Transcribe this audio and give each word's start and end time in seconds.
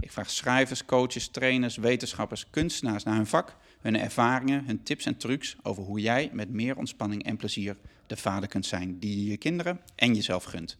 Ik 0.00 0.12
vraag 0.12 0.30
schrijvers, 0.30 0.84
coaches, 0.84 1.28
trainers, 1.28 1.76
wetenschappers, 1.76 2.50
kunstenaars 2.50 3.04
naar 3.04 3.14
hun 3.14 3.26
vak, 3.26 3.56
hun 3.80 3.96
ervaringen, 3.96 4.64
hun 4.64 4.82
tips 4.82 5.06
en 5.06 5.16
trucs 5.16 5.56
over 5.62 5.82
hoe 5.82 6.00
jij 6.00 6.30
met 6.32 6.50
meer 6.50 6.76
ontspanning 6.76 7.24
en 7.24 7.36
plezier 7.36 7.76
de 8.06 8.16
vader 8.16 8.48
kunt 8.48 8.66
zijn 8.66 8.98
die 8.98 9.24
je 9.24 9.30
je 9.30 9.36
kinderen 9.36 9.80
en 9.94 10.14
jezelf 10.14 10.44
gunt. 10.44 10.78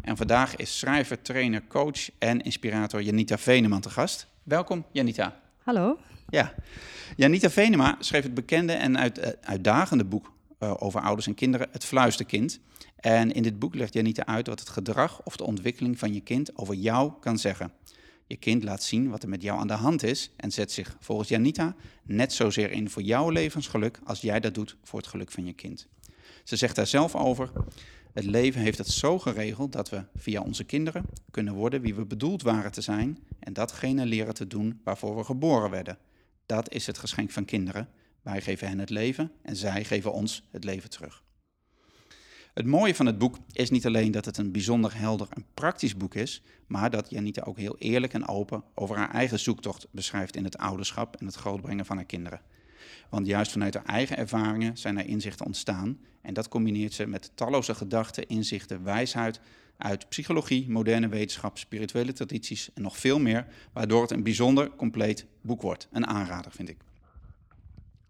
En 0.00 0.16
vandaag 0.16 0.56
is 0.56 0.78
schrijver, 0.78 1.22
trainer, 1.22 1.62
coach 1.68 2.10
en 2.18 2.40
inspirator 2.40 3.02
Janita 3.02 3.38
Veneman 3.38 3.80
te 3.80 3.90
gast. 3.90 4.26
Welkom 4.42 4.84
Janita. 4.92 5.40
Hallo. 5.62 5.98
Ja, 6.28 6.54
Janita 7.16 7.50
Venema 7.50 7.96
schreef 7.98 8.22
het 8.22 8.34
bekende 8.34 8.72
en 8.72 8.98
uit, 8.98 9.18
uh, 9.18 9.26
uitdagende 9.40 10.04
boek 10.04 10.32
uh, 10.60 10.74
over 10.78 11.00
ouders 11.00 11.26
en 11.26 11.34
kinderen, 11.34 11.68
Het 11.72 11.84
Fluisterkind. 11.84 12.60
En 12.96 13.32
in 13.32 13.42
dit 13.42 13.58
boek 13.58 13.74
legt 13.74 13.94
Janita 13.94 14.26
uit 14.26 14.46
wat 14.46 14.60
het 14.60 14.68
gedrag 14.68 15.20
of 15.24 15.36
de 15.36 15.44
ontwikkeling 15.44 15.98
van 15.98 16.12
je 16.12 16.20
kind 16.20 16.58
over 16.58 16.74
jou 16.74 17.12
kan 17.20 17.38
zeggen. 17.38 17.72
Je 18.28 18.36
kind 18.36 18.64
laat 18.64 18.82
zien 18.82 19.10
wat 19.10 19.22
er 19.22 19.28
met 19.28 19.42
jou 19.42 19.60
aan 19.60 19.66
de 19.66 19.72
hand 19.72 20.02
is 20.02 20.30
en 20.36 20.50
zet 20.50 20.72
zich 20.72 20.96
volgens 21.00 21.28
Janita 21.28 21.76
net 22.02 22.32
zozeer 22.32 22.70
in 22.70 22.90
voor 22.90 23.02
jouw 23.02 23.30
levensgeluk 23.30 24.00
als 24.04 24.20
jij 24.20 24.40
dat 24.40 24.54
doet 24.54 24.76
voor 24.82 24.98
het 24.98 25.08
geluk 25.08 25.30
van 25.30 25.46
je 25.46 25.52
kind. 25.52 25.86
Ze 26.44 26.56
zegt 26.56 26.76
daar 26.76 26.86
zelf 26.86 27.14
over: 27.14 27.50
Het 28.12 28.24
leven 28.24 28.60
heeft 28.60 28.78
het 28.78 28.88
zo 28.88 29.18
geregeld 29.18 29.72
dat 29.72 29.90
we 29.90 30.04
via 30.16 30.40
onze 30.40 30.64
kinderen 30.64 31.04
kunnen 31.30 31.54
worden 31.54 31.80
wie 31.80 31.94
we 31.94 32.04
bedoeld 32.04 32.42
waren 32.42 32.72
te 32.72 32.80
zijn 32.80 33.18
en 33.38 33.52
datgene 33.52 34.06
leren 34.06 34.34
te 34.34 34.46
doen 34.46 34.80
waarvoor 34.84 35.16
we 35.16 35.24
geboren 35.24 35.70
werden. 35.70 35.98
Dat 36.46 36.72
is 36.72 36.86
het 36.86 36.98
geschenk 36.98 37.30
van 37.30 37.44
kinderen. 37.44 37.88
Wij 38.22 38.40
geven 38.40 38.68
hen 38.68 38.78
het 38.78 38.90
leven 38.90 39.32
en 39.42 39.56
zij 39.56 39.84
geven 39.84 40.12
ons 40.12 40.42
het 40.50 40.64
leven 40.64 40.90
terug. 40.90 41.22
Het 42.58 42.66
mooie 42.66 42.94
van 42.94 43.06
het 43.06 43.18
boek 43.18 43.38
is 43.52 43.70
niet 43.70 43.86
alleen 43.86 44.10
dat 44.10 44.24
het 44.24 44.38
een 44.38 44.52
bijzonder 44.52 44.98
helder 44.98 45.26
en 45.30 45.44
praktisch 45.54 45.96
boek 45.96 46.14
is, 46.14 46.42
maar 46.66 46.90
dat 46.90 47.10
Janita 47.10 47.42
ook 47.42 47.58
heel 47.58 47.76
eerlijk 47.78 48.12
en 48.12 48.28
open 48.28 48.62
over 48.74 48.96
haar 48.96 49.10
eigen 49.10 49.38
zoektocht 49.38 49.86
beschrijft 49.90 50.36
in 50.36 50.44
het 50.44 50.58
ouderschap 50.58 51.16
en 51.16 51.26
het 51.26 51.34
grootbrengen 51.34 51.86
van 51.86 51.96
haar 51.96 52.04
kinderen. 52.04 52.40
Want 53.10 53.26
juist 53.26 53.52
vanuit 53.52 53.74
haar 53.74 53.84
eigen 53.84 54.16
ervaringen 54.16 54.76
zijn 54.76 54.98
er 54.98 55.06
inzichten 55.06 55.46
ontstaan 55.46 55.98
en 56.20 56.34
dat 56.34 56.48
combineert 56.48 56.92
ze 56.92 57.06
met 57.06 57.32
talloze 57.34 57.74
gedachten, 57.74 58.26
inzichten, 58.26 58.84
wijsheid 58.84 59.40
uit 59.76 60.08
psychologie, 60.08 60.70
moderne 60.70 61.08
wetenschap, 61.08 61.58
spirituele 61.58 62.12
tradities 62.12 62.70
en 62.74 62.82
nog 62.82 62.96
veel 62.98 63.18
meer, 63.18 63.46
waardoor 63.72 64.02
het 64.02 64.10
een 64.10 64.22
bijzonder 64.22 64.70
compleet 64.76 65.26
boek 65.40 65.62
wordt. 65.62 65.88
Een 65.90 66.06
aanrader 66.06 66.52
vind 66.52 66.68
ik. 66.68 66.87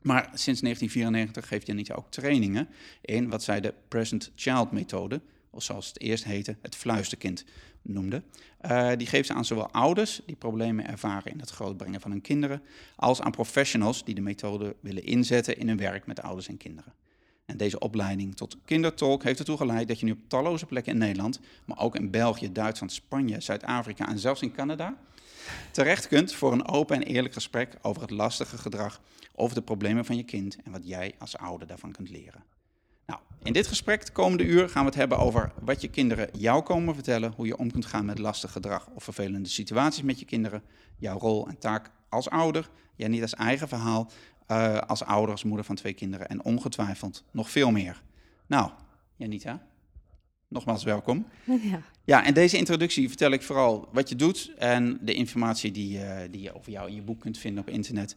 Maar 0.09 0.31
sinds 0.35 0.61
1994 0.61 1.49
geeft 1.49 1.67
Janita 1.67 1.95
ook 1.95 2.11
trainingen 2.11 2.69
in 3.01 3.29
wat 3.29 3.43
zij 3.43 3.61
de 3.61 3.75
Present 3.89 4.31
Child 4.35 4.73
methode, 4.73 5.21
of 5.51 5.63
zoals 5.63 5.89
het 5.89 6.01
eerst 6.01 6.25
heette, 6.25 6.57
het 6.63 6.77
fluisterkind 6.77 7.45
noemde. 7.83 8.23
Uh, 8.71 8.91
die 8.97 9.07
geeft 9.07 9.27
ze 9.27 9.35
aan 9.35 9.45
zowel 9.45 9.71
ouders 9.71 10.21
die 10.27 10.37
problemen 10.37 10.87
ervaren 10.87 11.33
in 11.33 11.41
het 11.41 11.51
grootbrengen 11.51 12.01
van 12.01 12.11
hun 12.11 12.21
kinderen, 12.21 12.63
als 12.97 13.21
aan 13.21 13.31
professionals 13.31 14.05
die 14.05 14.15
de 14.15 14.21
methode 14.21 14.77
willen 14.81 15.05
inzetten 15.05 15.57
in 15.59 15.69
hun 15.69 15.77
werk 15.77 16.07
met 16.07 16.23
ouders 16.23 16.49
en 16.49 16.57
kinderen. 16.57 16.93
En 17.45 17.57
deze 17.57 17.79
opleiding 17.79 18.37
tot 18.37 18.57
kindertolk 18.65 19.23
heeft 19.23 19.39
ertoe 19.39 19.57
geleid 19.57 19.89
dat 19.89 20.01
je 20.01 20.07
nu 20.07 20.13
op 20.13 20.29
talloze 20.29 20.67
plekken 20.67 20.93
in 20.93 20.99
Nederland, 20.99 21.41
maar 21.65 21.79
ook 21.79 21.97
in 21.97 22.11
België, 22.11 22.53
Duitsland, 22.53 22.93
Spanje, 22.93 23.41
Zuid-Afrika 23.41 24.09
en 24.09 24.19
zelfs 24.19 24.43
in 24.43 24.53
Canada, 24.53 24.97
terecht 25.71 26.09
kunt 26.09 26.33
voor 26.33 26.53
een 26.53 26.69
open 26.69 26.97
en 26.97 27.03
eerlijk 27.03 27.35
gesprek 27.35 27.75
over 27.83 28.03
het 28.03 28.11
lastige 28.11 28.59
gedrag, 28.59 29.01
over 29.39 29.55
de 29.55 29.63
problemen 29.63 30.05
van 30.05 30.17
je 30.17 30.23
kind 30.23 30.57
en 30.65 30.73
wat 30.73 30.87
jij 30.87 31.15
als 31.19 31.37
ouder 31.37 31.67
daarvan 31.67 31.93
kunt 31.93 32.11
leren. 32.11 32.45
Nou, 33.07 33.21
in 33.43 33.53
dit 33.53 33.67
gesprek 33.67 34.07
de 34.07 34.13
komende 34.13 34.45
uur 34.45 34.69
gaan 34.69 34.83
we 34.83 34.89
het 34.89 34.99
hebben 34.99 35.19
over 35.19 35.53
wat 35.61 35.81
je 35.81 35.89
kinderen 35.89 36.29
jou 36.33 36.63
komen 36.63 36.95
vertellen, 36.95 37.33
hoe 37.37 37.47
je 37.47 37.59
om 37.59 37.71
kunt 37.71 37.87
gaan 37.87 38.05
met 38.05 38.19
lastig 38.19 38.53
gedrag 38.53 38.89
of 38.95 39.05
vervelende 39.05 39.49
situaties 39.49 40.03
met 40.03 40.19
je 40.19 40.25
kinderen, 40.25 40.63
jouw 40.99 41.19
rol 41.19 41.49
en 41.49 41.59
taak 41.59 41.91
als 42.09 42.31
ouder, 42.31 42.71
jij 42.97 43.09
niet 43.09 43.23
als 43.23 43.35
eigen 43.35 43.69
verhaal, 43.69 44.11
uh, 44.49 44.79
als 44.79 45.05
ouder, 45.05 45.31
als 45.31 45.45
moeder 45.45 45.65
van 45.65 45.75
twee 45.75 45.93
kinderen 45.93 46.29
en 46.29 46.45
ongetwijfeld 46.45 47.25
nog 47.31 47.51
veel 47.51 47.71
meer. 47.71 48.03
Nou, 48.47 48.71
Janita, 49.17 49.67
nogmaals 50.49 50.85
welkom. 50.85 51.27
Ja. 51.45 51.83
ja, 52.05 52.25
en 52.25 52.35
deze 52.35 52.57
introductie 52.57 53.09
vertel 53.09 53.31
ik 53.31 53.43
vooral 53.43 53.89
wat 53.93 54.09
je 54.09 54.17
doet 54.17 54.53
en 54.59 54.99
de 55.01 55.15
informatie 55.15 55.71
die, 55.71 55.99
uh, 55.99 56.17
die 56.31 56.41
je 56.41 56.55
over 56.55 56.73
jou 56.73 56.89
in 56.89 56.95
je 56.95 57.03
boek 57.03 57.21
kunt 57.21 57.39
vinden 57.39 57.63
op 57.63 57.69
internet. 57.69 58.17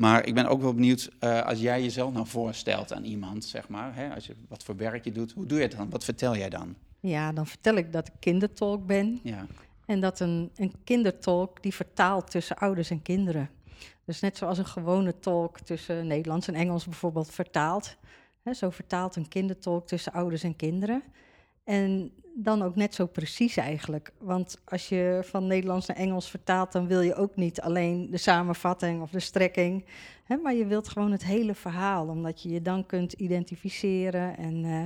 Maar 0.00 0.26
ik 0.26 0.34
ben 0.34 0.46
ook 0.46 0.60
wel 0.60 0.74
benieuwd, 0.74 1.10
uh, 1.20 1.42
als 1.42 1.60
jij 1.60 1.82
jezelf 1.82 2.12
nou 2.12 2.26
voorstelt 2.26 2.92
aan 2.92 3.04
iemand, 3.04 3.44
zeg 3.44 3.68
maar, 3.68 3.94
hè, 3.94 4.14
als 4.14 4.26
je, 4.26 4.34
wat 4.48 4.64
voor 4.64 4.76
werk 4.76 5.04
je 5.04 5.12
doet, 5.12 5.32
hoe 5.32 5.46
doe 5.46 5.58
je 5.58 5.64
het 5.64 5.76
dan? 5.76 5.90
Wat 5.90 6.04
vertel 6.04 6.36
jij 6.36 6.48
dan? 6.48 6.74
Ja, 7.00 7.32
dan 7.32 7.46
vertel 7.46 7.74
ik 7.74 7.92
dat 7.92 8.06
ik 8.06 8.12
kindertolk 8.18 8.86
ben. 8.86 9.20
Ja. 9.22 9.46
En 9.86 10.00
dat 10.00 10.20
een, 10.20 10.50
een 10.56 10.72
kindertolk 10.84 11.62
die 11.62 11.74
vertaalt 11.74 12.30
tussen 12.30 12.56
ouders 12.56 12.90
en 12.90 13.02
kinderen. 13.02 13.50
Dus 14.04 14.20
net 14.20 14.36
zoals 14.36 14.58
een 14.58 14.66
gewone 14.66 15.18
tolk 15.18 15.60
tussen 15.60 16.06
Nederlands 16.06 16.48
en 16.48 16.54
Engels 16.54 16.84
bijvoorbeeld 16.84 17.30
vertaalt. 17.30 17.96
Hè, 18.42 18.54
zo 18.54 18.70
vertaalt 18.70 19.16
een 19.16 19.28
kindertolk 19.28 19.86
tussen 19.86 20.12
ouders 20.12 20.42
en 20.42 20.56
kinderen. 20.56 21.02
En 21.64 22.12
dan 22.34 22.62
ook 22.62 22.76
net 22.76 22.94
zo 22.94 23.06
precies 23.06 23.56
eigenlijk. 23.56 24.12
Want 24.18 24.60
als 24.64 24.88
je 24.88 25.20
van 25.24 25.46
Nederlands 25.46 25.86
naar 25.86 25.96
Engels 25.96 26.30
vertaalt, 26.30 26.72
dan 26.72 26.86
wil 26.86 27.00
je 27.00 27.14
ook 27.14 27.36
niet 27.36 27.60
alleen 27.60 28.10
de 28.10 28.16
samenvatting 28.16 29.02
of 29.02 29.10
de 29.10 29.20
strekking. 29.20 29.84
Hè, 30.24 30.36
maar 30.36 30.54
je 30.54 30.66
wilt 30.66 30.88
gewoon 30.88 31.12
het 31.12 31.24
hele 31.24 31.54
verhaal, 31.54 32.08
omdat 32.08 32.42
je 32.42 32.48
je 32.48 32.62
dan 32.62 32.86
kunt 32.86 33.12
identificeren. 33.12 34.36
En 34.36 34.64
uh, 34.64 34.82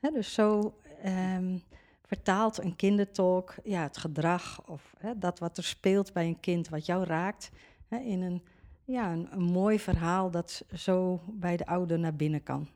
hè, 0.00 0.10
dus 0.10 0.34
zo 0.34 0.74
um, 1.04 1.62
vertaalt 2.06 2.62
een 2.62 2.76
kindertolk 2.76 3.54
ja, 3.64 3.82
het 3.82 3.96
gedrag 3.96 4.62
of 4.66 4.94
hè, 4.98 5.18
dat 5.18 5.38
wat 5.38 5.56
er 5.56 5.64
speelt 5.64 6.12
bij 6.12 6.26
een 6.26 6.40
kind, 6.40 6.68
wat 6.68 6.86
jou 6.86 7.04
raakt, 7.04 7.50
in 7.88 8.22
een, 8.22 8.42
ja, 8.84 9.12
een 9.12 9.42
mooi 9.42 9.78
verhaal 9.78 10.30
dat 10.30 10.64
zo 10.74 11.20
bij 11.26 11.56
de 11.56 11.66
ouder 11.66 11.98
naar 11.98 12.14
binnen 12.14 12.42
kan. 12.42 12.68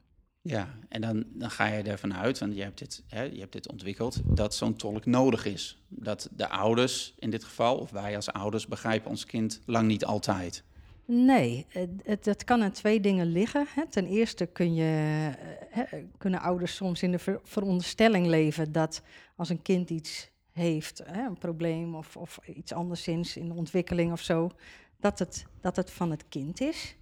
Ja, 0.45 0.75
en 0.89 1.01
dan, 1.01 1.25
dan 1.33 1.51
ga 1.51 1.67
je 1.67 1.83
ervan 1.83 2.15
uit, 2.15 2.39
want 2.39 2.55
je 2.55 2.63
hebt 2.63 2.79
dit, 2.79 3.03
hè, 3.09 3.23
je 3.23 3.41
hebt 3.41 3.53
dit 3.53 3.71
ontwikkeld, 3.71 4.21
dat 4.25 4.55
zo'n 4.55 4.77
tolk 4.77 5.07
nodig 5.07 5.45
is. 5.45 5.83
Dat 5.89 6.29
de 6.37 6.49
ouders 6.49 7.15
in 7.19 7.31
dit 7.31 7.45
geval, 7.45 7.77
of 7.77 7.91
wij 7.91 8.17
als 8.17 8.33
ouders, 8.33 8.67
begrijpen 8.67 9.11
ons 9.11 9.25
kind 9.25 9.61
lang 9.67 9.87
niet 9.87 10.05
altijd. 10.05 10.65
Nee, 11.05 11.67
het, 12.03 12.25
het 12.25 12.45
kan 12.45 12.63
aan 12.63 12.73
twee 12.73 13.01
dingen 13.01 13.27
liggen. 13.27 13.67
Hè. 13.75 13.87
Ten 13.87 14.07
eerste 14.07 14.47
kun 14.47 14.75
je, 14.75 14.85
hè, 15.71 15.85
kunnen 16.19 16.41
ouders 16.41 16.75
soms 16.75 17.03
in 17.03 17.11
de 17.11 17.19
ver, 17.19 17.41
veronderstelling 17.43 18.27
leven 18.27 18.73
dat 18.73 19.03
als 19.37 19.49
een 19.49 19.63
kind 19.63 19.91
iets 19.91 20.31
heeft, 20.53 21.03
hè, 21.05 21.27
een 21.27 21.39
probleem 21.39 21.95
of, 21.95 22.17
of 22.17 22.39
iets 22.47 22.73
anderszins 22.73 23.37
in 23.37 23.49
de 23.49 23.55
ontwikkeling 23.55 24.13
of 24.13 24.21
zo, 24.21 24.51
dat 25.01 25.19
het, 25.19 25.47
dat 25.61 25.77
het 25.77 25.91
van 25.91 26.11
het 26.11 26.25
kind 26.29 26.61
is. 26.61 26.97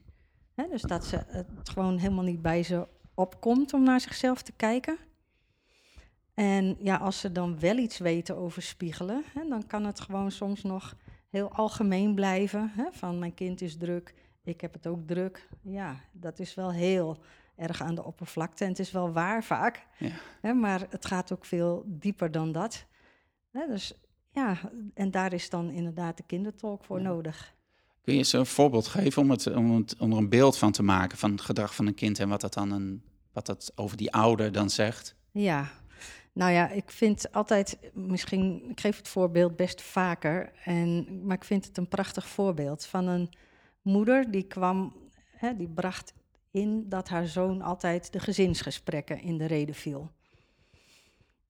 Dus 0.71 0.83
dat 0.83 1.05
ze 1.05 1.25
het 1.27 1.69
gewoon 1.69 1.99
helemaal 1.99 2.25
niet 2.25 2.43
bij 2.43 2.63
ze 2.63 2.87
opkomt 3.21 3.73
om 3.75 3.83
naar 3.83 4.01
zichzelf 4.01 4.43
te 4.43 4.53
kijken. 4.57 4.99
En 6.35 6.77
ja, 6.79 6.97
als 6.97 7.21
ze 7.21 7.33
dan 7.33 7.59
wel 7.61 7.77
iets 7.77 7.99
weten 7.99 8.37
over 8.37 8.63
spiegelen, 8.63 9.25
hè, 9.35 9.49
dan 9.49 9.67
kan 9.67 9.85
het 9.85 10.01
gewoon 10.01 10.31
soms 10.31 10.63
nog 10.63 10.97
heel 11.29 11.53
algemeen 11.53 12.15
blijven. 12.15 12.73
Hè, 12.75 12.85
van 12.93 13.19
mijn 13.19 13.35
kind 13.35 13.61
is 13.61 13.77
druk, 13.77 14.15
ik 14.45 14.61
heb 14.61 14.73
het 14.73 14.87
ook 14.87 15.07
druk. 15.07 15.49
Ja, 15.63 15.97
dat 16.13 16.39
is 16.39 16.55
wel 16.55 16.73
heel 16.73 17.19
erg 17.57 17.83
aan 17.83 17.95
de 17.95 18.05
oppervlakte 18.05 18.65
en 18.65 18.71
het 18.71 18.79
is 18.79 18.91
wel 18.91 19.13
waar 19.13 19.45
vaak. 19.45 19.87
Ja. 19.99 20.11
Hè, 20.41 20.53
maar 20.53 20.87
het 20.91 21.07
gaat 21.07 21.33
ook 21.33 21.45
veel 21.45 21.85
dieper 21.87 22.31
dan 22.31 22.53
dat. 22.53 22.87
Hè, 23.51 23.67
dus 23.67 23.95
ja, 24.33 24.57
en 24.95 25.11
daar 25.11 25.33
is 25.33 25.51
dan 25.51 25.71
inderdaad 25.71 26.17
de 26.17 26.23
kindertalk 26.27 26.85
voor 26.85 26.99
Ja. 27.01 27.09
nodig. 27.09 27.55
Kun 28.03 28.13
je 28.13 28.19
eens 28.19 28.33
een 28.33 28.47
voorbeeld 28.47 28.87
geven 28.87 29.23
om, 29.23 29.31
het, 29.31 29.47
om, 29.55 29.77
het, 29.77 29.97
om 29.99 30.13
er 30.13 30.19
een 30.19 30.29
beeld 30.29 30.59
van 30.59 30.73
te 30.73 30.83
maken 30.83 31.19
van 31.19 31.31
het 31.31 31.41
gedrag 31.41 31.75
van 31.75 31.87
een 31.87 31.95
kind 31.95 32.19
en 32.19 32.29
wat 32.29 32.41
dat 32.41 32.55
dan 32.55 32.71
een, 32.71 33.03
wat 33.33 33.47
dat 33.47 33.73
over 33.75 33.97
die 33.97 34.13
ouder 34.13 34.53
dan 34.53 34.71
zegt? 34.71 35.15
Ja, 35.31 35.71
nou 36.33 36.53
ja, 36.53 36.69
ik 36.69 36.91
vind 36.91 37.33
altijd, 37.33 37.79
misschien, 37.93 38.71
ik 38.71 38.81
geef 38.81 38.97
het 38.97 39.09
voorbeeld 39.09 39.57
best 39.57 39.83
vaker, 39.83 40.53
en, 40.65 41.07
maar 41.27 41.37
ik 41.37 41.45
vind 41.45 41.65
het 41.65 41.77
een 41.77 41.89
prachtig 41.89 42.29
voorbeeld 42.29 42.87
van 42.87 43.07
een 43.07 43.33
moeder 43.83 44.31
die 44.31 44.43
kwam, 44.47 44.95
hè, 45.37 45.57
die 45.57 45.69
bracht 45.69 46.13
in 46.51 46.89
dat 46.89 47.09
haar 47.09 47.27
zoon 47.27 47.63
altijd 47.63 48.13
de 48.13 48.21
gezinsgesprekken 48.21 49.21
in 49.23 49.39
de 49.39 49.47
reden 49.47 49.75
viel. 49.75 50.11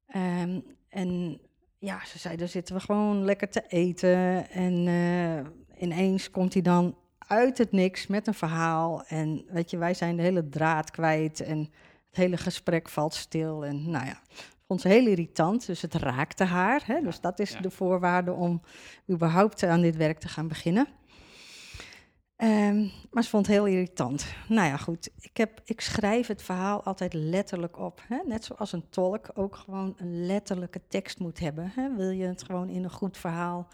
Ehm, 0.07 0.61
en 0.89 1.41
ja, 1.79 2.05
ze 2.05 2.19
zei, 2.19 2.37
daar 2.37 2.49
zitten 2.49 2.75
we 2.75 2.81
gewoon 2.81 3.25
lekker 3.25 3.49
te 3.49 3.65
eten 3.69 4.51
en 4.51 4.87
eh, 4.87 5.83
ineens 5.83 6.31
komt 6.31 6.53
hij 6.53 6.63
dan 6.63 6.97
uit 7.31 7.59
het 7.59 7.73
niks 7.73 8.07
met 8.07 8.27
een 8.27 8.35
verhaal. 8.35 9.05
En 9.07 9.45
weet 9.49 9.71
je, 9.71 9.79
wij 9.79 9.95
zijn 9.95 10.17
de 10.17 10.23
hele 10.23 10.49
draad 10.49 10.91
kwijt 10.91 11.41
en 11.41 11.59
het 12.07 12.17
hele 12.17 12.37
gesprek 12.37 12.89
valt 12.89 13.15
stil. 13.15 13.65
En 13.65 13.91
nou 13.91 14.07
ja, 14.07 14.21
vond 14.67 14.81
ze 14.81 14.89
heel 14.89 15.07
irritant, 15.07 15.67
dus 15.67 15.83
het 15.83 15.95
raakte 15.95 16.45
haar. 16.45 16.83
Hè? 16.85 17.01
dus 17.01 17.21
dat 17.21 17.39
is 17.39 17.57
de 17.61 17.71
voorwaarde 17.71 18.33
om 18.33 18.63
überhaupt 19.11 19.63
aan 19.63 19.81
dit 19.81 19.97
werk 19.97 20.19
te 20.19 20.29
gaan 20.29 20.49
beginnen. 20.49 20.89
Um, 22.37 22.91
maar 23.11 23.23
ze 23.23 23.29
vond 23.29 23.47
het 23.47 23.55
heel 23.55 23.67
irritant. 23.67 24.27
Nou 24.49 24.69
ja, 24.69 24.77
goed. 24.77 25.11
Ik, 25.21 25.37
heb, 25.37 25.61
ik 25.65 25.81
schrijf 25.81 26.27
het 26.27 26.43
verhaal 26.43 26.83
altijd 26.83 27.13
letterlijk 27.15 27.79
op. 27.79 28.03
Hè? 28.09 28.19
Net 28.27 28.45
zoals 28.45 28.73
een 28.73 28.89
tolk 28.89 29.31
ook 29.35 29.57
gewoon 29.57 29.95
een 29.97 30.27
letterlijke 30.27 30.81
tekst 30.89 31.19
moet 31.19 31.39
hebben. 31.39 31.73
Hè? 31.75 31.97
Wil 31.97 32.11
je 32.11 32.27
het 32.27 32.43
gewoon 32.43 32.69
in 32.69 32.85
een 32.85 32.91
goed 32.91 33.17
verhaal 33.17 33.69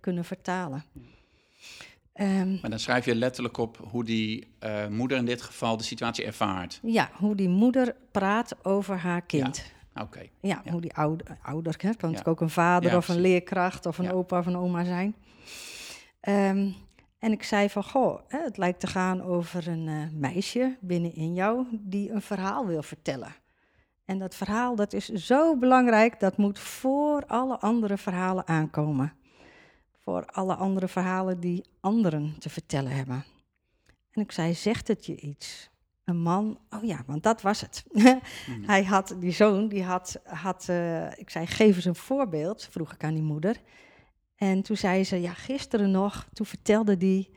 kunnen 0.00 0.24
vertalen. 0.24 0.84
Um, 2.20 2.58
maar 2.60 2.70
dan 2.70 2.78
schrijf 2.78 3.04
je 3.04 3.14
letterlijk 3.14 3.56
op 3.56 3.78
hoe 3.90 4.04
die 4.04 4.46
uh, 4.64 4.86
moeder 4.86 5.18
in 5.18 5.24
dit 5.24 5.42
geval 5.42 5.76
de 5.76 5.82
situatie 5.82 6.24
ervaart. 6.24 6.80
Ja, 6.82 7.10
hoe 7.12 7.34
die 7.34 7.48
moeder 7.48 7.96
praat 8.10 8.64
over 8.64 8.96
haar 8.96 9.22
kind. 9.22 9.72
Ja, 9.94 10.02
oké. 10.02 10.22
Ja, 10.40 10.62
hoe 10.70 10.80
die 10.80 10.94
ouder, 10.94 11.38
ouder 11.42 11.72
hè? 11.72 11.78
kan 11.78 11.90
ja. 11.90 12.00
natuurlijk 12.00 12.28
ook 12.28 12.40
een 12.40 12.50
vader 12.50 12.96
of 12.96 13.08
een 13.08 13.20
leerkracht 13.20 13.86
of 13.86 13.98
een 13.98 14.12
opa 14.12 14.38
of 14.38 14.46
een 14.46 14.56
oma 14.56 14.84
zijn. 14.84 15.14
Um, 16.28 16.74
en 17.18 17.32
ik 17.32 17.42
zei 17.42 17.70
van, 17.70 17.84
goh, 17.84 18.18
het 18.28 18.56
lijkt 18.56 18.80
te 18.80 18.86
gaan 18.86 19.22
over 19.22 19.68
een 19.68 19.86
uh, 19.86 20.02
meisje 20.12 20.76
binnenin 20.80 21.34
jou 21.34 21.66
die 21.70 22.10
een 22.10 22.22
verhaal 22.22 22.66
wil 22.66 22.82
vertellen. 22.82 23.34
En 24.04 24.18
dat 24.18 24.34
verhaal, 24.34 24.76
dat 24.76 24.92
is 24.92 25.08
zo 25.08 25.56
belangrijk, 25.56 26.20
dat 26.20 26.36
moet 26.36 26.58
voor 26.58 27.26
alle 27.26 27.58
andere 27.58 27.96
verhalen 27.96 28.46
aankomen. 28.46 29.12
Voor 30.04 30.26
alle 30.26 30.54
andere 30.54 30.88
verhalen 30.88 31.40
die 31.40 31.64
anderen 31.80 32.38
te 32.38 32.50
vertellen 32.50 32.92
hebben. 32.92 33.24
En 34.10 34.22
ik 34.22 34.32
zei, 34.32 34.54
zegt 34.54 34.88
het 34.88 35.06
je 35.06 35.16
iets? 35.16 35.70
Een 36.04 36.20
man, 36.20 36.58
oh 36.70 36.84
ja, 36.84 37.02
want 37.06 37.22
dat 37.22 37.42
was 37.42 37.60
het. 37.60 37.84
Hij 38.66 38.84
had, 38.84 39.16
die 39.18 39.32
zoon, 39.32 39.68
die 39.68 39.82
had, 39.82 40.20
had 40.24 40.66
uh, 40.70 41.18
ik 41.18 41.30
zei, 41.30 41.46
geef 41.46 41.76
eens 41.76 41.84
een 41.84 41.94
voorbeeld, 41.94 42.68
vroeg 42.70 42.92
ik 42.92 43.04
aan 43.04 43.14
die 43.14 43.22
moeder. 43.22 43.60
En 44.36 44.62
toen 44.62 44.76
zei 44.76 45.04
ze, 45.04 45.20
ja, 45.20 45.32
gisteren 45.32 45.90
nog, 45.90 46.26
toen 46.32 46.46
vertelde 46.46 46.96
die, 46.96 47.30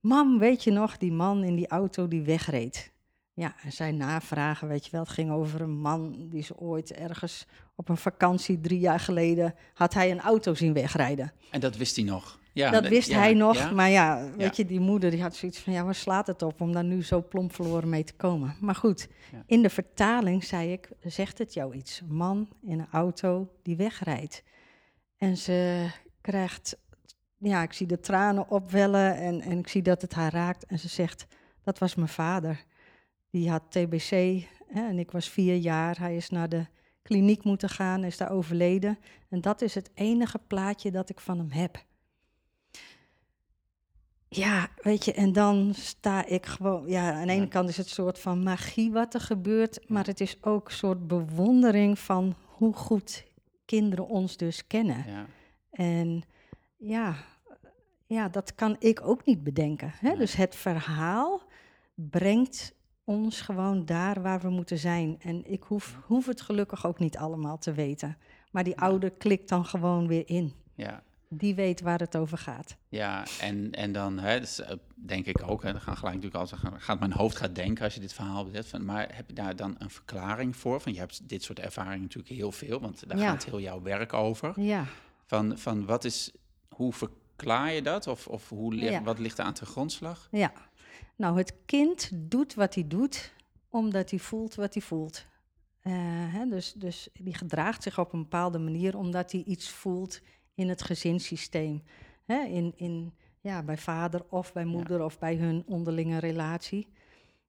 mam, 0.00 0.38
weet 0.38 0.64
je 0.64 0.70
nog, 0.70 0.96
die 0.96 1.12
man 1.12 1.44
in 1.44 1.56
die 1.56 1.68
auto 1.68 2.08
die 2.08 2.22
wegreed. 2.22 2.92
Ja, 3.34 3.54
en 3.62 3.72
zij 3.72 3.92
navragen, 3.92 4.68
weet 4.68 4.84
je 4.84 4.90
wel, 4.90 5.00
het 5.00 5.10
ging 5.10 5.30
over 5.30 5.60
een 5.60 5.78
man 5.78 6.28
die 6.28 6.42
ze 6.42 6.56
ooit 6.56 6.92
ergens 6.92 7.46
op 7.82 7.88
een 7.88 7.96
vakantie 7.96 8.60
drie 8.60 8.78
jaar 8.78 9.00
geleden, 9.00 9.54
had 9.74 9.94
hij 9.94 10.10
een 10.10 10.20
auto 10.20 10.54
zien 10.54 10.72
wegrijden. 10.72 11.32
En 11.50 11.60
dat 11.60 11.76
wist 11.76 11.96
hij 11.96 12.04
nog? 12.04 12.40
Ja, 12.52 12.70
dat 12.70 12.88
wist 12.88 13.12
hij 13.12 13.34
nog, 13.34 13.72
maar 13.72 13.90
ja, 13.90 14.28
weet 14.36 14.56
je, 14.56 14.64
die 14.64 14.80
moeder 14.80 15.10
die 15.10 15.22
had 15.22 15.36
zoiets 15.36 15.58
van, 15.58 15.72
ja, 15.72 15.84
waar 15.84 15.94
slaat 15.94 16.26
het 16.26 16.42
op 16.42 16.60
om 16.60 16.72
daar 16.72 16.84
nu 16.84 17.02
zo 17.02 17.22
plomp 17.22 17.54
verloren 17.54 17.88
mee 17.88 18.04
te 18.04 18.12
komen? 18.12 18.56
Maar 18.60 18.74
goed, 18.74 19.08
in 19.46 19.62
de 19.62 19.70
vertaling 19.70 20.44
zei 20.44 20.72
ik, 20.72 20.90
zegt 21.00 21.38
het 21.38 21.54
jou 21.54 21.74
iets? 21.74 22.02
Man 22.08 22.48
in 22.62 22.80
een 22.80 22.88
auto 22.90 23.48
die 23.62 23.76
wegrijdt. 23.76 24.42
En 25.16 25.36
ze 25.36 25.86
krijgt, 26.20 26.76
ja, 27.38 27.62
ik 27.62 27.72
zie 27.72 27.86
de 27.86 28.00
tranen 28.00 28.48
opwellen 28.48 29.16
en, 29.16 29.40
en 29.40 29.58
ik 29.58 29.68
zie 29.68 29.82
dat 29.82 30.02
het 30.02 30.14
haar 30.14 30.32
raakt. 30.32 30.66
En 30.66 30.78
ze 30.78 30.88
zegt, 30.88 31.26
dat 31.62 31.78
was 31.78 31.94
mijn 31.94 32.08
vader. 32.08 32.64
Die 33.30 33.50
had 33.50 33.62
TBC 33.68 34.10
hè, 34.66 34.88
en 34.88 34.98
ik 34.98 35.10
was 35.10 35.28
vier 35.28 35.56
jaar. 35.56 35.98
Hij 35.98 36.16
is 36.16 36.30
naar 36.30 36.48
de 36.48 36.66
kliniek 37.02 37.44
moeten 37.44 37.68
gaan, 37.68 38.04
is 38.04 38.16
daar 38.16 38.30
overleden. 38.30 38.98
En 39.28 39.40
dat 39.40 39.62
is 39.62 39.74
het 39.74 39.90
enige 39.94 40.38
plaatje 40.46 40.90
dat 40.90 41.08
ik 41.08 41.20
van 41.20 41.38
hem 41.38 41.50
heb. 41.50 41.84
Ja, 44.28 44.68
weet 44.82 45.04
je, 45.04 45.12
en 45.12 45.32
dan 45.32 45.74
sta 45.74 46.26
ik 46.26 46.46
gewoon. 46.46 46.88
Ja, 46.88 47.12
aan 47.12 47.26
de 47.26 47.32
ene 47.32 47.48
kant 47.48 47.68
is 47.68 47.76
het 47.76 47.86
een 47.86 47.92
soort 47.92 48.18
van 48.18 48.42
magie 48.42 48.92
wat 48.92 49.14
er 49.14 49.20
gebeurt, 49.20 49.88
maar 49.88 50.06
het 50.06 50.20
is 50.20 50.36
ook 50.40 50.68
een 50.68 50.74
soort 50.74 51.06
bewondering 51.06 51.98
van 51.98 52.34
hoe 52.46 52.74
goed 52.74 53.24
kinderen 53.64 54.06
ons 54.06 54.36
dus 54.36 54.66
kennen. 54.66 55.04
Ja. 55.06 55.26
En 55.70 56.22
ja, 56.76 57.16
ja, 58.06 58.28
dat 58.28 58.54
kan 58.54 58.76
ik 58.78 59.00
ook 59.00 59.24
niet 59.24 59.44
bedenken. 59.44 59.92
Hè? 59.94 60.16
Dus 60.16 60.34
het 60.34 60.56
verhaal 60.56 61.42
brengt 61.94 62.74
ons 63.04 63.40
gewoon 63.40 63.84
daar 63.84 64.22
waar 64.22 64.40
we 64.40 64.48
moeten 64.48 64.78
zijn. 64.78 65.16
En 65.20 65.50
ik 65.50 65.62
hoef, 65.62 65.98
hoef 66.06 66.26
het 66.26 66.40
gelukkig 66.40 66.86
ook 66.86 66.98
niet 66.98 67.16
allemaal 67.16 67.58
te 67.58 67.72
weten. 67.72 68.16
Maar 68.50 68.64
die 68.64 68.78
oude 68.78 69.10
klikt 69.10 69.48
dan 69.48 69.64
gewoon 69.64 70.06
weer 70.06 70.28
in. 70.28 70.52
Ja. 70.74 71.02
Die 71.28 71.54
weet 71.54 71.80
waar 71.80 71.98
het 71.98 72.16
over 72.16 72.38
gaat. 72.38 72.76
Ja, 72.88 73.24
en, 73.40 73.70
en 73.72 73.92
dan 73.92 74.18
hè, 74.18 74.40
dus, 74.40 74.60
uh, 74.60 74.66
denk 74.94 75.26
ik 75.26 75.42
ook, 75.46 75.62
hè, 75.62 75.72
dan 75.72 75.80
gaan 75.80 75.96
gelijk 75.96 76.14
natuurlijk 76.14 76.52
als 76.52 76.52
gaat 76.76 76.98
mijn 76.98 77.12
hoofd 77.12 77.36
gaat 77.36 77.54
denken 77.54 77.84
als 77.84 77.94
je 77.94 78.00
dit 78.00 78.12
verhaal 78.12 78.44
bezet. 78.44 78.82
Maar 78.82 79.14
heb 79.14 79.28
je 79.28 79.34
daar 79.34 79.56
dan 79.56 79.74
een 79.78 79.90
verklaring 79.90 80.56
voor? 80.56 80.80
Van 80.80 80.92
je 80.92 80.98
hebt 80.98 81.28
dit 81.28 81.42
soort 81.42 81.58
ervaringen 81.58 82.00
natuurlijk 82.00 82.34
heel 82.34 82.52
veel, 82.52 82.80
want 82.80 83.08
daar 83.08 83.18
gaat 83.18 83.44
heel 83.44 83.60
jouw 83.60 83.82
werk 83.82 84.12
over. 84.12 84.60
Ja. 84.60 84.84
Van, 85.26 85.58
van 85.58 85.86
wat 85.86 86.04
is, 86.04 86.32
hoe 86.68 86.92
verklaar 86.92 87.72
je 87.72 87.82
dat? 87.82 88.06
Of, 88.06 88.26
of 88.26 88.48
hoe, 88.48 89.00
wat 89.04 89.18
ligt 89.18 89.38
er 89.38 89.44
aan 89.44 89.54
de 89.54 89.66
grondslag? 89.66 90.28
Ja, 90.30 90.52
nou 91.16 91.38
het 91.38 91.54
kind 91.66 92.10
doet 92.12 92.54
wat 92.54 92.74
hij 92.74 92.88
doet, 92.88 93.32
omdat 93.68 94.10
hij 94.10 94.18
voelt 94.18 94.54
wat 94.54 94.74
hij 94.74 94.82
voelt. 94.82 95.26
Uh, 95.82 95.92
hè, 96.34 96.46
dus, 96.48 96.72
dus 96.72 97.08
die 97.12 97.34
gedraagt 97.34 97.82
zich 97.82 97.98
op 97.98 98.12
een 98.12 98.22
bepaalde 98.22 98.58
manier 98.58 98.96
omdat 98.96 99.32
hij 99.32 99.42
iets 99.46 99.70
voelt 99.70 100.20
in 100.54 100.68
het 100.68 100.82
gezinssysteem. 100.82 101.82
Hè, 102.24 102.44
in, 102.44 102.72
in, 102.76 103.12
ja, 103.40 103.62
bij 103.62 103.78
vader 103.78 104.24
of 104.28 104.52
bij 104.52 104.64
moeder 104.64 105.02
of 105.02 105.18
bij 105.18 105.36
hun 105.36 105.62
onderlinge 105.66 106.18
relatie. 106.18 106.88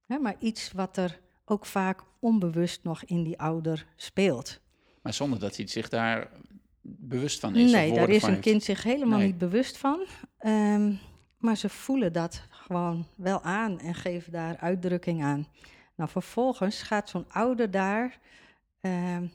Hè, 0.06 0.18
maar 0.18 0.36
iets 0.38 0.72
wat 0.72 0.96
er 0.96 1.20
ook 1.44 1.66
vaak 1.66 2.02
onbewust 2.18 2.82
nog 2.82 3.04
in 3.04 3.22
die 3.22 3.38
ouder 3.38 3.86
speelt. 3.96 4.60
Maar 5.02 5.14
zonder 5.14 5.38
dat 5.38 5.56
hij 5.56 5.66
zich 5.66 5.88
daar 5.88 6.30
bewust 6.80 7.40
van 7.40 7.56
is? 7.56 7.72
Nee, 7.72 7.92
daar 7.92 8.08
is 8.08 8.22
een 8.22 8.40
kind 8.40 8.62
zich 8.62 8.82
helemaal 8.82 9.18
niet 9.18 9.38
bewust 9.38 9.76
van. 9.76 10.06
Ehm, 10.38 10.92
maar 11.44 11.56
ze 11.56 11.68
voelen 11.68 12.12
dat 12.12 12.42
gewoon 12.50 13.06
wel 13.16 13.42
aan 13.42 13.80
en 13.80 13.94
geven 13.94 14.32
daar 14.32 14.56
uitdrukking 14.56 15.22
aan. 15.22 15.46
Nou, 15.94 16.10
vervolgens 16.10 16.82
gaat 16.82 17.08
zo'n 17.08 17.30
ouder 17.30 17.70
daar 17.70 18.18
ehm, 18.80 19.26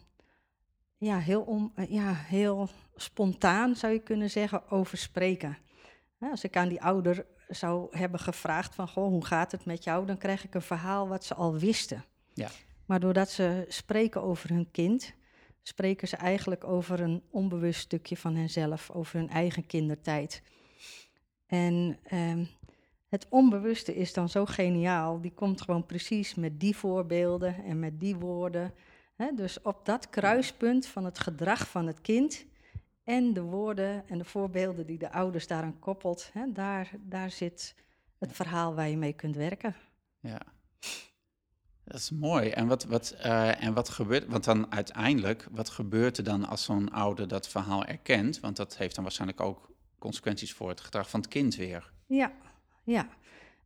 ja, 0.98 1.18
heel, 1.18 1.42
om, 1.42 1.72
eh, 1.76 1.92
ja, 1.92 2.14
heel 2.14 2.70
spontaan, 2.96 3.76
zou 3.76 3.94
je 3.94 4.00
kunnen 4.00 4.30
zeggen, 4.30 4.70
over 4.72 4.98
spreken. 4.98 5.58
als 6.20 6.44
ik 6.44 6.58
aan 6.58 6.70
die 6.70 6.82
ouder 6.82 7.26
zou 7.48 7.98
hebben 7.98 8.20
gevraagd 8.20 8.76
van, 8.76 8.88
goh, 8.88 9.08
hoe 9.08 9.26
gaat 9.26 9.52
het 9.52 9.66
met 9.66 9.84
jou? 9.84 10.06
Dan 10.06 10.18
krijg 10.18 10.44
ik 10.44 10.54
een 10.54 10.62
verhaal 10.62 11.08
wat 11.08 11.24
ze 11.24 11.34
al 11.34 11.58
wisten. 11.58 12.06
Ja. 12.34 12.50
Maar 12.86 13.00
doordat 13.00 13.30
ze 13.30 13.66
spreken 13.68 14.22
over 14.22 14.50
hun 14.50 14.72
kind, 14.72 15.14
spreken 15.62 16.08
ze 16.08 16.16
eigenlijk 16.16 16.64
over 16.64 17.00
een 17.00 17.24
onbewust 17.30 17.80
stukje 17.80 18.18
van 18.18 18.36
henzelf, 18.36 18.90
over 18.92 19.20
hun 19.20 19.30
eigen 19.30 19.66
kindertijd. 19.66 20.42
En 21.50 21.98
ehm, 22.04 22.46
het 23.08 23.26
onbewuste 23.30 23.96
is 23.96 24.14
dan 24.14 24.30
zo 24.30 24.46
geniaal, 24.46 25.22
die 25.22 25.34
komt 25.34 25.62
gewoon 25.62 25.86
precies 25.86 26.36
met 26.36 26.60
die 26.60 26.76
voorbeelden 26.76 27.64
en 27.64 27.80
met 27.80 28.00
die 28.00 28.16
woorden. 28.16 28.74
dus 29.36 29.62
op 29.62 29.86
dat 29.86 30.10
kruispunt 30.10 30.86
van 30.86 31.06
het 31.06 31.20
gedrag 31.20 31.68
van 31.68 31.88
het 31.88 32.02
kind 32.02 32.46
en 33.04 33.34
de 33.34 33.42
woorden 33.42 34.08
en 34.08 34.18
de 34.18 34.26
voorbeelden 34.26 34.86
die 34.86 34.98
de 34.98 35.12
ouders 35.12 35.48
daaraan 35.48 35.80
koppelt, 35.80 36.32
daar, 36.54 36.92
daar 37.00 37.32
zit 37.32 37.76
het 38.18 38.32
verhaal 38.32 38.76
waar 38.76 38.90
je 38.90 38.98
mee 38.98 39.14
kunt 39.14 39.36
werken. 39.36 39.76
Ja. 40.20 40.42
Dat 41.84 42.00
is 42.00 42.12
mooi. 42.12 42.50
En 42.50 42.68
wat, 42.68 42.84
wat, 42.84 43.16
uh, 43.26 43.64
en 43.64 43.74
wat 43.74 43.90
gebeurt, 43.90 44.26
want 44.26 44.44
dan 44.44 44.72
uiteindelijk, 44.72 45.48
wat 45.52 45.70
gebeurt 45.70 46.18
er 46.18 46.24
dan 46.24 46.48
als 46.48 46.64
zo'n 46.64 46.92
ouder 46.92 47.28
dat 47.28 47.48
verhaal 47.48 47.86
erkent? 47.86 48.40
Want 48.40 48.56
dat 48.56 48.78
heeft 48.78 48.96
dan 48.96 49.04
waarschijnlijk 49.04 49.42
ook 49.42 49.69
consequenties 50.00 50.54
voor 50.54 50.70
het 50.70 50.82
gedrag 50.82 51.10
van 51.10 51.20
het 51.20 51.30
kind 51.30 51.56
weer. 51.56 51.92
Ja, 52.06 52.32
ja. 52.84 53.10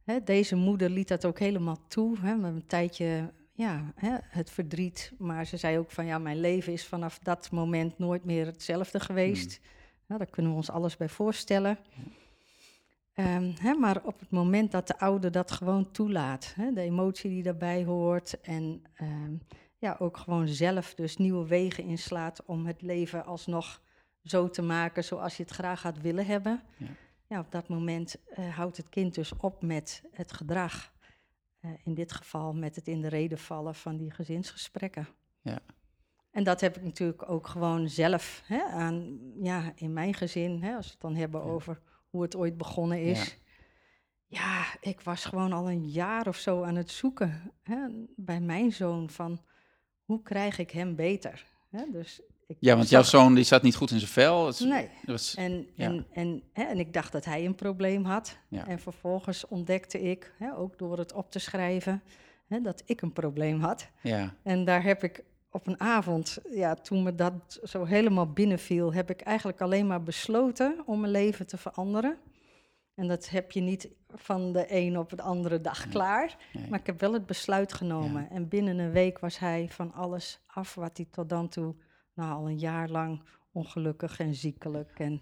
Hè, 0.04 0.24
deze 0.24 0.56
moeder 0.56 0.90
liet 0.90 1.08
dat 1.08 1.26
ook 1.26 1.40
helemaal 1.40 1.78
toe. 1.88 2.18
Hè, 2.20 2.36
met 2.36 2.54
een 2.54 2.68
tijdje 2.68 3.32
ja, 3.54 3.94
hè, 3.96 4.16
het 4.22 4.50
verdriet. 4.50 5.14
Maar 5.18 5.46
ze 5.46 5.58
zei 5.58 5.78
ook 5.78 5.92
van 5.92 6.06
ja, 6.06 6.18
mijn 6.18 6.40
leven 6.40 6.74
is 6.74 6.86
vanaf 6.86 7.20
dat 7.20 7.52
moment 7.52 7.98
nooit 7.98 8.26
meer 8.26 8.46
hetzelfde 8.46 9.00
geweest. 9.00 9.60
Hmm. 10.08 10.18
daar 10.18 10.28
kunnen 10.28 10.52
we 10.52 10.58
ons 10.58 10.70
alles 10.70 10.98
bij 10.98 11.10
voorstellen. 11.10 11.78
Um, 13.16 13.54
hè, 13.60 13.74
maar 13.74 14.02
op 14.04 14.20
het 14.20 14.30
moment 14.30 14.72
dat 14.72 14.88
de 14.88 15.00
ouder 15.00 15.32
dat 15.32 15.52
gewoon 15.52 15.92
toelaat, 15.92 16.54
hè, 16.56 16.74
de 16.74 16.82
emotie 16.82 17.30
die 17.30 17.44
daarbij 17.44 17.84
hoort 17.84 18.42
en 18.42 18.84
um, 19.02 19.42
ja, 19.78 19.96
ook 20.00 20.18
gewoon 20.18 20.48
zelf 20.48 20.94
dus 20.94 21.18
nieuwe 21.18 21.48
wegen 21.48 21.84
inslaat 21.84 22.46
om 22.46 22.66
het 22.66 22.82
leven 22.82 23.26
alsnog 23.26 23.82
zo 24.24 24.50
te 24.50 24.62
maken 24.62 25.04
zoals 25.04 25.38
je 25.38 25.44
het 25.44 25.52
graag 25.52 25.82
had 25.82 25.98
willen 25.98 26.26
hebben. 26.26 26.64
Ja, 26.78 26.88
ja 27.28 27.40
op 27.40 27.52
dat 27.52 27.68
moment 27.68 28.16
uh, 28.38 28.56
houdt 28.56 28.78
het 28.78 28.90
kind 28.90 29.16
dus 29.16 29.38
op 29.38 29.62
met 29.62 30.04
het 30.12 30.34
gedrag. 30.34 30.92
Uh, 31.62 31.72
in 31.84 31.94
dit 31.94 32.12
geval 32.12 32.54
met 32.54 32.76
het 32.76 32.88
in 32.88 33.02
de 33.02 33.08
reden 33.08 33.38
vallen 33.38 33.76
van 33.76 33.98
die 33.98 34.12
gezinsgesprekken. 34.12 35.08
Ja. 35.42 35.60
En 36.32 36.44
dat 36.44 36.62
heb 36.62 36.78
ik 36.78 36.84
natuurlijk 36.84 37.30
ook 37.30 37.48
gewoon 37.48 37.90
zelf 37.90 38.42
hè, 38.46 38.64
aan, 38.64 39.20
ja, 39.42 39.72
in 39.76 39.94
mijn 39.94 40.14
gezin, 40.14 40.62
hè, 40.62 40.76
als 40.76 40.86
we 40.86 40.92
het 40.92 41.02
dan 41.02 41.16
hebben 41.16 41.44
over 41.44 41.82
hoe 42.10 42.22
het 42.22 42.36
ooit 42.36 42.58
begonnen 42.58 43.02
is. 43.02 43.38
Ja. 44.28 44.66
ik 44.82 45.02
was 45.02 45.26
gewoon 45.26 45.54
al 45.54 45.70
een 45.70 45.90
jaar 45.90 46.28
of 46.28 46.38
zo 46.38 46.64
aan 46.64 46.76
het 46.76 46.90
zoeken 46.90 47.54
hè, 47.64 47.88
bij 48.16 48.40
mijn 48.40 48.72
zoon 48.72 49.10
van 49.10 49.42
hoe 50.06 50.22
krijg 50.22 50.58
ik 50.58 50.72
hem 50.72 50.96
beter. 50.96 51.46
Hè? 51.70 51.86
Dus 51.92 52.22
ik 52.48 52.58
ja, 52.60 52.76
want 52.76 52.88
zag- 52.88 52.92
jouw 53.12 53.22
zoon 53.22 53.34
die 53.36 53.44
zat 53.44 53.62
niet 53.62 53.76
goed 53.76 53.92
in 53.92 54.00
zijn 54.00 54.12
vel. 54.12 54.46
Het, 54.48 54.60
Nee. 54.60 54.90
het 55.00 55.10
was, 55.10 55.36
En, 55.36 55.68
Ja. 55.76 55.86
en, 55.86 56.06
en, 56.14 56.44
hè, 56.54 56.64
en 56.64 56.80
ik 56.80 56.94
dacht 56.94 57.12
dat 57.12 57.26
hij 57.26 57.46
een 57.46 57.56
probleem 57.56 58.04
had. 58.06 58.38
Ja. 58.48 58.68
En 58.68 58.80
vervolgens 58.80 59.48
ontdekte 59.48 60.02
ik, 60.02 60.34
hè, 60.38 60.58
ook 60.58 60.78
door 60.78 60.98
het 60.98 61.14
op 61.14 61.32
te 61.32 61.40
schrijven, 61.40 62.04
hè, 62.48 62.62
dat 62.62 62.84
ik 62.86 63.02
een 63.02 63.14
probleem 63.14 63.60
had. 63.62 63.88
ja, 64.02 64.34
En 64.44 64.66
daar 64.66 64.84
heb 64.84 65.04
ik 65.04 65.24
op 65.52 65.68
een 65.68 65.80
avond, 65.80 66.38
ja, 66.52 66.74
toen 66.76 67.04
me 67.04 67.16
dat 67.16 67.60
zo 67.64 67.84
helemaal 67.86 68.32
binnenviel, 68.32 68.94
heb 68.94 69.10
ik 69.10 69.22
eigenlijk 69.22 69.62
alleen 69.62 69.88
maar 69.88 70.04
besloten 70.04 70.82
om 70.86 71.00
mijn 71.00 71.12
leven 71.12 71.48
te 71.48 71.58
veranderen. 71.58 72.18
En 72.96 73.08
dat 73.08 73.30
heb 73.30 73.52
je 73.52 73.62
niet 73.62 73.90
van 74.10 74.52
de 74.54 74.66
een 74.70 74.98
op 74.98 75.10
de 75.10 75.22
andere 75.22 75.62
dag 75.62 75.84
Nee. 75.84 75.94
klaar. 75.94 76.38
nee. 76.54 76.70
Maar 76.70 76.80
ik 76.80 76.86
heb 76.86 77.00
wel 77.00 77.14
het 77.14 77.26
besluit 77.26 77.74
genomen. 77.74 78.30
En 78.30 78.48
binnen 78.48 78.78
een 78.80 78.92
week 78.92 79.20
was 79.20 79.40
hij 79.40 79.68
van 79.70 79.94
alles 79.94 80.40
af 80.48 80.76
wat 80.76 80.98
hij 80.98 81.08
tot 81.12 81.30
dan 81.30 81.50
toe, 81.50 81.76
nou 82.14 82.32
al 82.34 82.50
een 82.50 82.60
jaar 82.60 82.90
lang, 82.90 83.22
ongelukkig 83.52 84.20
en 84.20 84.36
ziekelijk 84.36 85.00
en 85.00 85.22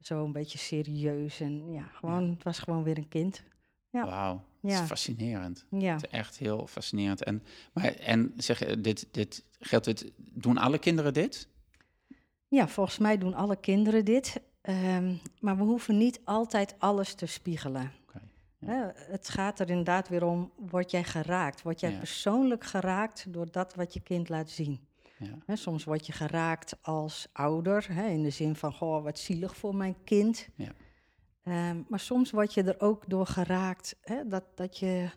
zo 0.00 0.24
een 0.24 0.32
beetje 0.32 0.58
serieus. 0.58 1.40
En 1.40 1.72
ja, 1.72 1.82
gewoon, 1.82 2.30
het 2.30 2.42
was 2.42 2.58
gewoon 2.58 2.82
weer 2.82 2.96
een 2.98 3.08
kind. 3.08 3.42
ja. 3.90 4.04
Wauw, 4.06 4.44
dat 4.60 4.70
Ja. 4.72 4.80
is 4.82 4.86
fascinerend. 4.88 5.66
Ja, 5.70 5.92
Het 5.94 6.04
is 6.04 6.10
echt 6.10 6.38
heel 6.38 6.66
fascinerend. 6.66 7.24
En, 7.24 7.42
maar, 7.72 7.84
en 7.94 8.32
zeg, 8.36 8.58
dit, 8.80 9.08
dit 9.10 9.44
geldt 9.60 9.84
dit, 9.84 10.12
doen 10.16 10.58
alle 10.58 10.78
kinderen 10.78 11.12
dit? 11.14 11.48
ja 12.48 12.68
volgens 12.68 12.98
mij 12.98 13.18
doen 13.18 13.34
alle 13.34 13.56
kinderen 13.56 14.04
dit. 14.04 14.40
Ehm, 14.60 15.14
maar 15.40 15.56
we 15.56 15.62
hoeven 15.62 15.98
niet 15.98 16.20
altijd 16.24 16.74
alles 16.78 17.14
te 17.14 17.26
spiegelen. 17.26 17.92
Het 18.94 19.28
gaat 19.28 19.60
er 19.60 19.68
inderdaad 19.68 20.08
weer 20.08 20.24
om, 20.24 20.52
word 20.56 20.90
jij 20.90 21.04
geraakt? 21.04 21.62
Word 21.62 21.80
jij 21.80 21.90
Ja. 21.90 21.98
persoonlijk 21.98 22.64
geraakt 22.64 23.32
door 23.32 23.50
dat 23.50 23.74
wat 23.74 23.94
je 23.94 24.00
kind 24.00 24.28
laat 24.28 24.50
zien? 24.50 24.80
Ja. 25.46 25.56
Soms 25.56 25.84
word 25.84 26.06
je 26.06 26.12
geraakt 26.12 26.82
als 26.82 27.28
ouder, 27.32 27.86
hè, 27.92 28.06
in 28.08 28.22
de 28.22 28.30
zin 28.30 28.56
van, 28.56 28.72
goh, 28.72 29.02
wat 29.02 29.18
zielig 29.18 29.56
voor 29.56 29.74
mijn 29.76 29.96
kind. 30.04 30.48
Ja. 30.56 30.72
Ehm, 31.42 31.82
maar 31.88 32.00
soms 32.00 32.30
word 32.30 32.54
je 32.54 32.62
er 32.62 32.80
ook 32.80 33.08
door 33.08 33.26
geraakt, 33.26 33.96
hè, 34.00 34.26
dat, 34.28 34.44
dat, 34.54 34.78
je, 34.78 35.10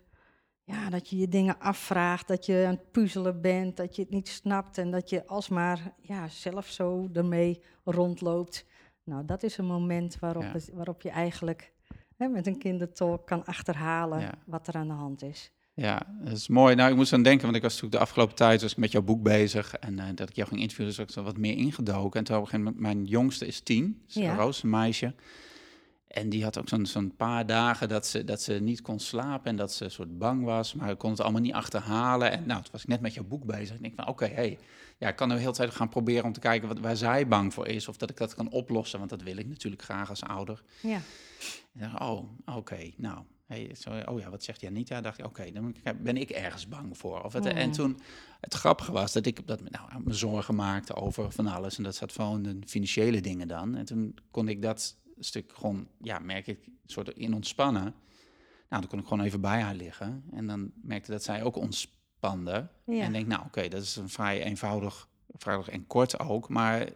ja, 0.64 0.90
dat 0.90 1.08
je 1.08 1.16
je 1.16 1.28
dingen 1.28 1.58
afvraagt, 1.58 2.28
dat 2.28 2.46
je 2.46 2.64
aan 2.66 2.74
het 2.74 2.90
puzzelen 2.90 3.40
bent, 3.40 3.76
dat 3.76 3.96
je 3.96 4.02
het 4.02 4.10
niet 4.10 4.28
snapt 4.28 4.78
en 4.78 4.90
dat 4.90 5.10
je 5.10 5.26
alsmaar 5.26 5.94
ja, 6.00 6.28
zelf 6.28 6.66
zo 6.66 7.08
ermee 7.12 7.62
rondloopt. 7.84 8.64
Nou, 9.04 9.24
dat 9.24 9.42
is 9.42 9.58
een 9.58 9.66
moment 9.66 10.18
waarop, 10.18 10.42
Ja. 10.42 10.52
het, 10.52 10.70
waarop 10.72 11.02
je 11.02 11.10
eigenlijk 11.10 11.72
hè, 12.16 12.28
met 12.28 12.46
een 12.46 12.58
kindertalk 12.58 13.26
kan 13.26 13.44
achterhalen 13.44 14.38
wat 14.46 14.66
er 14.68 14.74
aan 14.74 14.88
de 14.88 14.94
hand 14.94 15.22
is. 15.22 15.52
Ja, 15.76 16.02
dat 16.20 16.32
is 16.32 16.48
mooi. 16.48 16.74
Nou, 16.74 16.90
ik 16.90 16.96
moest 16.96 17.12
aan 17.12 17.22
denken, 17.22 17.44
want 17.44 17.56
ik 17.56 17.62
was 17.62 17.72
natuurlijk 17.72 18.00
de 18.00 18.06
afgelopen 18.08 18.34
tijd 18.34 18.62
was 18.62 18.70
ik 18.70 18.76
met 18.76 18.92
jouw 18.92 19.02
boek 19.02 19.22
bezig 19.22 19.74
en 19.74 19.98
eh, 19.98 20.06
dat 20.14 20.28
ik 20.28 20.36
jou 20.36 20.48
ging 20.48 20.60
interviewen, 20.60 20.94
dus 20.94 21.04
was 21.04 21.10
ik 21.10 21.16
er 21.16 21.32
wat 21.32 21.36
meer 21.36 21.56
ingedoken. 21.56 22.18
En 22.18 22.24
toen 22.26 22.36
op 22.36 22.42
een 22.42 22.48
gegeven 22.48 22.72
moment, 22.72 22.82
mijn 22.82 23.04
jongste 23.04 23.46
is 23.46 23.60
tien, 23.60 24.02
is 24.08 24.14
Ja. 24.14 24.34
Roos, 24.34 24.62
een 24.62 24.70
meisje. 24.70 25.14
En 26.06 26.28
die 26.28 26.42
had 26.42 26.58
ook 26.58 26.68
zo'n 26.68 26.86
zo'n 26.86 27.16
paar 27.16 27.46
dagen 27.46 27.88
dat 27.88 28.06
ze, 28.06 28.24
dat 28.24 28.42
ze 28.42 28.52
niet 28.52 28.82
kon 28.82 28.98
slapen 28.98 29.50
en 29.50 29.56
dat 29.56 29.72
ze 29.72 29.84
een 29.84 29.90
soort 29.90 30.18
bang 30.18 30.44
was, 30.44 30.74
maar 30.74 30.90
ik 30.90 30.98
kon 30.98 31.10
het 31.10 31.20
allemaal 31.20 31.40
niet 31.40 31.52
achterhalen. 31.52 32.30
En 32.30 32.46
nou, 32.46 32.62
toen 32.62 32.72
was 32.72 32.82
ik 32.82 32.88
net 32.88 33.00
met 33.00 33.14
jouw 33.14 33.24
boek 33.24 33.44
bezig. 33.44 33.68
En 33.68 33.76
ik 33.76 33.82
denk 33.82 33.94
van, 33.94 34.08
oké, 34.08 34.26
hey, 34.26 34.58
ja, 34.98 35.08
ik 35.08 35.16
kan 35.16 35.28
nu 35.28 35.36
heel 35.36 35.52
tijd 35.52 35.74
gaan 35.74 35.88
proberen 35.88 36.24
om 36.24 36.32
te 36.32 36.40
kijken 36.40 36.68
wat, 36.68 36.78
waar 36.78 36.96
zij 36.96 37.28
bang 37.28 37.54
voor 37.54 37.66
is, 37.66 37.88
of 37.88 37.96
dat 37.96 38.10
ik 38.10 38.16
dat 38.16 38.34
kan 38.34 38.50
oplossen, 38.50 38.98
want 38.98 39.10
dat 39.10 39.22
wil 39.22 39.36
ik 39.36 39.48
natuurlijk 39.48 39.82
graag 39.82 40.08
als 40.08 40.22
ouder. 40.22 40.62
Ja, 40.82 41.00
dacht, 41.72 42.00
oh, 42.00 42.24
oké, 42.44 42.90
nou. 42.96 43.18
Hey, 43.46 43.74
zo, 43.74 44.00
oh 44.04 44.20
ja, 44.20 44.30
wat 44.30 44.42
zegt 44.42 44.60
Janita? 44.60 45.00
dacht 45.00 45.18
ik, 45.18 45.24
oké, 45.24 45.52
dan 45.52 45.74
ben 46.02 46.16
ik 46.16 46.30
ergens 46.30 46.68
bang 46.68 46.98
voor. 46.98 47.22
Of 47.22 47.32
het, 47.32 47.46
En 47.46 47.70
toen, 47.70 48.00
het 48.40 48.54
grappige 48.54 48.92
was 48.92 49.12
dat 49.12 49.26
ik 49.26 49.46
dat, 49.46 49.70
nou, 49.70 50.02
me 50.04 50.12
zorgen 50.12 50.54
maakte 50.54 50.94
over 50.94 51.30
van 51.32 51.46
alles. 51.46 51.76
En 51.76 51.82
dat 51.82 51.94
zat 51.94 52.12
vooral 52.12 52.34
in 52.34 52.42
de 52.42 52.66
financiële 52.66 53.20
dingen 53.20 53.48
dan. 53.48 53.74
En 53.74 53.84
toen 53.84 54.18
kon 54.30 54.48
ik 54.48 54.62
dat 54.62 54.96
stuk 55.18 55.52
gewoon, 55.54 55.88
ja, 56.00 56.18
merk 56.18 56.46
ik, 56.46 56.68
soort 56.86 57.08
in 57.08 57.34
ontspannen. 57.34 57.82
Nou, 58.68 58.82
dan 58.82 58.86
kon 58.86 58.98
ik 58.98 59.06
gewoon 59.06 59.24
even 59.24 59.40
bij 59.40 59.60
haar 59.60 59.74
liggen. 59.74 60.24
En 60.32 60.46
dan 60.46 60.72
merkte 60.82 61.10
dat 61.10 61.22
zij 61.22 61.42
ook 61.42 61.56
ontspande. 61.56 62.68
ja. 62.86 63.02
En 63.02 63.12
denk, 63.12 63.26
nou 63.26 63.44
oké, 63.46 63.68
dat 63.68 63.82
is 63.82 63.96
een 63.96 64.08
vrij 64.08 64.42
eenvoudig, 64.42 65.08
eenvoudig 65.32 65.68
en 65.68 65.86
kort 65.86 66.18
ook. 66.18 66.48
Maar 66.48 66.88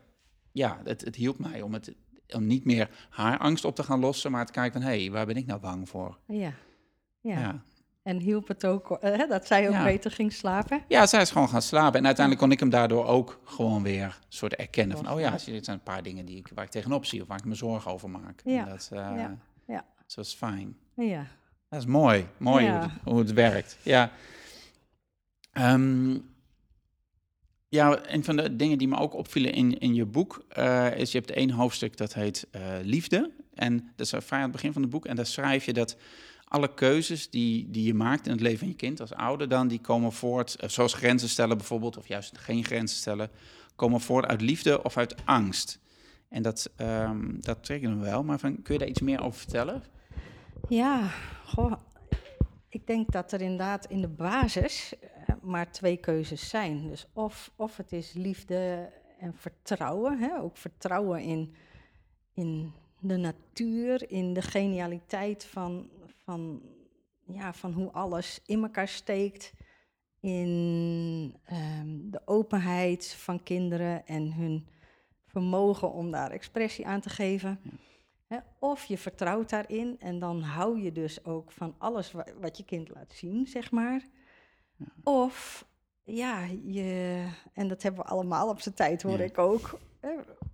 ja, 0.52 0.80
het, 0.85 1.00
het 1.00 1.16
hielp 1.16 1.38
mij 1.38 1.62
om, 1.62 1.73
het, 1.73 1.95
om 2.34 2.46
niet 2.46 2.64
meer 2.64 2.90
haar 3.10 3.38
angst 3.38 3.64
op 3.64 3.75
te 3.75 3.82
gaan 3.82 4.00
lossen, 4.00 4.30
maar 4.30 4.46
te 4.46 4.52
kijken 4.52 4.80
van, 4.80 4.90
hé, 4.90 5.00
hey, 5.02 5.10
waar 5.10 5.26
ben 5.26 5.37
ik 5.37 5.46
nou 5.46 5.60
bang 5.60 5.88
voor? 5.88 6.18
ja. 6.26 6.52
ja. 7.20 7.38
Ja. 7.40 7.62
En 8.02 8.18
hielp 8.18 8.49
het 8.49 8.66
ook 8.66 8.90
eh, 8.90 9.16
hè, 9.18 9.26
dat 9.26 9.46
zij 9.46 9.66
ook 9.68 9.72
Ja. 9.75 9.84
beter 9.84 10.10
ging 10.10 10.32
slapen? 10.32 10.82
ja, 10.88 11.06
zij 11.06 11.20
is 11.22 11.30
gewoon 11.30 11.49
gaan 11.49 11.62
slapen. 11.62 11.99
En 11.99 12.06
uiteindelijk 12.06 12.44
kon 12.44 12.52
ik 12.54 12.60
hem 12.60 12.70
daardoor 12.70 13.06
ook 13.06 13.40
gewoon 13.44 13.82
weer 13.82 14.18
soort 14.28 14.54
erkennen 14.54 14.96
van, 14.96 15.10
oh 15.10 15.20
ja, 15.20 15.30
dit 15.30 15.64
zijn 15.64 15.76
een 15.76 15.82
paar 15.82 16.02
dingen 16.02 16.25
die 16.25 16.37
ik, 16.37 16.50
waar 16.54 16.64
ik 16.64 16.70
tegenop 16.70 17.04
zie 17.06 17.22
of 17.22 17.28
waar 17.28 17.38
ik 17.38 17.44
me 17.44 17.54
zorgen 17.54 17.90
over 17.90 18.10
maak. 18.10 18.40
Ja, 18.44 18.62
En 18.64 18.68
Dat, 18.68 18.88
eh, 18.92 18.99
ja, 18.99 19.37
ja. 19.66 19.84
dat 20.06 20.14
was 20.14 20.34
fijn. 20.34 20.76
Ja, 20.94 21.26
Dat 21.68 21.78
is 21.80 21.87
mooi, 21.87 22.26
mooi 22.37 22.68
hoe, 22.70 22.78
het, 22.80 22.90
hoe 23.04 23.18
het 23.18 23.32
werkt. 23.32 23.78
Ja. 23.82 24.10
Ehm, 25.52 26.18
ja, 27.70 28.12
een 28.12 28.24
van 28.24 28.36
de 28.36 28.56
dingen 28.56 28.78
die 28.78 28.88
me 28.88 28.96
ook 28.96 29.14
opvielen 29.14 29.52
in, 29.52 29.78
in 29.78 29.94
je 29.94 30.06
boek 30.06 30.44
eh, 30.48 30.96
is, 30.96 31.12
je 31.12 31.18
hebt 31.18 31.30
één 31.30 31.50
hoofdstuk 31.50 31.96
dat 31.96 32.14
heet 32.14 32.46
eh, 32.50 32.62
liefde. 32.82 33.30
En 33.54 33.92
dat 33.96 34.06
is 34.06 34.24
vrij 34.24 34.38
aan 34.38 34.44
het 34.44 34.52
begin 34.52 34.72
van 34.72 34.82
het 34.82 34.90
boek. 34.90 35.06
En 35.06 35.16
daar 35.16 35.26
schrijf 35.26 35.64
je 35.64 35.72
dat 35.72 35.96
alle 36.44 36.74
keuzes 36.74 37.30
die, 37.30 37.70
die 37.70 37.84
je 37.84 37.94
maakt 37.94 38.26
in 38.26 38.32
het 38.32 38.40
leven 38.40 38.58
van 38.58 38.68
je 38.68 38.74
kind 38.74 39.00
als 39.00 39.12
ouder 39.12 39.48
dan, 39.48 39.68
die 39.68 39.80
komen 39.80 40.12
voort, 40.12 40.54
eh, 40.54 40.68
zoals 40.68 40.94
grenzen 40.94 41.28
stellen 41.28 41.56
bijvoorbeeld, 41.56 41.96
of 41.96 42.08
juist 42.08 42.38
geen 42.38 42.64
grenzen 42.64 42.98
stellen, 42.98 43.30
komen 43.76 44.00
voort 44.00 44.26
uit 44.26 44.40
liefde 44.40 44.82
of 44.82 44.96
uit 44.96 45.14
angst. 45.24 45.78
En 46.28 46.42
dat, 46.42 46.70
ehm 46.76 47.40
dat 47.40 47.64
triggerde 47.64 47.96
me 47.96 48.04
wel, 48.04 48.24
maar 48.24 48.38
van, 48.38 48.62
kun 48.62 48.74
je 48.74 48.80
daar 48.80 48.88
iets 48.88 49.00
meer 49.00 49.22
over 49.22 49.38
vertellen? 49.38 49.82
ja 50.68 51.10
goh, 51.44 51.72
ik 52.68 52.86
denk 52.86 53.12
dat 53.12 53.32
er 53.32 53.40
inderdaad 53.40 53.86
in 53.86 54.00
de 54.00 54.08
basis 54.08 54.92
maar 55.42 55.72
twee 55.72 55.96
keuzes 55.96 56.49
zijn. 56.49 56.88
Dus 56.88 57.06
of, 57.12 57.52
of 57.56 57.76
het 57.76 57.92
is 57.92 58.12
liefde 58.12 58.92
en 59.18 59.34
vertrouwen, 59.34 60.18
hè? 60.18 60.40
ook 60.40 60.56
vertrouwen 60.56 61.22
in, 61.22 61.54
in 62.34 62.72
de 63.00 63.16
natuur, 63.16 64.10
in 64.10 64.32
de 64.34 64.42
genialiteit 64.42 65.44
van, 65.44 65.90
van, 66.25 66.62
ja, 67.26 67.52
van 67.52 67.72
hoe 67.72 67.90
alles 67.90 68.40
in 68.46 68.62
elkaar 68.62 68.88
steekt. 68.88 69.52
In 70.20 71.37
ehm, 71.44 72.10
de 72.10 72.20
openheid 72.25 73.14
van 73.14 73.42
kinderen 73.42 74.06
en 74.06 74.32
hun 74.32 74.68
vermogen 75.26 75.92
om 75.92 76.10
daar 76.10 76.30
expressie 76.30 76.87
aan 76.87 77.00
te 77.00 77.10
geven. 77.10 77.60
Of 78.58 78.84
je 78.84 78.99
vertrouwt 78.99 79.50
daarin 79.50 79.96
en 79.99 80.18
dan 80.18 80.42
hou 80.42 80.80
je 80.80 80.92
dus 80.92 81.25
ook 81.25 81.52
van 81.52 81.75
alles 81.78 82.12
wa- 82.12 82.26
wat 82.40 82.56
je 82.56 82.64
kind 82.64 82.88
laat 82.88 83.12
zien, 83.12 83.46
zeg 83.46 83.70
maar. 83.70 84.02
Of 85.02 85.66
ja, 86.02 86.44
je, 86.64 87.25
en 87.52 87.68
dat 87.68 87.82
hebben 87.82 88.04
we 88.04 88.10
allemaal 88.10 88.49
op 88.49 88.60
zijn 88.60 88.75
tijd, 88.75 89.02
hoor 89.02 89.18
Ja. 89.18 89.25
ik 89.25 89.38
ook. 89.38 89.78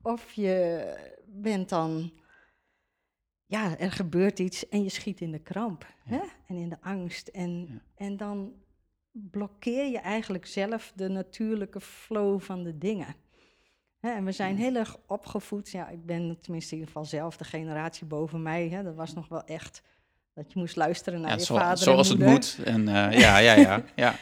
Of 0.02 0.32
je 0.32 0.84
bent 1.26 1.68
dan, 1.68 2.12
ja, 3.46 3.78
er 3.78 3.92
gebeurt 3.92 4.38
iets 4.38 4.68
en 4.68 4.82
je 4.82 4.88
schiet 4.88 5.20
in 5.20 5.32
de 5.32 5.38
kramp 5.42 5.86
hè? 6.04 6.20
en 6.46 6.56
in 6.56 6.68
de 6.68 6.80
angst. 6.80 7.28
En, 7.28 7.82
en 7.94 8.16
dan 8.16 8.54
blokkeer 9.12 9.86
je 9.90 9.98
eigenlijk 9.98 10.46
zelf 10.46 10.92
de 10.94 11.08
natuurlijke 11.08 11.80
flow 11.80 12.40
van 12.40 12.62
de 12.62 12.78
dingen. 12.78 13.14
Hè, 13.98 14.10
en 14.10 14.24
we 14.24 14.32
zijn 14.32 14.56
heel 14.56 14.74
erg 14.74 14.96
opgevoed. 15.06 15.70
Ja, 15.70 15.88
ik 15.88 16.06
ben 16.06 16.40
tenminste 16.40 16.74
in 16.74 16.78
ieder 16.80 16.92
geval 16.94 17.08
zelf 17.08 17.36
de 17.36 17.44
generatie 17.44 18.06
boven 18.06 18.42
mij. 18.42 18.68
Hè, 18.68 18.82
dat 18.82 18.94
was 18.94 19.14
nog 19.14 19.28
wel 19.28 19.44
echt 19.44 19.82
dat 20.36 20.52
je 20.52 20.58
moest 20.58 20.76
luisteren 20.76 21.20
naar 21.20 21.30
Ja, 21.30 21.36
je 21.36 21.44
zo- 21.44 21.54
vader 21.56 21.78
zoals 21.84 22.10
en 22.10 22.20
het 22.20 22.28
moet. 22.30 22.58
En 22.64 22.88
eh, 22.88 23.18
ja, 23.20 23.38
ja, 23.38 23.52
ja, 23.54 23.82
ja. 23.94 24.14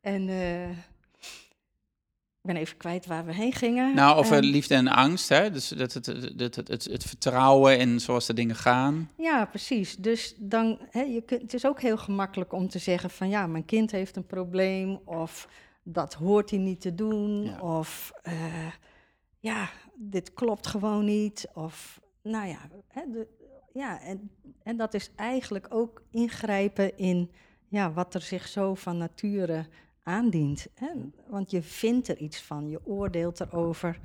En 0.00 0.28
eh, 0.28 0.70
ik 0.70 2.52
ben 2.52 2.56
even 2.56 2.76
kwijt 2.76 3.06
waar 3.06 3.24
we 3.24 3.34
heen 3.34 3.52
gingen. 3.52 3.94
Nou, 3.94 4.16
over 4.18 4.42
liefde 4.42 4.74
en 4.74 4.88
angst, 4.88 5.28
hè? 5.28 5.50
Dus 5.50 5.68
dat 5.68 5.92
het, 5.92 6.06
het, 6.06 6.40
het, 6.40 6.56
het, 6.68 6.84
het, 6.84 7.04
vertrouwen 7.04 7.78
in 7.78 8.00
zoals 8.00 8.26
de 8.26 8.34
dingen 8.34 8.56
gaan. 8.56 9.10
Ja, 9.16 9.44
precies. 9.44 9.96
Dus 9.96 10.34
dan, 10.38 10.78
hè, 10.90 11.00
je 11.00 11.20
kunt, 11.22 11.42
het 11.42 11.54
is 11.54 11.66
ook 11.66 11.80
heel 11.80 11.96
gemakkelijk 11.96 12.52
om 12.52 12.68
te 12.68 12.78
zeggen 12.78 13.10
van 13.10 13.28
ja, 13.28 13.46
mijn 13.46 13.64
kind 13.64 13.90
heeft 13.90 14.16
een 14.16 14.26
probleem 14.26 15.00
of 15.04 15.48
dat 15.82 16.14
hoort 16.14 16.50
hij 16.50 16.58
niet 16.58 16.80
te 16.80 16.94
doen 16.94 17.42
Ja. 17.44 17.60
of 17.60 18.12
eh, 18.22 18.66
ja, 19.38 19.68
dit 19.94 20.34
klopt 20.34 20.66
gewoon 20.66 21.04
niet 21.04 21.48
of 21.54 22.00
nou 22.22 22.46
ja, 22.48 22.58
hè, 22.88 23.02
de, 23.12 23.26
ja 23.76 24.00
en, 24.00 24.30
en 24.62 24.76
dat 24.76 24.94
is 24.94 25.10
eigenlijk 25.16 25.66
ook 25.68 26.02
ingrijpen 26.10 26.98
in 26.98 27.30
ja, 27.68 27.92
wat 27.92 28.14
er 28.14 28.20
zich 28.20 28.48
zo 28.48 28.74
van 28.74 28.96
nature 28.96 29.66
aandient. 30.02 30.66
Hè? 30.74 30.88
Want 31.26 31.50
je 31.50 31.62
vindt 31.62 32.08
er 32.08 32.18
iets 32.18 32.42
van, 32.42 32.68
je 32.68 32.86
oordeelt 32.86 33.40
erover. 33.40 34.00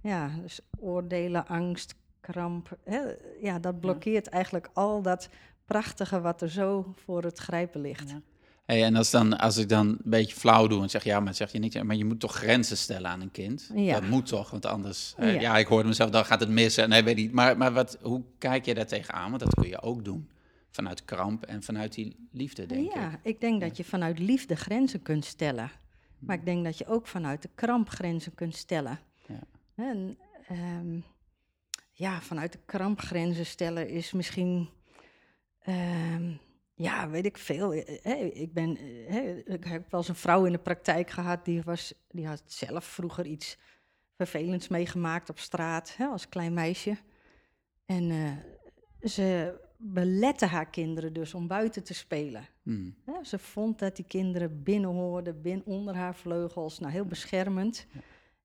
Ja, 0.00 0.28
dus 0.42 0.60
oordelen, 0.80 1.46
angst, 1.46 1.94
kramp. 2.20 2.78
Hè? 2.84 3.00
Ja, 3.40 3.58
dat 3.58 3.80
blokkeert 3.80 4.28
eigenlijk 4.28 4.70
al 4.72 5.02
dat 5.02 5.28
prachtige 5.64 6.20
wat 6.20 6.42
er 6.42 6.50
zo 6.50 6.92
voor 7.04 7.22
het 7.22 7.38
grijpen 7.38 7.80
ligt. 7.80 8.10
Ja. 8.10 8.20
Hey, 8.64 8.84
en 8.84 8.96
als, 8.96 9.10
dan, 9.10 9.38
als 9.38 9.56
ik 9.56 9.68
dan 9.68 9.86
een 9.88 9.98
beetje 10.04 10.34
flauw 10.36 10.66
doe 10.66 10.82
en 10.82 10.90
zeg, 10.90 11.04
ja, 11.04 11.20
maar 11.20 11.34
zeg 11.34 11.52
je 11.52 11.58
niet, 11.58 11.82
maar 11.82 11.96
je 11.96 12.04
moet 12.04 12.20
toch 12.20 12.34
grenzen 12.34 12.76
stellen 12.76 13.10
aan 13.10 13.20
een 13.20 13.30
kind? 13.30 13.70
Ja. 13.74 14.00
Dat 14.00 14.08
moet 14.08 14.26
toch, 14.26 14.50
want 14.50 14.66
anders, 14.66 15.14
Ja. 15.18 15.24
ja, 15.26 15.40
ja 15.40 15.56
ik 15.56 15.66
hoorde 15.66 15.88
mezelf, 15.88 16.10
dan 16.10 16.24
gaat 16.24 16.40
het 16.40 16.48
mis. 16.48 16.76
Nee, 16.76 17.02
weet 17.02 17.16
niet. 17.16 17.32
Maar, 17.32 17.56
maar 17.56 17.72
wat, 17.72 17.98
hoe 18.02 18.22
kijk 18.38 18.64
je 18.64 18.74
daar 18.74 18.86
tegenaan? 18.86 19.30
Want 19.30 19.42
dat 19.42 19.54
kun 19.54 19.68
je 19.68 19.82
ook 19.82 20.04
doen. 20.04 20.28
Vanuit 20.70 21.04
kramp 21.04 21.44
en 21.44 21.62
vanuit 21.62 21.94
die 21.94 22.28
liefde, 22.32 22.66
denk 22.66 22.86
ik. 22.86 22.94
ja, 22.94 23.18
ik 23.22 23.40
denk 23.40 23.60
dat 23.60 23.76
je 23.76 23.84
vanuit 23.84 24.18
liefde 24.18 24.56
grenzen 24.56 25.02
kunt 25.02 25.24
stellen. 25.24 25.70
Maar 26.18 26.36
ik 26.36 26.44
denk 26.44 26.64
dat 26.64 26.78
je 26.78 26.86
ook 26.86 27.06
vanuit 27.06 27.42
de 27.42 27.50
kramp 27.54 27.88
grenzen 27.88 28.34
kunt 28.34 28.56
stellen. 28.56 28.98
Ja. 29.26 29.40
En 29.74 30.18
ehm, 30.48 30.98
ja, 31.92 32.20
vanuit 32.20 32.52
de 32.52 32.58
kramp 32.66 33.00
grenzen 33.00 33.46
stellen 33.46 33.88
is 33.88 34.12
misschien, 34.12 34.68
ehm, 35.60 36.32
ja, 36.74 37.08
weet 37.08 37.26
ik 37.26 37.38
veel. 37.38 37.72
Eh, 37.72 37.98
hè, 38.02 38.14
ik, 38.14 38.52
ben, 38.52 38.76
eh, 39.08 39.36
ik 39.36 39.64
heb 39.64 39.90
wel 39.90 40.00
eens 40.00 40.08
een 40.08 40.14
vrouw 40.14 40.44
in 40.44 40.52
de 40.52 40.58
praktijk 40.58 41.10
gehad, 41.10 41.44
die, 41.44 41.62
was, 41.62 41.94
die 42.08 42.26
had 42.26 42.42
zelf 42.46 42.84
vroeger 42.84 43.26
iets 43.26 43.58
vervelends 44.16 44.68
meegemaakt 44.68 45.30
op 45.30 45.38
straat 45.38 45.96
hè, 45.96 46.06
als 46.06 46.28
klein 46.28 46.52
meisje. 46.52 46.96
En 47.86 48.10
eh, 48.10 49.08
ze 49.08 49.58
belette 49.76 50.46
haar 50.46 50.70
kinderen 50.70 51.12
dus 51.12 51.34
om 51.34 51.46
buiten 51.46 51.84
te 51.84 51.94
spelen. 51.94 52.46
Hm. 52.62 52.90
Ja, 53.06 53.24
ze 53.24 53.38
vond 53.38 53.78
dat 53.78 53.96
die 53.96 54.04
kinderen 54.04 54.62
binnen 54.62 54.90
hoorden, 54.90 55.42
binnen 55.42 55.66
onder 55.66 55.94
haar 55.94 56.14
vleugels, 56.14 56.78
nou 56.78 56.92
heel 56.92 57.06
beschermend. 57.06 57.86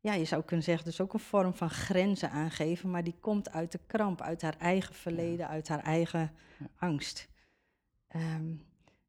Ja, 0.01 0.13
je 0.13 0.25
zou 0.25 0.43
kunnen 0.43 0.65
zeggen, 0.65 0.86
dus 0.86 1.01
ook 1.01 1.13
een 1.13 1.19
vorm 1.19 1.53
van 1.53 1.69
grenzen 1.69 2.31
aangeven, 2.31 2.89
maar 2.89 3.03
die 3.03 3.17
komt 3.19 3.51
uit 3.51 3.71
de 3.71 3.79
kramp, 3.88 4.21
uit 4.21 4.41
haar 4.41 4.57
eigen 4.57 4.95
verleden, 4.95 5.48
uit 5.48 5.67
haar 5.67 5.83
eigen 5.83 6.31
angst. 6.75 7.29
Ehm, 8.10 8.46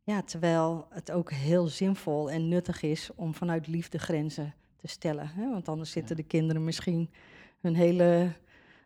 ja, 0.02 0.22
terwijl 0.22 0.86
het 0.90 1.10
ook 1.10 1.30
heel 1.32 1.66
zinvol 1.66 2.30
en 2.30 2.48
nuttig 2.48 2.82
is 2.82 3.10
om 3.14 3.34
vanuit 3.34 3.66
liefde 3.66 3.98
grenzen 3.98 4.54
te 4.76 4.88
stellen. 4.88 5.28
Hè? 5.34 5.50
Want 5.50 5.68
anders 5.68 5.90
zitten 5.90 6.16
de 6.16 6.22
kinderen 6.22 6.64
misschien 6.64 7.10
hun 7.60 7.74
hele 7.74 8.32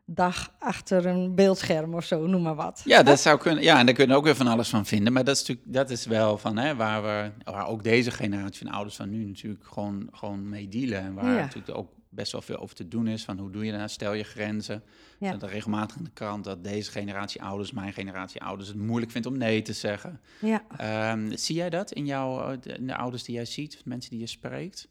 dag 0.07 0.55
achter 0.59 1.07
een 1.07 1.35
beeldscherm 1.35 1.95
of 1.95 2.05
zo, 2.05 2.27
noem 2.27 2.43
maar 2.43 2.55
wat. 2.55 2.83
Ja, 2.85 3.03
dat 3.03 3.21
zou 3.21 3.39
kunnen. 3.39 3.63
Ja, 3.63 3.79
en 3.79 3.87
daar 3.87 3.95
kunnen 3.95 4.13
we 4.13 4.19
ook 4.19 4.27
weer 4.27 4.37
van 4.37 4.47
alles 4.47 4.69
van 4.69 4.87
vinden. 4.87 5.13
Maar 5.13 5.25
dat 5.25 5.35
is 5.37 5.41
natuurlijk, 5.41 5.73
dat 5.75 5.91
is 5.91 6.07
wel 6.07 6.39
van 6.39 6.57
hè, 6.57 6.77
waar 6.77 7.03
we, 7.03 7.31
waar 7.51 7.67
ook 7.67 7.83
deze 7.85 8.11
generatie 8.11 8.67
van 8.67 8.75
ouders 8.75 8.97
van 8.97 9.11
nu 9.11 9.25
natuurlijk 9.25 9.65
gewoon, 9.65 10.09
gewoon 10.13 10.49
mee 10.49 10.69
dealen. 10.69 10.99
En 11.01 11.15
waar 11.15 11.35
Ja. 11.35 11.41
natuurlijk 11.41 11.79
ook 11.79 11.91
best 12.15 12.33
wel 12.33 12.43
veel 12.43 12.57
over 12.57 12.75
te 12.77 12.89
doen 12.89 13.07
is. 13.07 13.25
Van 13.25 13.39
hoe 13.39 13.51
doe 13.51 13.65
je 13.65 13.73
dat? 13.79 13.91
Stel 13.91 14.13
je 14.13 14.23
grenzen. 14.23 14.83
Ja. 15.19 15.31
Dat 15.31 15.43
er 15.43 15.49
regelmatig 15.49 15.97
in 15.97 16.05
de 16.05 16.11
krant 16.11 16.45
dat 16.45 16.65
deze 16.65 16.91
generatie 16.91 17.43
ouders, 17.43 17.73
mijn 17.73 17.93
generatie 17.93 18.43
ouders, 18.43 18.69
het 18.69 18.79
moeilijk 18.79 19.13
vindt 19.13 19.27
om 19.27 19.39
nee 19.39 19.63
te 19.63 19.73
zeggen. 19.73 20.21
Ja, 20.41 20.65
Ehm, 20.77 21.37
zie 21.37 21.55
jij 21.57 21.71
dat 21.71 21.93
in, 21.93 22.07
jouw, 22.07 22.51
eh, 22.51 22.57
de- 22.61 22.73
in 22.73 22.87
de 22.87 22.97
ouders 22.97 23.23
die 23.25 23.35
jij 23.35 23.45
ziet, 23.45 23.83
mensen 23.85 24.11
die 24.11 24.21
je 24.21 24.27
spreekt? 24.27 24.89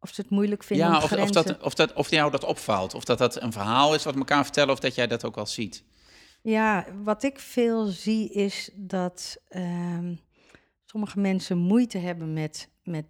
of 0.00 0.10
ze 0.14 0.20
het 0.20 0.30
moeilijk 0.30 0.62
vinden 0.64 0.86
ja, 0.86 0.96
om 0.96 1.02
of, 1.02 1.12
of, 1.12 1.30
dat, 1.30 1.62
of, 1.62 1.74
dat, 1.74 1.92
of 1.92 2.10
jou 2.10 2.30
dat 2.30 2.44
opvalt. 2.44 2.94
Of 2.94 3.04
dat 3.04 3.18
dat 3.18 3.42
een 3.42 3.52
verhaal 3.52 3.94
is 3.94 4.04
wat 4.04 4.16
elkaar 4.16 4.44
vertellen, 4.44 4.72
of 4.72 4.78
dat 4.80 4.94
jij 4.94 5.06
dat 5.06 5.24
ook 5.24 5.34
wel 5.34 5.46
ziet. 5.46 5.84
Ja, 6.42 6.86
wat 7.02 7.22
ik 7.22 7.38
veel 7.38 7.86
zie 7.86 8.32
is 8.32 8.70
dat 8.74 9.36
ehm, 9.48 10.14
sommige 10.84 11.20
mensen 11.20 11.58
moeite 11.58 11.98
hebben 11.98 12.32
met, 12.32 12.68
met 12.82 13.04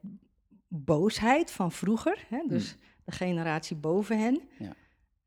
boosheid 0.69 1.51
van 1.51 1.73
vroeger. 1.73 2.25
Hè? 2.29 2.43
Dus 2.49 2.77
de 3.05 3.13
generatie 3.13 3.77
boven 3.77 4.19
hen. 4.19 4.41
Ja. 4.59 4.75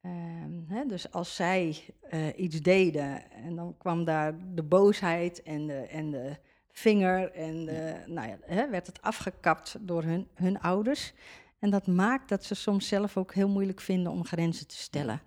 Ehm, 0.01 0.51
hè, 0.67 0.85
dus 0.85 1.11
als 1.11 1.35
zij 1.35 1.77
eh, 2.09 2.27
iets 2.35 2.61
deden 2.61 3.31
en 3.31 3.55
dan 3.55 3.75
kwam 3.77 4.03
daar 4.03 4.35
de 4.53 4.63
boosheid 4.63 5.43
en 5.43 5.67
de, 5.67 5.73
en 5.73 6.11
de 6.11 6.37
vinger 6.71 7.31
en 7.31 7.65
de, 7.65 7.95
nou 8.05 8.27
ja, 8.27 8.37
hè, 8.41 8.69
werd 8.69 8.87
het 8.87 9.01
afgekapt 9.01 9.77
door 9.79 10.03
hun, 10.03 10.27
hun 10.33 10.59
ouders. 10.59 11.13
En 11.59 11.69
dat 11.69 11.87
maakt 11.87 12.29
dat 12.29 12.43
ze 12.43 12.55
soms 12.55 12.87
zelf 12.87 13.17
ook 13.17 13.33
heel 13.33 13.49
moeilijk 13.49 13.81
vinden 13.81 14.11
om 14.11 14.25
grenzen 14.25 14.67
te 14.67 14.77
stellen. 14.77 15.21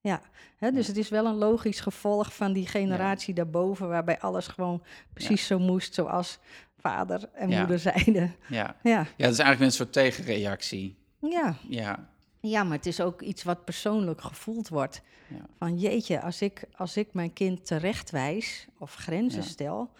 Ja, 0.00 0.22
hè, 0.56 0.70
dus 0.70 0.86
het 0.86 0.96
is 0.96 1.08
wel 1.08 1.26
een 1.26 1.34
logisch 1.34 1.80
gevolg 1.80 2.34
van 2.34 2.52
die 2.52 2.66
generatie 2.66 3.34
daarboven, 3.34 3.88
waarbij 3.88 4.18
alles 4.18 4.46
gewoon 4.46 4.82
precies 5.12 5.46
zo 5.46 5.58
moest 5.58 5.94
zoals 5.94 6.38
vader 6.78 7.28
en 7.32 7.48
moeder 7.48 7.78
zeiden. 7.78 8.34
Ja. 8.48 8.76
Ja, 8.82 8.98
ja, 8.98 9.06
dat 9.16 9.32
is 9.32 9.38
eigenlijk 9.38 9.60
een 9.60 9.72
soort 9.72 9.92
tegenreactie. 9.92 10.96
Ja. 11.30 11.54
Ja, 11.68 12.08
ja, 12.40 12.64
maar 12.64 12.76
het 12.76 12.86
is 12.86 13.00
ook 13.00 13.22
iets 13.22 13.42
wat 13.42 13.64
persoonlijk 13.64 14.20
gevoeld 14.20 14.68
wordt. 14.68 15.02
Ja. 15.28 15.36
Van 15.58 15.78
jeetje, 15.78 16.20
als 16.20 16.42
ik, 16.42 16.64
als 16.76 16.96
ik 16.96 17.12
mijn 17.12 17.32
kind 17.32 17.66
terechtwijs 17.66 18.66
of 18.78 18.94
grenzen 18.94 19.42
Ja. 19.42 19.48
stel, 19.48 19.90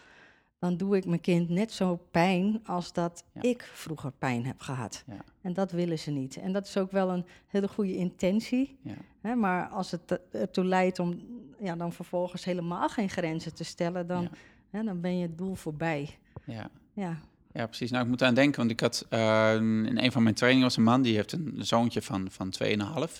dan 0.59 0.77
doe 0.77 0.97
ik 0.97 1.07
mijn 1.07 1.21
kind 1.21 1.49
net 1.49 1.73
zo 1.73 2.01
pijn 2.11 2.61
als 2.67 2.93
dat 2.93 3.25
Ja. 3.33 3.43
ik 3.43 3.71
vroeger 3.73 4.13
pijn 4.19 4.47
heb 4.47 4.61
gehad. 4.61 5.03
Ja. 5.07 5.25
En 5.43 5.53
dat 5.53 5.71
willen 5.73 5.99
ze 5.99 6.11
niet. 6.11 6.37
En 6.37 6.53
dat 6.53 6.67
is 6.67 6.77
ook 6.77 6.91
wel 6.91 7.11
een 7.11 7.25
hele 7.47 7.69
goede 7.69 7.97
intentie. 7.97 8.79
Hè, 9.21 9.35
maar 9.35 9.69
als 9.69 9.91
het 9.91 10.11
er- 10.11 10.21
ertoe 10.33 10.65
leidt 10.65 10.99
om 10.99 11.21
ja, 11.59 11.77
dan 11.77 11.93
vervolgens 11.93 12.45
helemaal 12.45 12.89
geen 12.89 13.11
grenzen 13.11 13.55
te 13.55 13.65
stellen, 13.65 14.07
dan, 14.07 14.29
hè, 14.71 14.83
dan 14.83 15.01
ben 15.01 15.17
je 15.19 15.23
het 15.27 15.39
doel 15.39 15.55
voorbij. 15.55 16.19
ja. 16.45 16.71
Ja, 16.93 17.19
Ja, 17.57 17.67
precies. 17.67 17.91
Nou, 17.91 18.03
ik 18.03 18.09
moet 18.11 18.23
aan 18.23 18.35
denken, 18.35 18.59
want 18.59 18.71
ik 18.71 18.81
had 18.81 19.07
eh, 19.09 19.55
in 19.55 19.99
een 19.99 20.13
van 20.13 20.23
mijn 20.23 20.35
trainingen 20.35 20.67
was 20.69 20.77
een 20.77 20.83
man 20.83 21.03
die 21.03 21.15
heeft 21.15 21.33
een 21.33 21.55
zoontje 21.59 22.03
van, 22.03 22.31
van 22.31 22.53
2,5. 22.65 22.69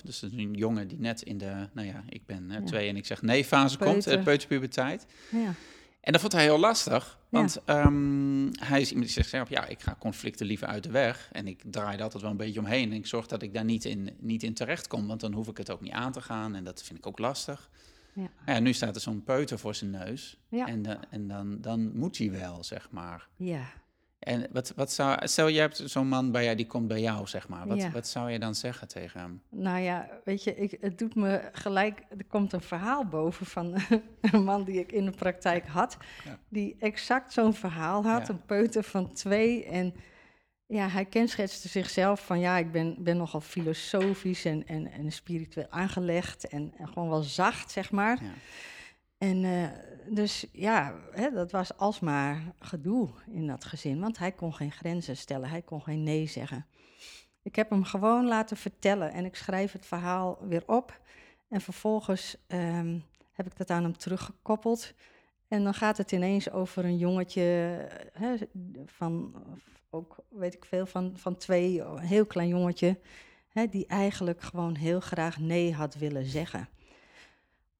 Dus 0.05 0.21
dat 0.21 0.31
is 0.31 0.37
een 0.37 0.55
jongen 0.55 0.89
die 0.89 0.99
net 1.01 1.23
in 1.23 1.39
de, 1.39 1.69
nou 1.73 1.87
ja, 1.87 2.05
ik 2.09 2.27
ben 2.27 2.51
eh, 2.51 2.59
Ja. 2.59 2.65
twee 2.65 2.89
en 2.89 2.97
ik 2.97 3.07
zeg 3.07 3.23
nee 3.23 3.45
fase 3.45 3.79
komt, 3.79 4.09
uh, 4.09 4.23
peuterpuberteit. 4.23 5.07
ja, 5.31 5.55
En 6.01 6.13
dat 6.13 6.21
vond 6.21 6.33
hij 6.33 6.43
heel 6.43 6.59
lastig, 6.59 7.19
Ja. 7.31 7.39
want 7.39 7.59
ehm, 7.65 8.47
hij 8.53 8.81
is 8.81 8.89
iemand 8.89 9.07
die 9.07 9.15
zegt 9.15 9.29
zelf, 9.29 9.49
ja, 9.49 9.67
ik 9.67 9.81
ga 9.81 9.97
conflicten 9.99 10.47
liever 10.47 10.67
uit 10.67 10.83
de 10.83 10.91
weg. 10.91 11.29
En 11.33 11.47
ik 11.47 11.63
draai 11.71 11.97
er 11.97 12.03
altijd 12.03 12.23
wel 12.23 12.31
een 12.31 12.37
beetje 12.37 12.61
omheen 12.61 12.91
en 12.91 12.97
ik 12.97 13.07
zorg 13.07 13.27
dat 13.27 13.43
ik 13.43 13.55
daar 13.55 13.65
niet 13.65 13.85
in, 13.85 14.11
niet 14.19 14.43
in 14.43 14.55
terecht 14.55 14.87
kom, 14.87 15.07
want 15.07 15.21
dan 15.21 15.33
hoef 15.33 15.49
ik 15.49 15.57
het 15.57 15.71
ook 15.71 15.81
niet 15.81 15.93
aan 15.93 16.13
te 16.13 16.21
gaan 16.21 16.55
en 16.55 16.65
dat 16.65 16.83
vind 16.83 16.99
ik 16.99 17.07
ook 17.07 17.19
lastig. 17.19 17.71
ja. 18.13 18.29
Ja, 18.47 18.59
nu 18.59 18.73
staat 18.73 18.95
er 18.95 19.01
zo'n 19.01 19.23
peuter 19.25 19.59
voor 19.59 19.75
zijn 19.75 19.91
neus 19.91 20.39
Ja. 20.49 20.67
en, 20.67 20.83
dan- 20.83 21.05
en 21.11 21.29
dan, 21.29 21.61
dan 21.61 21.97
moet 21.97 22.19
hij 22.19 22.31
wel, 22.31 22.65
zeg 22.65 22.89
maar. 22.91 23.29
ja. 23.37 23.65
En 24.25 24.47
wat, 24.53 24.73
wat 24.77 24.93
zou, 24.93 25.27
stel 25.27 25.49
je 25.49 25.61
hebt 25.61 25.83
zo'n 25.85 26.09
man 26.09 26.31
bij 26.31 26.45
jou, 26.45 26.57
die 26.57 26.67
komt 26.67 26.89
bij 26.89 27.01
jou, 27.01 27.27
zeg 27.27 27.49
maar. 27.49 27.67
Wat, 27.67 27.77
Ja. 27.79 27.91
wat 27.91 28.07
zou 28.07 28.31
je 28.31 28.39
dan 28.39 28.55
zeggen 28.55 28.89
tegen 28.89 29.21
hem? 29.21 29.43
Nou 29.51 29.79
ja, 29.81 30.09
weet 30.25 30.45
je, 30.45 30.57
ik, 30.57 30.77
het 30.81 30.99
doet 30.99 31.15
me 31.15 31.49
gelijk. 31.53 32.03
Er 32.19 32.25
komt 32.29 32.53
een 32.53 32.61
verhaal 32.61 33.05
boven 33.05 33.47
van 33.47 33.75
een 34.33 34.45
man 34.45 34.65
die 34.65 34.79
ik 34.79 34.93
in 34.93 35.05
de 35.05 35.11
praktijk 35.11 35.67
had. 35.67 35.97
Ja. 36.25 36.39
Die 36.49 36.77
exact 36.79 37.33
zo'n 37.33 37.55
verhaal 37.55 38.05
had. 38.05 38.27
Ja. 38.27 38.33
Een 38.33 38.45
peuter 38.45 38.83
van 38.83 39.13
twee. 39.13 39.65
En 39.65 39.95
ja, 40.67 40.89
hij 40.89 41.05
kenschetste 41.05 41.69
zichzelf 41.69 42.27
van 42.27 42.41
ja, 42.41 42.57
ik 42.57 42.73
ben, 42.73 42.97
ben 42.99 43.17
nogal 43.17 43.41
filosofisch 43.41 44.45
en, 44.45 44.67
en, 44.67 44.93
en 44.93 45.13
spiritueel 45.13 45.67
aangelegd. 45.71 46.49
En, 46.49 46.73
en 46.79 46.89
gewoon 46.89 47.09
wel 47.09 47.23
zacht, 47.23 47.71
zeg 47.71 47.91
maar. 47.91 48.19
Ja. 48.23 48.31
En 49.19 49.45
eh, 49.45 49.63
dus 50.09 50.47
ja, 50.53 50.95
hè, 51.11 51.31
dat 51.31 51.51
was 51.51 51.77
alsmaar 51.77 52.55
gedoe 52.59 53.09
in 53.27 53.47
dat 53.47 53.65
gezin, 53.65 54.01
want 54.01 54.19
hij 54.19 54.33
kon 54.33 54.55
geen 54.55 54.73
grenzen 54.73 55.17
stellen, 55.17 55.49
hij 55.49 55.63
kon 55.63 55.83
geen 55.83 56.03
nee 56.03 56.27
zeggen. 56.27 56.67
Ik 57.43 57.57
heb 57.57 57.71
hem 57.71 57.85
gewoon 57.85 58.27
laten 58.27 58.57
vertellen 58.57 59.13
en 59.13 59.25
ik 59.25 59.37
schrijf 59.37 59.73
het 59.73 59.87
verhaal 59.87 60.39
weer 60.41 60.63
op. 60.67 61.01
En 61.49 61.61
vervolgens 61.61 62.37
ehm, 62.47 62.99
heb 63.33 63.47
ik 63.47 63.57
dat 63.57 63.71
aan 63.71 63.83
hem 63.83 63.97
teruggekoppeld. 63.97 64.95
En 65.49 65.65
dan 65.65 65.75
gaat 65.75 65.97
het 65.97 66.13
ineens 66.13 66.51
over 66.51 66.85
een 66.85 66.99
jongetje 66.99 67.43
hè, 68.13 68.35
van, 68.87 69.35
ook 69.91 70.17
weet 70.29 70.55
ik 70.55 70.65
veel, 70.65 70.87
van, 70.87 71.13
van 71.17 71.37
twee, 71.37 71.81
een 71.81 71.99
heel 71.99 72.27
klein 72.27 72.49
jongetje, 72.49 72.99
hè, 73.49 73.67
die 73.67 73.87
eigenlijk 73.87 74.41
gewoon 74.41 74.75
heel 74.75 75.01
graag 75.01 75.39
nee 75.39 75.73
had 75.73 75.95
willen 75.95 76.25
zeggen 76.25 76.69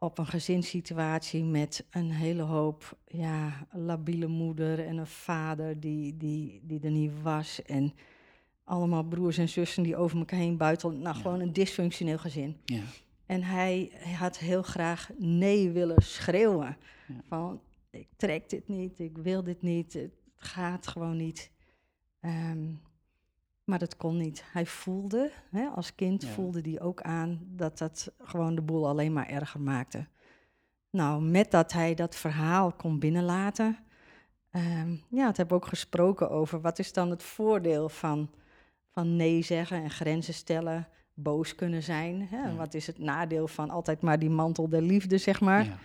op 0.05 0.19
een 0.19 0.27
gezinssituatie 0.27 1.45
met 1.45 1.87
een 1.91 2.11
hele 2.11 2.43
hoop 2.43 2.99
ja, 3.07 3.67
labiele 3.73 4.27
moeder 4.27 4.87
en 4.87 4.97
een 4.97 5.07
vader 5.07 5.81
die, 5.81 6.17
die, 6.17 6.61
die 6.63 6.81
er 6.81 6.91
niet 6.91 7.23
was. 7.23 7.63
En 7.63 7.95
allemaal 8.65 9.03
broers 9.03 9.39
en 9.39 9.49
zussen 9.49 9.83
die 9.83 9.97
over 9.97 10.19
elkaar 10.19 10.39
heen 10.39 10.57
buitelden. 10.57 11.01
Nou, 11.01 11.17
Ja. 11.17 11.23
gewoon 11.23 11.41
een 11.41 11.53
dysfunctioneel 11.53 12.19
gezin. 12.19 12.57
Ja. 12.65 12.83
En 13.27 13.43
hij, 13.43 13.91
had 14.19 14.39
heel 14.39 14.63
graag 14.63 15.11
nee 15.19 15.71
willen 15.71 16.03
schreeuwen. 16.03 16.77
Ja. 17.09 17.15
Van, 17.29 17.61
ik 17.91 18.09
trek 18.17 18.49
dit 18.51 18.69
niet, 18.69 18.99
ik 18.99 19.19
wil 19.19 19.45
dit 19.45 19.63
niet, 19.63 19.93
het 19.93 20.15
gaat 20.35 20.87
gewoon 20.87 21.17
niet. 21.17 21.51
Ehm, 22.21 22.67
maar 23.65 23.79
dat 23.79 23.97
kon 23.97 24.17
niet. 24.17 24.45
Hij 24.53 24.67
voelde, 24.67 25.31
hè, 25.51 25.67
als 25.67 25.95
kind 25.95 26.23
Ja. 26.23 26.29
voelde 26.29 26.61
hij 26.61 26.81
ook 26.81 27.03
aan 27.03 27.41
dat 27.47 27.79
dat 27.79 28.13
gewoon 28.19 28.55
de 28.55 28.63
boel 28.63 28.89
alleen 28.89 29.13
maar 29.13 29.29
erger 29.29 29.61
maakte. 29.61 30.07
Nou, 30.91 31.23
met 31.23 31.51
dat 31.51 31.73
hij 31.73 31.95
dat 31.95 32.17
verhaal 32.17 32.73
kon 32.73 32.99
binnenlaten, 32.99 33.79
ehm, 34.51 34.95
ja, 35.09 35.27
het 35.27 35.37
hebben 35.37 35.57
we 35.59 35.63
ook 35.63 35.69
gesproken 35.69 36.31
over 36.31 36.61
wat 36.61 36.79
is 36.79 36.93
dan 36.93 37.11
het 37.11 37.23
voordeel 37.23 37.89
van, 37.89 38.31
van 38.91 39.17
nee 39.17 39.43
zeggen 39.43 39.83
en 39.83 39.91
grenzen 39.91 40.35
stellen 40.35 40.89
boos 41.15 41.55
kunnen 41.55 41.83
zijn. 41.83 42.29
Hè? 42.31 42.49
Ja. 42.49 42.55
Wat 42.55 42.75
is 42.75 42.87
het 42.87 42.99
nadeel 42.99 43.49
van 43.49 43.71
altijd 43.71 44.01
maar 44.01 44.19
die 44.19 44.31
mantel 44.31 44.69
der 44.69 44.83
liefde, 44.83 45.19
zeg 45.19 45.41
maar. 45.41 45.65
Ja. 45.65 45.79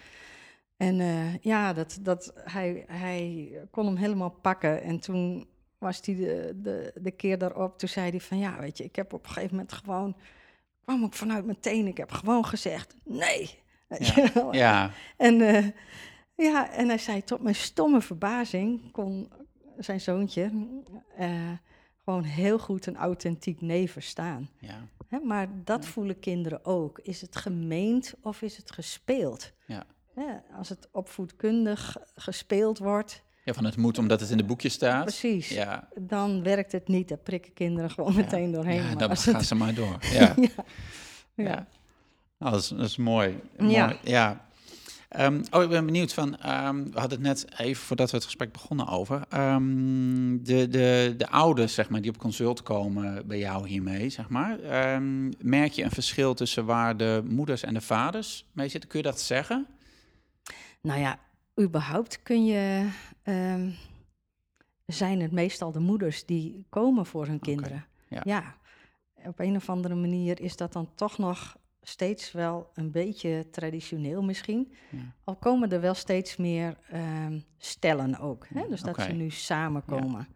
En 0.78 1.00
eh, 1.00 1.38
ja, 1.38 1.74
dat, 1.74 2.00
dat, 2.02 2.34
hij, 2.36 2.84
hij 2.88 3.52
kon 3.72 3.86
hem 3.86 3.96
helemaal 3.96 4.30
pakken. 4.30 4.82
En 4.84 5.00
toen 5.00 5.48
was 5.80 6.00
hij 6.04 6.16
de, 6.16 6.54
de, 6.56 6.92
de 6.96 7.12
keer 7.12 7.38
daarop, 7.38 7.78
toen 7.78 7.90
zei 7.90 8.10
hij 8.10 8.20
van... 8.20 8.38
ja, 8.38 8.60
weet 8.60 8.78
je, 8.78 8.84
ik 8.84 8.96
heb 8.96 9.14
op 9.14 9.24
een 9.24 9.32
gegeven 9.32 9.56
moment 9.56 9.74
gewoon... 9.74 10.16
kwam 10.84 11.04
ook 11.04 11.14
vanuit 11.14 11.46
mijn 11.46 11.60
tenen, 11.60 11.88
ik 11.88 11.98
heb 11.98 12.12
gewoon 12.12 12.46
gezegd 12.46 12.96
nee. 13.04 13.60
Ja. 14.00 14.48
Ja. 14.52 14.92
En, 15.18 15.42
eh, 15.42 15.68
ja, 16.36 16.72
en 16.72 16.88
hij 16.88 16.98
zei, 16.98 17.24
tot 17.24 17.42
mijn 17.42 17.56
stomme 17.56 18.02
verbazing 18.02 18.92
kon 18.92 19.32
zijn 19.78 20.02
zoontje 20.02 20.52
eh, 21.18 21.52
gewoon 22.04 22.24
heel 22.24 22.60
goed 22.60 22.86
een 22.86 22.98
authentiek 22.98 23.62
nee 23.62 23.92
verstaan. 23.92 24.50
Ja. 24.60 24.88
Hè, 25.08 25.20
maar 25.20 25.48
dat 25.64 25.86
voelen 25.86 26.20
kinderen 26.20 26.66
ook. 26.66 27.00
Is 27.00 27.22
het 27.22 27.36
gemeend 27.36 28.14
of 28.22 28.42
is 28.42 28.58
het 28.58 28.72
gespeeld? 28.72 29.52
Ja. 29.66 29.86
Hè, 30.14 30.38
als 30.58 30.70
het 30.70 30.90
opvoedkundig 30.92 31.98
gespeeld 32.16 32.78
wordt, 32.78 33.24
ja, 33.50 33.56
van 33.56 33.66
het 33.66 33.78
moet 33.78 33.98
omdat 33.98 34.20
het 34.20 34.30
in 34.30 34.38
de 34.38 34.44
boekje 34.44 34.70
staat. 34.70 35.04
precies, 35.04 35.50
Ja, 35.50 35.88
dan 36.00 36.44
werkt 36.44 36.72
het 36.72 36.88
niet. 36.88 37.08
Daar 37.08 37.18
prikken 37.18 37.54
kinderen 37.54 37.90
gewoon 37.92 38.16
meteen 38.16 38.52
doorheen. 38.52 38.76
ja 38.84 38.96
dan 38.96 39.18
gaan 39.18 39.36
het- 39.36 39.46
ze 39.46 39.56
maar 39.56 39.74
door. 39.74 39.98
Ja. 40.14 40.34
ja. 40.38 40.50
Ja. 41.36 41.68
Nou, 42.38 42.52
dat, 42.52 42.62
is, 42.62 42.68
dat 42.68 42.80
is 42.86 42.98
mooi. 42.98 43.40
Ja. 43.58 43.86
mooi. 43.86 43.98
ja. 44.04 44.48
Ehm, 45.10 45.44
oh, 45.52 45.64
ik 45.64 45.70
ben 45.70 45.86
benieuwd 45.86 46.14
van, 46.14 46.38
ehm, 46.38 46.84
we 46.84 47.00
hadden 47.00 47.18
het 47.24 47.28
net 47.28 47.60
even 47.60 47.84
voordat 47.84 48.10
we 48.12 48.16
het 48.16 48.26
gesprek 48.26 48.52
begonnen 48.52 48.88
over, 48.88 49.22
ehm, 49.30 50.38
de, 50.44 50.68
de, 50.68 51.14
de 51.18 51.30
ouders, 51.30 51.74
zeg 51.74 51.90
maar, 51.90 52.02
die 52.02 52.12
op 52.12 52.18
consult 52.18 52.64
komen 52.64 53.28
bij 53.28 53.38
jou 53.40 53.68
hiermee, 53.68 54.10
zeg 54.10 54.30
maar. 54.30 54.58
Merk 55.40 55.72
je 55.72 55.84
een 55.84 55.92
verschil 55.92 56.34
tussen 56.34 56.66
waar 56.66 56.98
de 56.98 57.22
moeders 57.26 57.64
en 57.64 57.74
de 57.74 57.82
vaders 57.82 58.46
mee 58.52 58.68
zitten? 58.70 58.90
Kun 58.90 59.00
je 59.00 59.06
dat 59.06 59.22
zeggen? 59.22 59.68
Nou 60.82 61.00
ja, 61.00 61.20
überhaupt 61.60 62.24
kun 62.24 62.46
je. 62.46 62.90
ehm, 63.24 63.70
zijn 64.86 65.20
het 65.22 65.32
meestal 65.32 65.72
de 65.72 65.80
moeders 65.80 66.26
die 66.26 66.66
komen 66.70 67.06
voor 67.06 67.26
hun 67.28 67.40
kinderen. 67.40 67.86
ja. 68.24 68.58
op 69.26 69.40
een 69.40 69.56
of 69.56 69.70
andere 69.70 69.96
manier 69.96 70.42
is 70.42 70.56
dat 70.56 70.74
dan 70.74 70.90
toch 70.96 71.18
nog 71.18 71.58
steeds 71.82 72.32
wel 72.32 72.70
een 72.74 72.92
beetje 72.92 73.48
traditioneel 73.52 74.22
misschien. 74.24 74.72
Ja. 74.92 74.98
Al 75.24 75.36
komen 75.36 75.72
er 75.72 75.82
wel 75.82 75.94
steeds 75.94 76.38
meer 76.38 76.78
ehm, 76.90 77.40
stellen 77.58 78.20
ook. 78.20 78.46
Hè? 78.54 78.68
Dus 78.70 78.82
dat 78.82 79.02
ze 79.02 79.12
nu 79.12 79.30
samenkomen. 79.30 80.28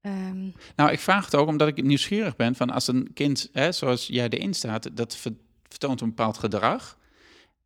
Ehm, 0.00 0.48
Nou, 0.76 0.90
ik 0.92 0.98
vraag 1.00 1.24
het 1.24 1.34
ook 1.34 1.48
omdat 1.48 1.68
ik 1.68 1.82
nieuwsgierig 1.84 2.36
ben 2.36 2.54
van 2.54 2.70
als 2.70 2.86
een 2.88 3.12
kind, 3.14 3.48
hè, 3.52 3.72
zoals 3.72 4.06
jij 4.06 4.28
erin 4.28 4.54
staat, 4.54 4.96
dat 4.96 5.16
ver- 5.16 5.36
vertoont 5.68 6.00
een 6.00 6.08
bepaald 6.08 6.38
gedrag. 6.38 6.98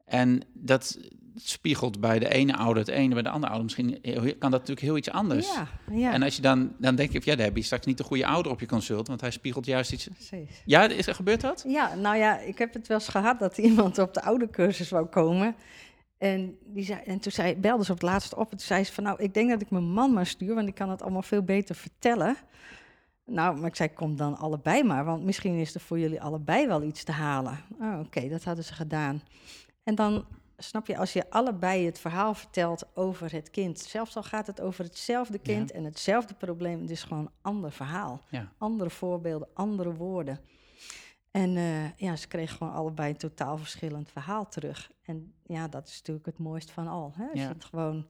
En 0.05 0.43
dat 0.53 0.99
spiegelt 1.37 2.01
bij 2.01 2.19
de 2.19 2.29
ene 2.29 2.57
ouder 2.57 2.83
het 2.83 2.93
ene, 2.93 3.15
bij 3.15 3.23
de 3.23 3.29
andere 3.29 3.53
ouder 3.53 3.65
misschien 3.65 4.01
kan 4.39 4.51
dat 4.51 4.61
natuurlijk 4.61 4.81
heel 4.81 4.97
iets 4.97 5.11
anders. 5.11 5.55
ja, 5.55 5.69
ja, 5.91 6.13
En 6.13 6.23
als 6.23 6.37
je 6.37 6.43
dan, 6.43 6.73
dan 6.79 6.95
denk 6.95 7.13
je, 7.13 7.23
van, 7.23 7.33
ja, 7.33 7.37
dan 7.37 7.47
heb 7.47 7.57
je 7.57 7.63
straks 7.63 7.87
niet 7.87 7.99
de 7.99 8.05
goede 8.05 8.27
ouder 8.27 8.53
op 8.53 8.61
je 8.61 8.67
consult, 8.67 9.09
want 9.09 9.21
hij 9.21 9.31
spiegelt 9.31 9.67
juist 9.67 9.93
iets. 9.93 10.09
precies. 10.09 10.63
Ja, 10.65 10.89
is 10.89 11.07
er 11.07 11.15
gebeurt 11.15 11.41
dat? 11.41 11.65
Ja, 11.69 11.95
nou 11.95 12.17
ja, 12.17 12.39
ik 12.39 12.59
heb 12.59 12.75
het 12.75 12.87
wel 12.87 12.99
eens 12.99 13.09
gehad 13.09 13.39
dat 13.39 13.59
iemand 13.59 13.99
op 13.99 14.15
de 14.15 14.23
oude 14.23 14.51
cursus 14.51 14.91
wou 14.91 15.07
komen. 15.07 15.55
En, 16.19 16.59
die 16.65 16.85
zei, 16.85 17.01
en 17.05 17.19
toen 17.19 17.33
zei, 17.33 17.57
belde 17.57 17.85
ze 17.85 17.93
op 17.93 18.01
het 18.01 18.09
laatst 18.09 18.35
op 18.35 18.51
en 18.51 18.57
toen 18.57 18.67
zei 18.67 18.85
ze 18.85 18.93
van... 18.93 19.05
nou, 19.05 19.23
ik 19.23 19.35
denk 19.35 19.51
dat 19.51 19.61
ik 19.61 19.71
mijn 19.71 19.91
man 19.91 20.13
maar 20.13 20.27
stuur, 20.27 20.55
want 20.55 20.67
die 20.67 20.75
kan 20.75 20.91
het 20.91 21.03
allemaal 21.03 21.23
veel 21.23 21.43
beter 21.43 21.75
vertellen. 21.75 22.37
Nou, 23.25 23.57
maar 23.57 23.69
ik 23.69 23.77
zei, 23.77 23.93
kom 23.93 24.17
dan 24.17 24.37
allebei 24.37 24.83
maar, 24.83 25.05
want 25.05 25.25
misschien 25.25 25.55
is 25.55 25.75
er 25.75 25.81
voor 25.81 25.99
jullie 25.99 26.21
allebei 26.21 26.67
wel 26.67 26.83
iets 26.83 27.05
te 27.05 27.13
halen. 27.13 27.59
Oh, 27.81 27.99
oké, 27.99 28.29
dat 28.29 28.45
hadden 28.45 28.65
ze 28.65 28.75
gedaan. 28.75 29.23
En 29.83 29.95
dan, 29.95 30.25
snap 30.57 30.87
je, 30.87 30.97
als 30.97 31.13
je 31.13 31.31
allebei 31.31 31.87
het 31.87 31.99
verhaal 31.99 32.35
vertelt 32.35 32.97
over 32.97 33.33
het 33.33 33.51
kind... 33.51 33.81
zelfs 33.81 34.17
al 34.17 34.23
gaat 34.23 34.47
het 34.47 34.61
over 34.61 34.85
hetzelfde 34.85 35.39
kind 35.39 35.71
en 35.71 35.85
hetzelfde 35.85 36.35
probleem... 36.35 36.81
het 36.81 36.91
is 36.91 37.03
gewoon 37.03 37.25
een 37.25 37.33
ander 37.43 37.73
verhaal. 37.73 38.23
Ja. 38.31 38.53
Andere 38.59 38.91
voorbeelden, 38.91 39.49
andere 39.55 39.95
woorden. 39.95 40.41
En 41.31 41.57
eh, 41.57 41.97
ja, 41.97 42.17
ze 42.17 42.29
kregen 42.29 42.57
gewoon 42.57 42.73
allebei 42.73 43.11
een 43.11 43.17
totaal 43.17 43.59
verschillend 43.59 44.11
verhaal 44.11 44.49
terug. 44.49 44.91
En 45.03 45.35
ja, 45.47 45.69
dat 45.69 45.89
is 45.89 45.97
natuurlijk 45.99 46.27
het 46.27 46.39
mooist 46.39 46.71
van 46.71 46.89
al. 46.89 47.13
Hè? 47.17 47.25
Als 47.25 47.41
Ja. 47.41 47.43
je 47.49 47.53
het 47.55 47.65
gewoon, 47.65 48.07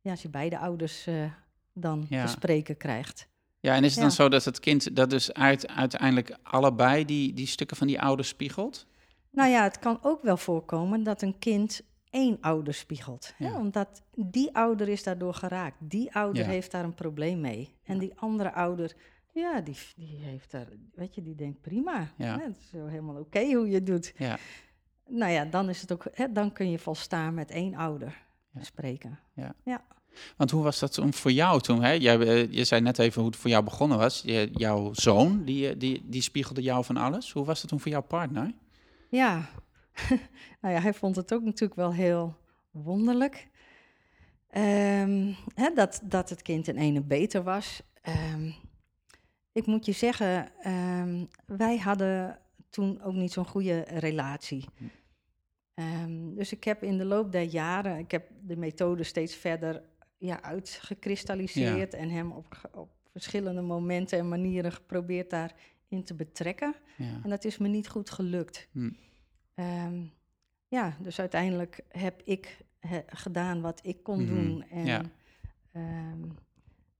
ja, 0.00 0.10
als 0.10 0.22
je 0.22 0.28
beide 0.28 0.58
ouders 0.58 1.06
eh, 1.06 1.32
dan 1.72 2.06
te 2.08 2.26
spreken 2.26 2.76
krijgt. 2.76 3.28
Ja, 3.60 3.74
en 3.74 3.84
is 3.84 3.92
het 3.92 4.00
dan 4.00 4.10
zo 4.12 4.28
dat 4.28 4.44
het 4.44 4.60
kind 4.60 4.96
dat 4.96 5.10
dus 5.10 5.32
uit, 5.32 5.68
uiteindelijk 5.68 6.36
allebei 6.42 7.04
die, 7.04 7.32
die 7.32 7.46
stukken 7.46 7.76
van 7.76 7.86
die 7.86 8.00
ouder 8.00 8.24
spiegelt? 8.24 8.86
Nou 9.36 9.50
ja, 9.50 9.62
het 9.62 9.78
kan 9.78 9.98
ook 10.02 10.22
wel 10.22 10.36
voorkomen 10.36 11.02
dat 11.02 11.22
een 11.22 11.38
kind 11.38 11.80
één 12.10 12.38
ouder 12.40 12.74
spiegelt. 12.74 13.32
Hè? 13.36 13.46
Ja. 13.48 13.58
Omdat 13.58 14.02
die 14.14 14.54
ouder 14.54 14.88
is 14.88 15.02
daardoor 15.02 15.34
geraakt. 15.34 15.76
Die 15.80 16.14
ouder 16.14 16.42
Ja. 16.42 16.48
heeft 16.48 16.70
daar 16.70 16.84
een 16.84 16.94
probleem 16.94 17.40
mee. 17.40 17.74
En 17.84 17.98
die 17.98 18.12
andere 18.16 18.52
ouder, 18.52 18.92
ja, 19.32 19.60
die, 19.60 19.76
die 19.96 20.16
heeft 20.22 20.50
daar, 20.50 20.66
weet 20.94 21.14
je, 21.14 21.22
die 21.22 21.34
denkt 21.34 21.60
prima. 21.60 22.08
Ja. 22.16 22.38
Hè? 22.38 22.44
Het 22.44 22.56
is 22.58 22.70
helemaal 22.72 23.16
oké 23.16 23.52
hoe 23.54 23.68
je 23.68 23.74
het 23.74 23.86
doet. 23.86 24.12
Ja. 24.16 24.38
Nou 25.08 25.32
ja, 25.32 25.44
dan 25.44 25.68
is 25.68 25.80
het 25.80 25.92
ook, 25.92 26.04
hè, 26.12 26.32
dan 26.32 26.52
kun 26.52 26.70
je 26.70 26.78
volstaan 26.78 27.34
met 27.34 27.50
één 27.50 27.74
ouder 27.74 28.24
Ja. 28.52 28.62
spreken. 28.62 29.18
Want 30.36 30.50
hoe 30.50 30.62
was 30.62 30.78
dat 30.78 30.92
toen 30.92 31.12
voor 31.12 31.30
jou 31.32 31.60
toen? 31.60 31.82
Hè? 31.82 31.90
Jij, 31.90 32.18
eh, 32.18 32.52
je 32.52 32.64
zei 32.64 32.80
net 32.80 32.98
even 32.98 33.20
hoe 33.22 33.30
het 33.30 33.40
voor 33.40 33.50
jou 33.50 33.64
begonnen 33.64 33.98
was. 33.98 34.22
Je, 34.24 34.48
jouw 34.52 34.92
zoon, 34.94 35.44
die, 35.44 35.68
eh, 35.68 35.74
die, 35.78 36.02
die 36.04 36.22
spiegelde 36.22 36.62
jou 36.62 36.84
van 36.84 36.96
alles. 36.96 37.32
Hoe 37.32 37.44
was 37.44 37.60
dat 37.60 37.70
toen 37.70 37.80
voor 37.80 37.90
jouw 37.90 38.02
partner? 38.02 38.52
Ja, 39.08 39.48
nou 40.60 40.74
ja, 40.74 40.80
hij 40.80 40.94
vond 40.94 41.16
het 41.16 41.32
ook 41.32 41.42
natuurlijk 41.42 41.80
wel 41.80 41.92
heel 41.92 42.36
wonderlijk. 42.70 43.48
Ehm, 44.50 45.32
hè, 45.54 45.70
dat, 45.74 46.00
dat 46.04 46.30
het 46.30 46.42
kind 46.42 46.68
in 46.68 46.76
ene 46.76 47.02
beter 47.02 47.42
was. 47.42 47.82
Ehm, 48.02 48.50
ik 49.52 49.66
moet 49.66 49.86
je 49.86 49.92
zeggen, 49.92 50.48
ehm, 50.60 51.24
wij 51.46 51.78
hadden 51.78 52.38
toen 52.70 53.02
ook 53.02 53.14
niet 53.14 53.32
zo'n 53.32 53.46
goede 53.46 53.80
relatie. 53.80 54.64
Dus 56.34 56.52
ik 56.52 56.64
heb 56.64 56.82
in 56.82 56.98
de 56.98 57.04
loop 57.04 57.32
der 57.32 57.42
jaren, 57.42 57.98
ik 57.98 58.10
heb 58.10 58.30
de 58.42 58.56
methode 58.56 59.02
steeds 59.02 59.34
verder 59.34 59.82
ja, 60.18 60.42
uitgekristalliseerd 60.42 61.94
en 61.94 62.10
hem 62.10 62.32
op, 62.32 62.70
op 62.72 62.90
verschillende 63.12 63.60
momenten 63.60 64.18
en 64.18 64.28
manieren 64.28 64.72
geprobeerd 64.72 65.30
daarin 65.88 66.04
te 66.06 66.14
betrekken. 66.14 66.74
Ja. 66.96 67.20
En 67.22 67.30
dat 67.30 67.44
is 67.44 67.58
me 67.58 67.68
niet 67.68 67.88
goed 67.88 68.10
gelukt. 68.10 68.68
Hm. 68.72 68.90
Ehm, 69.54 70.02
ja, 70.68 70.96
dus 71.00 71.20
uiteindelijk 71.20 71.80
heb 71.88 72.22
ik 72.24 72.58
he- 72.78 73.02
gedaan 73.06 73.60
wat 73.60 73.80
ik 73.82 74.02
kon 74.02 74.22
Mhm, 74.24 74.34
doen. 74.34 74.64
En 74.70 74.84
ja. 74.86 75.02
ja. 75.72 75.80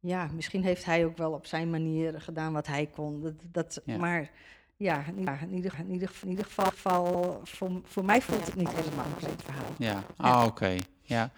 ja, 0.01 0.29
misschien 0.35 0.63
heeft 0.63 0.85
hij 0.85 1.05
ook 1.05 1.17
wel 1.17 1.33
op 1.33 1.47
zijn 1.47 1.71
manier 1.71 2.21
gedaan 2.21 2.53
wat 2.53 2.67
hij 2.67 2.87
kon. 2.87 3.21
Dat, 3.23 3.35
dat, 3.51 3.81
Ja. 3.85 3.97
Maar 3.97 4.31
ja, 4.77 5.05
in 5.07 5.19
ieder, 5.19 5.41
in 5.41 5.91
ieder, 5.91 6.13
in 6.23 6.31
in 6.31 6.45
geval, 6.45 7.41
voor, 7.43 7.81
voor 7.85 8.05
mij 8.05 8.21
voelt 8.23 8.47
het 8.47 8.55
niet 8.55 8.71
helemaal 8.73 9.05
een 9.05 9.11
compleet 9.13 9.43
verhaal. 9.43 9.71
Ja, 9.79 10.05
ah, 10.17 10.45
oké. 10.47 10.77
Ja. 11.07 11.31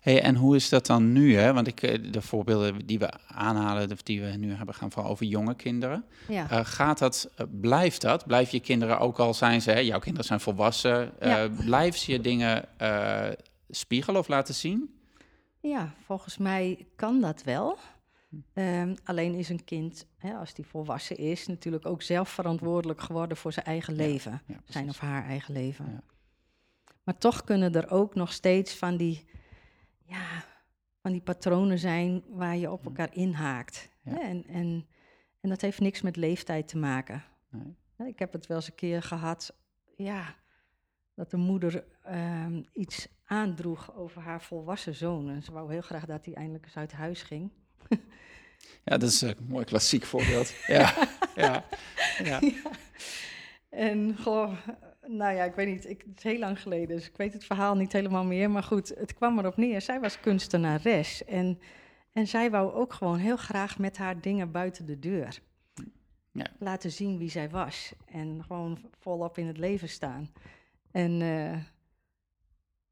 Hey, 0.00 0.22
en 0.22 0.34
hoe 0.34 0.56
is 0.56 0.68
dat 0.68 0.86
dan 0.86 1.12
nu? 1.12 1.36
Hè? 1.36 1.52
Want 1.52 1.66
ik, 1.66 1.82
eh, 1.82 2.12
de 2.12 2.22
voorbeelden 2.22 2.86
die 2.86 2.98
we 2.98 3.10
aanhalen, 3.26 3.92
of 3.92 4.02
die 4.02 4.22
we 4.22 4.26
nu 4.26 4.52
hebben, 4.52 4.74
gaan 4.74 4.90
vooral 4.90 5.10
over 5.10 5.26
jonge 5.26 5.54
kinderen. 5.54 6.04
Ja. 6.28 6.50
Eh, 6.50 6.60
gaat 6.64 6.98
dat, 6.98 7.30
eh, 7.36 7.46
blijft 7.50 8.00
dat? 8.00 8.26
Blijf 8.26 8.50
je 8.50 8.60
kinderen, 8.60 8.98
ook 8.98 9.18
al 9.18 9.34
zijn 9.34 9.62
ze, 9.62 9.70
hè, 9.70 9.78
jouw 9.78 9.98
kinderen 9.98 10.26
zijn 10.26 10.40
volwassen, 10.40 11.12
Ja. 11.20 11.48
blijven 11.48 12.00
ze 12.00 12.12
je 12.12 12.20
dingen 12.20 12.64
spiegelen 13.70 14.20
of 14.20 14.28
laten 14.28 14.54
zien? 14.54 14.94
Ja, 15.60 15.94
volgens 16.04 16.38
mij 16.38 16.86
kan 16.96 17.20
dat 17.20 17.42
wel. 17.42 17.78
Ehm, 18.54 18.94
alleen 19.04 19.34
is 19.34 19.48
een 19.48 19.64
kind, 19.64 20.06
hè, 20.18 20.32
als 20.34 20.54
die 20.54 20.66
volwassen 20.66 21.16
is, 21.16 21.46
natuurlijk 21.46 21.86
ook 21.86 22.02
zelf 22.02 22.28
verantwoordelijk 22.28 23.00
geworden 23.00 23.36
voor 23.36 23.52
zijn 23.52 23.66
eigen 23.66 23.94
leven. 23.94 24.42
Ja, 24.46 24.56
zijn 24.68 24.88
of 24.88 24.98
haar 24.98 25.24
eigen 25.24 25.54
leven. 25.54 26.02
Ja. 27.06 27.12
Maar 27.12 27.18
toch 27.18 27.44
kunnen 27.44 27.74
er 27.74 27.90
ook 27.90 28.14
nog 28.14 28.32
steeds 28.32 28.74
van 28.74 28.96
die, 28.96 29.24
ja, 30.04 30.44
van 31.02 31.12
die 31.12 31.20
patronen 31.20 31.78
zijn 31.78 32.24
waar 32.28 32.56
je 32.56 32.70
op 32.70 32.84
elkaar 32.84 33.14
inhaakt. 33.14 33.88
Ja. 34.02 34.22
En, 34.22 34.46
en, 34.46 34.86
en 35.40 35.48
dat 35.48 35.60
heeft 35.60 35.80
niks 35.80 36.02
met 36.02 36.16
leeftijd 36.16 36.68
te 36.68 36.78
maken. 36.78 37.24
Nee. 37.50 38.08
Ik 38.08 38.18
heb 38.18 38.32
het 38.32 38.46
wel 38.46 38.56
eens 38.56 38.68
een 38.68 38.74
keer 38.74 39.02
gehad, 39.02 39.54
ja, 39.96 40.34
dat 41.14 41.30
de 41.30 41.36
moeder 41.36 41.84
ehm, 42.02 42.62
iets 42.72 43.08
aandroeg 43.24 43.94
over 43.94 44.22
haar 44.22 44.42
volwassen 44.42 44.94
zoon. 44.94 45.28
En 45.28 45.42
ze 45.42 45.52
wou 45.52 45.72
heel 45.72 45.80
graag 45.80 46.04
dat 46.04 46.24
hij 46.24 46.34
eindelijk 46.34 46.64
eens 46.64 46.76
uit 46.76 46.92
huis 46.92 47.22
ging. 47.22 47.50
Ja, 48.84 48.96
dat 48.96 49.10
is 49.10 49.20
een 49.20 49.36
mooi 49.48 49.64
klassiek 49.64 50.04
voorbeeld. 50.04 50.54
ja, 50.66 51.08
ja, 51.34 51.64
ja. 52.22 52.40
En 53.68 54.16
goh, 54.18 54.52
nou 55.08 55.34
ja, 55.34 55.44
ik 55.44 55.54
weet 55.54 55.66
niet, 55.66 55.88
ik, 55.88 56.02
het 56.08 56.16
is 56.18 56.22
heel 56.22 56.38
lang 56.38 56.60
geleden, 56.60 56.96
dus 56.96 57.06
ik 57.06 57.16
weet 57.16 57.32
het 57.32 57.44
verhaal 57.44 57.76
niet 57.76 57.92
helemaal 57.92 58.24
meer. 58.24 58.50
Maar 58.50 58.62
goed, 58.62 58.88
het 58.88 59.14
kwam 59.14 59.38
erop 59.38 59.56
neer. 59.56 59.80
Zij 59.80 60.00
was 60.00 60.20
kunstenares 60.20 61.24
en, 61.24 61.60
en 62.12 62.26
zij 62.26 62.50
wou 62.50 62.72
ook 62.72 62.92
gewoon 62.92 63.18
heel 63.18 63.36
graag 63.36 63.78
met 63.78 63.96
haar 63.96 64.20
dingen 64.20 64.50
buiten 64.50 64.86
de 64.86 64.98
deur. 64.98 65.40
Ja. 66.32 66.46
laten 66.58 66.92
zien 66.92 67.18
wie 67.18 67.30
zij 67.30 67.50
was. 67.50 67.92
En 68.04 68.44
gewoon 68.46 68.78
volop 68.98 69.38
in 69.38 69.46
het 69.46 69.58
leven 69.58 69.88
staan. 69.88 70.30
En 70.90 71.22
eh, 71.22 71.56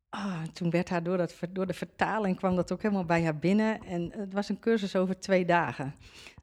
ah, 0.09 0.43
toen 0.43 0.71
werd 0.71 0.89
haar 0.89 1.03
door, 1.03 1.17
dat, 1.17 1.39
door 1.51 1.67
de 1.67 1.75
vertaling 1.75 2.37
kwam 2.37 2.57
dat 2.57 2.73
ook 2.73 2.83
helemaal 2.83 3.05
bij 3.05 3.25
haar 3.25 3.39
binnen. 3.39 3.83
En 3.85 4.13
het 4.13 4.33
was 4.33 4.49
een 4.49 4.59
cursus 4.59 4.97
over 4.97 5.21
twee 5.21 5.45
dagen. 5.45 5.95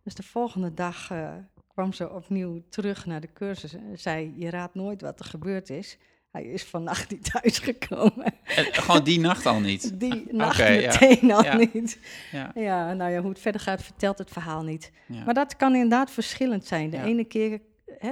Dus 0.04 0.16
de 0.16 0.24
volgende 0.24 0.74
dag 0.74 1.12
eh, 1.12 1.34
kwam 1.82 1.94
ze 1.94 2.10
opnieuw 2.10 2.62
terug 2.70 3.06
naar 3.06 3.22
de 3.22 3.34
cursus 3.34 3.74
en 3.74 4.00
zei: 4.00 4.34
Je 4.36 4.50
raadt 4.50 4.76
nooit 4.76 5.02
wat 5.02 5.20
er 5.20 5.26
gebeurd 5.26 5.70
is. 5.70 5.98
Hij 6.32 6.44
is 6.44 6.64
vannacht 6.64 7.12
niet 7.12 7.30
thuisgekomen. 7.32 8.34
En 8.44 8.66
gewoon 8.66 9.04
die 9.04 9.20
nacht 9.20 9.46
al 9.46 9.60
niet. 9.60 10.00
Die 10.00 10.28
nacht 10.34 10.60
Oké, 10.60 10.68
ja. 10.70 10.92
meteen 11.00 11.32
al 11.32 11.44
Ja. 11.44 11.56
niet. 11.56 12.00
Ja, 12.32 12.52
Ja, 12.56 12.94
nou 12.94 13.12
ja, 13.12 13.20
hoe 13.22 13.30
het 13.30 13.40
verder 13.40 13.62
gaat, 13.62 13.84
vertelt 13.84 14.18
het 14.18 14.30
verhaal 14.32 14.64
niet. 14.64 14.92
Maar 15.26 15.34
dat 15.34 15.56
kan 15.56 15.74
inderdaad 15.74 16.12
verschillend 16.12 16.66
zijn. 16.66 16.90
De 16.90 16.98
ene 17.04 17.24
keer, 17.24 17.62
hè, 17.98 18.12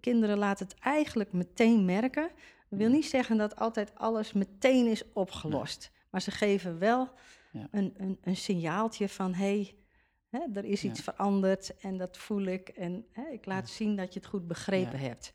kinderen 0.00 0.38
laten 0.38 0.66
het 0.66 0.76
eigenlijk 0.80 1.32
meteen 1.32 1.84
merken. 1.84 2.30
Dat 2.70 2.78
wil 2.78 2.88
niet 2.90 3.06
zeggen 3.06 3.36
dat 3.36 3.56
altijd 3.56 3.92
alles 3.94 4.32
meteen 4.32 4.86
is 4.86 5.02
opgelost. 5.12 5.90
Maar 6.10 6.22
ze 6.22 6.30
geven 6.30 6.78
wel 6.78 7.10
een, 7.70 7.94
een, 7.96 8.18
een 8.22 8.36
signaaltje 8.36 9.08
van... 9.08 9.34
hé, 9.34 9.44
hey, 9.44 9.74
er 10.30 10.64
is 10.64 10.82
Ja. 10.82 10.90
iets 10.90 11.00
veranderd 11.00 11.76
en 11.80 11.96
dat 11.96 12.16
voel 12.16 12.42
ik. 12.44 12.68
En 12.68 13.06
hè, 13.12 13.22
ik 13.32 13.46
laat 13.46 13.68
zien 13.68 13.96
dat 13.96 14.12
je 14.14 14.20
het 14.20 14.28
goed 14.28 14.46
begrepen 14.46 15.00
Ja. 15.00 15.06
hebt. 15.06 15.34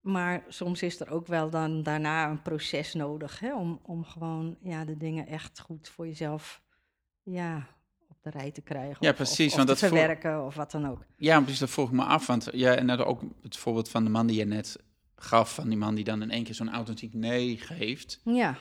Maar 0.00 0.44
soms 0.48 0.82
is 0.82 1.00
er 1.00 1.10
ook 1.10 1.26
wel 1.26 1.50
dan 1.50 1.82
daarna 1.82 2.30
een 2.30 2.42
proces 2.42 2.94
nodig... 2.94 3.40
Hè, 3.40 3.54
om, 3.56 3.80
om 3.82 4.04
gewoon 4.04 4.56
ja, 4.62 4.84
de 4.84 4.96
dingen 4.96 5.26
echt 5.26 5.60
goed 5.60 5.88
voor 5.88 6.06
jezelf 6.06 6.62
ja, 7.22 7.66
op 8.08 8.16
de 8.22 8.30
rij 8.30 8.50
te 8.50 8.60
krijgen. 8.60 8.96
Ja, 9.00 9.10
of- 9.10 9.16
precies, 9.16 9.46
Of, 9.54 9.58
of 9.60 9.66
want 9.66 9.68
te 9.68 9.74
dat 9.86 9.92
verwerken 9.92 10.44
of 10.44 10.54
wat 10.54 10.70
dan 10.70 10.88
ook. 10.88 11.04
Ja, 11.16 11.40
precies, 11.40 11.58
dat 11.58 11.70
vroeg 11.70 11.88
ik 11.88 11.94
me 11.94 12.02
af. 12.04 12.26
Want 12.26 12.48
ja, 12.52 12.74
en 12.74 12.86
dat 12.86 12.98
ook 13.00 13.22
het 13.42 13.56
voorbeeld 13.56 13.88
van 13.88 14.04
de 14.04 14.10
man 14.10 14.26
die 14.26 14.36
je 14.36 14.44
net 14.44 14.76
gaf, 15.16 15.54
van 15.54 15.68
die 15.68 15.78
man 15.78 15.94
die 15.94 16.04
dan 16.04 16.22
in 16.22 16.30
één 16.30 16.44
keer 16.44 16.54
zo'n 16.54 16.72
authentiek 16.72 17.14
nee 17.14 17.56
geeft. 17.58 18.20
Ja, 18.24 18.56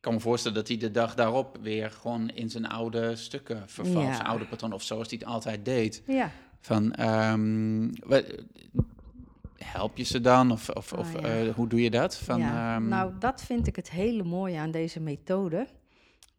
kan 0.00 0.14
me 0.14 0.20
voorstellen 0.20 0.56
dat 0.56 0.68
hij 0.68 0.76
de 0.76 0.90
dag 0.90 1.14
daarop 1.14 1.58
weer 1.62 1.90
gewoon 1.90 2.28
in 2.30 2.50
zijn 2.50 2.66
oude 2.66 3.16
stukken 3.16 3.68
vervalt, 3.68 4.04
Ja. 4.06 4.14
zijn 4.14 4.26
oude 4.26 4.46
patroon, 4.46 4.72
of 4.72 4.82
zoals 4.82 5.08
hij 5.10 5.18
het 5.20 5.28
altijd 5.28 5.64
deed. 5.64 6.02
ja. 6.06 6.30
Van, 6.60 6.92
ehm, 6.92 7.90
help 9.56 9.96
je 9.96 10.04
ze 10.04 10.20
dan? 10.20 10.50
Of, 10.50 10.68
of, 10.68 10.92
Ah, 10.92 10.98
of 10.98 11.12
ja. 11.12 11.20
eh, 11.20 11.54
hoe 11.54 11.66
doe 11.68 11.82
je 11.82 11.90
dat? 11.90 12.16
Van, 12.16 12.38
ja. 12.40 12.74
ehm, 12.76 12.88
nou, 12.88 13.12
dat 13.18 13.42
vind 13.42 13.66
ik 13.66 13.76
het 13.76 13.90
hele 13.90 14.22
mooie 14.24 14.58
aan 14.58 14.70
deze 14.70 15.00
methode, 15.00 15.66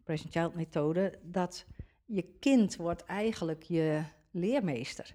Present 0.04 0.32
Child 0.32 0.54
methode, 0.54 1.18
dat 1.22 1.66
je 2.06 2.24
kind 2.40 2.76
wordt 2.76 3.04
eigenlijk 3.04 3.62
je 3.62 4.02
leermeester. 4.30 5.14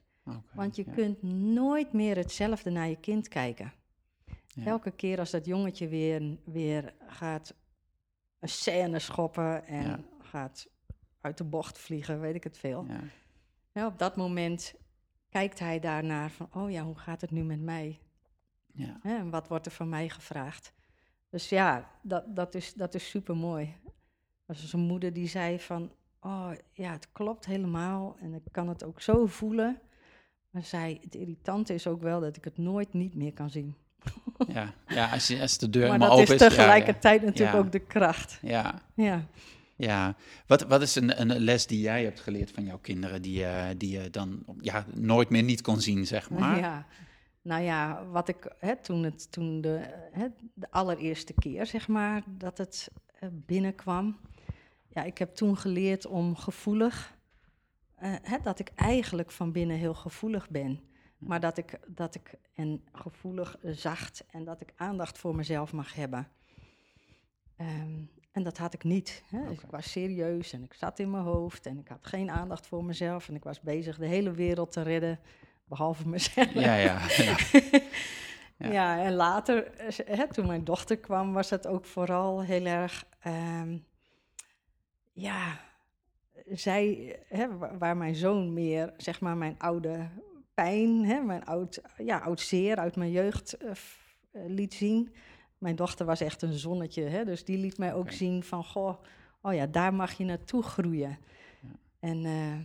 Want 0.53 0.75
je 0.75 0.83
ja, 0.87 0.93
kunt 0.93 1.21
nooit 1.53 1.93
meer 1.93 2.15
hetzelfde 2.17 2.69
naar 2.69 2.87
je 2.89 2.99
kind 2.99 3.27
kijken. 3.27 3.73
Elke 4.65 4.91
keer 4.91 5.19
als 5.19 5.31
dat 5.31 5.45
jongetje 5.45 5.87
weer, 5.87 6.37
weer 6.43 6.93
gaat 7.07 7.53
een 8.45 8.51
scène 8.51 8.99
schoppen 8.99 9.65
en 9.65 9.83
Ja. 9.87 9.99
gaat 10.19 10.67
uit 11.21 11.37
de 11.37 11.43
bocht 11.43 11.77
vliegen, 11.77 12.19
weet 12.19 12.35
ik 12.35 12.43
het 12.43 12.57
veel. 12.57 12.85
ja, 12.87 12.99
Ja, 13.71 13.85
op 13.85 13.99
dat 13.99 14.15
moment 14.15 14.75
kijkt 15.29 15.59
hij 15.59 15.79
daarnaar 15.79 16.31
van, 16.31 16.47
oh 16.53 16.71
ja, 16.71 16.83
hoe 16.83 16.97
gaat 16.97 17.21
het 17.21 17.31
nu 17.31 17.43
met 17.43 17.61
mij? 17.61 17.99
ja, 18.73 18.99
en 19.03 19.29
wat 19.29 19.47
wordt 19.47 19.65
er 19.65 19.71
van 19.71 19.89
mij 19.89 20.09
gevraagd? 20.09 20.73
Dus 21.29 21.49
ja, 21.49 21.91
dat, 22.01 22.35
dat, 22.35 22.55
is, 22.55 22.73
dat 22.73 22.93
is 22.95 23.09
super 23.09 23.35
mooi. 23.35 23.65
Er 23.85 23.91
was 24.45 24.61
dus 24.61 24.73
een 24.73 24.79
moeder 24.79 25.13
die 25.13 25.27
zei 25.27 25.59
van, 25.59 25.91
oh 26.19 26.51
ja, 26.71 26.91
het 26.91 27.11
klopt 27.11 27.45
helemaal 27.45 28.15
en 28.19 28.33
ik 28.33 28.41
kan 28.51 28.67
het 28.67 28.83
ook 28.83 29.01
zo 29.01 29.25
voelen. 29.25 29.79
Maar 30.49 30.63
zei, 30.63 30.99
het 31.01 31.15
irritante 31.15 31.73
is 31.73 31.87
ook 31.87 32.01
wel 32.01 32.19
dat 32.19 32.37
ik 32.37 32.43
het 32.43 32.57
nooit 32.57 32.93
niet 32.93 33.15
meer 33.15 33.33
kan 33.33 33.49
zien. 33.49 33.75
Ja, 34.47 34.73
ja, 34.87 35.09
als, 35.09 35.27
je, 35.27 35.41
als 35.41 35.57
de 35.57 35.69
deur 35.69 35.87
maar 35.87 35.99
dat 35.99 36.09
open 36.09 36.23
is 36.23 36.29
is. 36.31 36.39
ja, 36.39 36.47
tegelijkertijd 36.47 37.21
natuurlijk 37.21 37.57
Ja. 37.57 37.63
ook 37.63 37.71
de 37.71 37.79
kracht. 37.79 38.39
Ja, 38.41 38.81
Ja. 38.95 39.25
Ja, 39.77 40.15
wat, 40.47 40.61
wat 40.61 40.81
is 40.81 40.95
een, 40.95 41.21
een 41.21 41.39
les 41.39 41.67
die 41.67 41.79
jij 41.81 42.03
hebt 42.03 42.19
geleerd 42.19 42.51
van 42.51 42.63
jouw 42.63 42.77
kinderen, 42.77 43.21
die, 43.21 43.39
je 43.39 43.73
die 43.77 43.99
je 43.99 44.09
dan 44.09 44.43
ja, 44.61 44.85
nooit 44.93 45.29
meer 45.29 45.43
niet 45.43 45.61
kon 45.61 45.81
zien, 45.81 46.05
zeg 46.07 46.29
maar? 46.29 46.59
Ja, 46.59 46.85
nou 47.41 47.63
ja, 47.63 48.05
wat 48.11 48.27
ik 48.27 48.55
hè, 48.59 48.75
toen, 48.75 49.03
het, 49.03 49.31
toen 49.31 49.61
de, 49.61 49.79
hè, 50.11 50.27
de 50.53 50.67
allereerste 50.71 51.33
keer, 51.33 51.65
zeg 51.65 51.87
maar, 51.87 52.23
dat 52.27 52.57
het 52.57 52.89
eh, 53.19 53.29
binnenkwam. 53.31 54.17
Ja, 54.87 55.03
ik 55.03 55.17
heb 55.17 55.35
toen 55.35 55.57
geleerd 55.57 56.05
om 56.05 56.35
gevoelig, 56.35 57.13
eh, 57.95 58.13
hè, 58.21 58.37
dat 58.43 58.59
ik 58.59 58.71
eigenlijk 58.75 59.31
van 59.31 59.51
binnen 59.51 59.77
heel 59.77 59.93
gevoelig 59.93 60.49
ben. 60.49 60.79
Maar 61.27 61.39
dat 61.39 61.57
ik, 61.57 61.79
dat 61.87 62.15
ik 62.15 62.33
en 62.53 62.83
gevoelig, 62.93 63.57
zacht 63.61 64.25
en 64.31 64.43
dat 64.43 64.61
ik 64.61 64.73
aandacht 64.75 65.17
voor 65.17 65.35
mezelf 65.35 65.73
mag 65.73 65.93
hebben. 65.93 66.27
Ehm, 67.57 67.99
en 68.31 68.43
dat 68.43 68.57
had 68.57 68.73
ik 68.73 68.83
niet. 68.83 69.23
Hè. 69.29 69.47
Dus 69.47 69.61
ik 69.63 69.69
was 69.69 69.91
serieus 69.91 70.53
en 70.53 70.63
ik 70.63 70.73
zat 70.73 70.99
in 70.99 71.11
mijn 71.11 71.23
hoofd 71.23 71.65
en 71.65 71.77
ik 71.79 71.87
had 71.87 72.07
geen 72.07 72.29
aandacht 72.31 72.67
voor 72.67 72.83
mezelf. 72.85 73.27
En 73.27 73.35
ik 73.35 73.43
was 73.43 73.61
bezig 73.61 73.97
de 73.97 74.05
hele 74.07 74.31
wereld 74.31 74.71
te 74.71 74.81
redden, 74.81 75.19
behalve 75.65 76.07
mezelf. 76.15 76.53
Ja, 76.53 76.75
ja, 76.75 76.99
ja. 77.17 77.35
Ja. 78.57 78.71
Ja, 78.71 79.03
en 79.03 79.13
later, 79.13 79.71
eh, 79.73 80.17
hè, 80.17 80.27
toen 80.33 80.47
mijn 80.47 80.63
dochter 80.63 80.97
kwam, 80.97 81.33
was 81.33 81.49
het 81.49 81.67
ook 81.67 81.85
vooral 81.85 82.41
heel 82.43 82.65
erg. 82.65 83.05
ehm, 83.19 83.77
ja, 85.13 85.59
zij, 86.45 87.15
hè, 87.27 87.57
wa- 87.57 87.77
waar 87.77 87.97
mijn 87.97 88.15
zoon 88.15 88.53
meer, 88.53 88.93
zeg 88.97 89.21
maar, 89.21 89.37
mijn 89.37 89.55
oude 89.59 90.09
pijn, 90.55 91.05
hè, 91.05 91.21
mijn 91.21 91.45
oud, 91.45 91.81
ja, 91.97 92.17
oud 92.17 92.39
zeer 92.39 92.77
uit 92.77 92.95
mijn 92.95 93.11
jeugd 93.11 93.57
eh, 93.57 93.71
eh, 94.31 94.41
liet 94.47 94.73
zien. 94.73 95.13
Mijn 95.57 95.75
dochter 95.75 96.05
was 96.05 96.21
echt 96.21 96.41
een 96.41 96.53
zonnetje, 96.53 97.03
hè, 97.03 97.25
dus 97.25 97.45
die 97.45 97.57
liet 97.57 97.77
mij 97.77 97.93
ook 97.93 98.11
zien 98.11 98.43
van, 98.43 98.63
goh, 98.63 98.95
oh 99.41 99.53
ja, 99.53 99.65
daar 99.65 99.93
mag 99.93 100.13
je 100.13 100.23
naartoe 100.23 100.63
groeien. 100.63 101.17
Ja. 101.61 101.69
En 101.99 102.25
eh, 102.25 102.55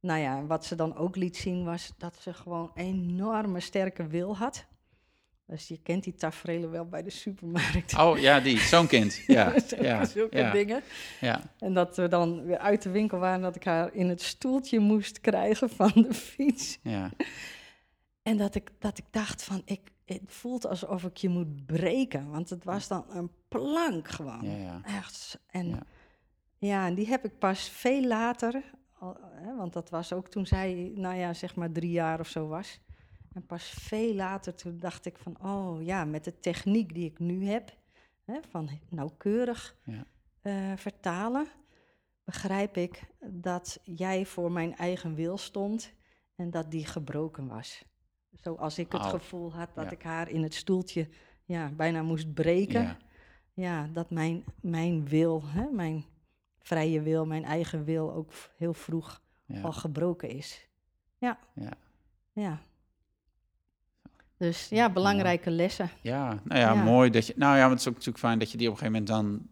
nou 0.00 0.20
ja, 0.20 0.46
wat 0.46 0.64
ze 0.64 0.74
dan 0.74 0.96
ook 0.96 1.16
liet 1.16 1.36
zien 1.36 1.64
was 1.64 1.92
dat 1.98 2.16
ze 2.16 2.34
gewoon 2.34 2.70
enorme 2.74 3.60
sterke 3.60 4.06
wil 4.06 4.36
had. 4.36 4.66
Dus 5.46 5.68
je 5.68 5.78
kent 5.82 6.04
die 6.04 6.14
tafereelen 6.14 6.70
wel 6.70 6.84
bij 6.86 7.02
de 7.02 7.10
supermarkt. 7.10 7.98
Oh 7.98 8.18
ja, 8.18 8.40
die, 8.40 8.58
zo'n 8.58 8.86
kind. 8.86 9.14
Ja, 9.26 9.58
Zulke- 9.60 9.82
ja, 9.84 10.04
zulke 10.04 10.36
ja, 10.38 10.52
dingen. 10.52 10.82
ja. 11.20 11.40
En 11.58 11.74
dat 11.74 11.96
we 11.96 12.08
dan 12.08 12.44
weer 12.44 12.58
uit 12.58 12.82
de 12.82 12.90
winkel 12.90 13.18
waren, 13.18 13.40
dat 13.40 13.56
ik 13.56 13.64
haar 13.64 13.94
in 13.94 14.08
het 14.08 14.22
stoeltje 14.22 14.78
moest 14.78 15.20
krijgen 15.20 15.70
van 15.70 15.90
de 15.94 16.14
fiets. 16.14 16.78
ja. 16.82 17.10
En 18.22 18.36
dat 18.36 18.54
ik, 18.54 18.70
dat 18.78 18.98
ik 18.98 19.04
dacht 19.10 19.42
van, 19.44 19.62
ik, 19.64 19.80
het 20.04 20.20
voelt 20.26 20.66
alsof 20.66 21.04
ik 21.04 21.16
je 21.16 21.28
moet 21.28 21.66
breken. 21.66 22.30
Want 22.30 22.50
het 22.50 22.64
was 22.64 22.88
dan 22.88 23.04
een 23.08 23.30
plank 23.48 24.08
gewoon. 24.08 24.40
Ja, 24.42 24.56
ja. 24.56 24.80
Echt. 24.84 25.38
En 25.50 25.68
Ja. 25.68 25.82
ja. 26.58 26.86
en 26.86 26.94
die 26.94 27.06
heb 27.06 27.24
ik 27.24 27.38
pas 27.38 27.68
veel 27.70 28.02
later, 28.04 28.62
al, 28.98 29.16
hè, 29.34 29.56
want 29.56 29.72
dat 29.72 29.90
was 29.90 30.12
ook 30.12 30.28
toen 30.28 30.46
zij, 30.46 30.92
nou 30.94 31.16
ja, 31.16 31.34
zeg 31.34 31.54
maar 31.54 31.72
drie 31.72 31.90
jaar 31.90 32.20
of 32.20 32.28
zo 32.28 32.46
was. 32.48 32.80
En 33.36 33.46
pas 33.46 33.64
veel 33.68 34.14
later 34.14 34.54
toen 34.54 34.78
dacht 34.78 35.06
ik 35.06 35.18
van, 35.18 35.36
oh 35.42 35.82
ja, 35.82 36.04
met 36.04 36.24
de 36.24 36.38
techniek 36.40 36.94
die 36.94 37.04
ik 37.10 37.18
nu 37.18 37.44
heb, 37.46 37.76
hè, 38.24 38.38
van 38.50 38.68
nauwkeurig 38.88 39.76
Ja. 39.84 40.04
eh, 40.42 40.72
vertalen, 40.76 41.46
begrijp 42.24 42.76
ik 42.76 43.02
dat 43.26 43.80
jij 43.82 44.26
voor 44.26 44.52
mijn 44.52 44.76
eigen 44.76 45.14
wil 45.14 45.38
stond 45.38 45.92
en 46.36 46.50
dat 46.50 46.70
die 46.70 46.86
gebroken 46.86 47.46
was. 47.48 47.84
Zoals 48.32 48.78
ik 48.78 48.92
het 48.92 49.02
gevoel 49.06 49.52
had 49.52 49.74
dat 49.74 49.84
Ja. 49.84 49.90
ik 49.90 50.02
haar 50.02 50.28
in 50.28 50.42
het 50.42 50.54
stoeltje 50.54 51.08
ja, 51.44 51.70
bijna 51.70 52.02
moest 52.02 52.34
breken 52.34 52.82
Ja. 52.82 52.96
ja, 53.52 53.86
dat 53.92 54.10
mijn, 54.10 54.44
mijn 54.60 55.08
wil, 55.08 55.42
hè, 55.44 55.70
mijn 55.70 56.04
vrije 56.58 57.02
wil, 57.02 57.26
mijn 57.26 57.44
eigen 57.44 57.84
wil 57.84 58.12
ook 58.12 58.32
heel 58.56 58.74
vroeg 58.74 59.22
al 59.62 59.72
gebroken 59.72 60.28
is. 60.28 60.68
Ja, 61.18 61.38
Ja. 62.32 62.60
Dus 64.38 64.68
ja, 64.68 64.90
belangrijke 64.90 65.50
lessen. 65.50 65.90
Ja, 66.00 66.26
nou 66.44 66.60
ja, 66.60 66.72
Ja. 66.72 66.74
mooi 66.82 67.10
dat 67.10 67.26
je. 67.26 67.32
Nou 67.36 67.54
ja, 67.54 67.60
want 67.60 67.70
het 67.70 67.80
is 67.80 67.86
ook 67.88 67.94
natuurlijk 67.94 68.24
fijn 68.24 68.38
dat 68.38 68.50
je 68.50 68.56
die 68.56 68.66
op 68.68 68.72
een 68.72 68.78
gegeven 68.78 69.04
moment 69.06 69.46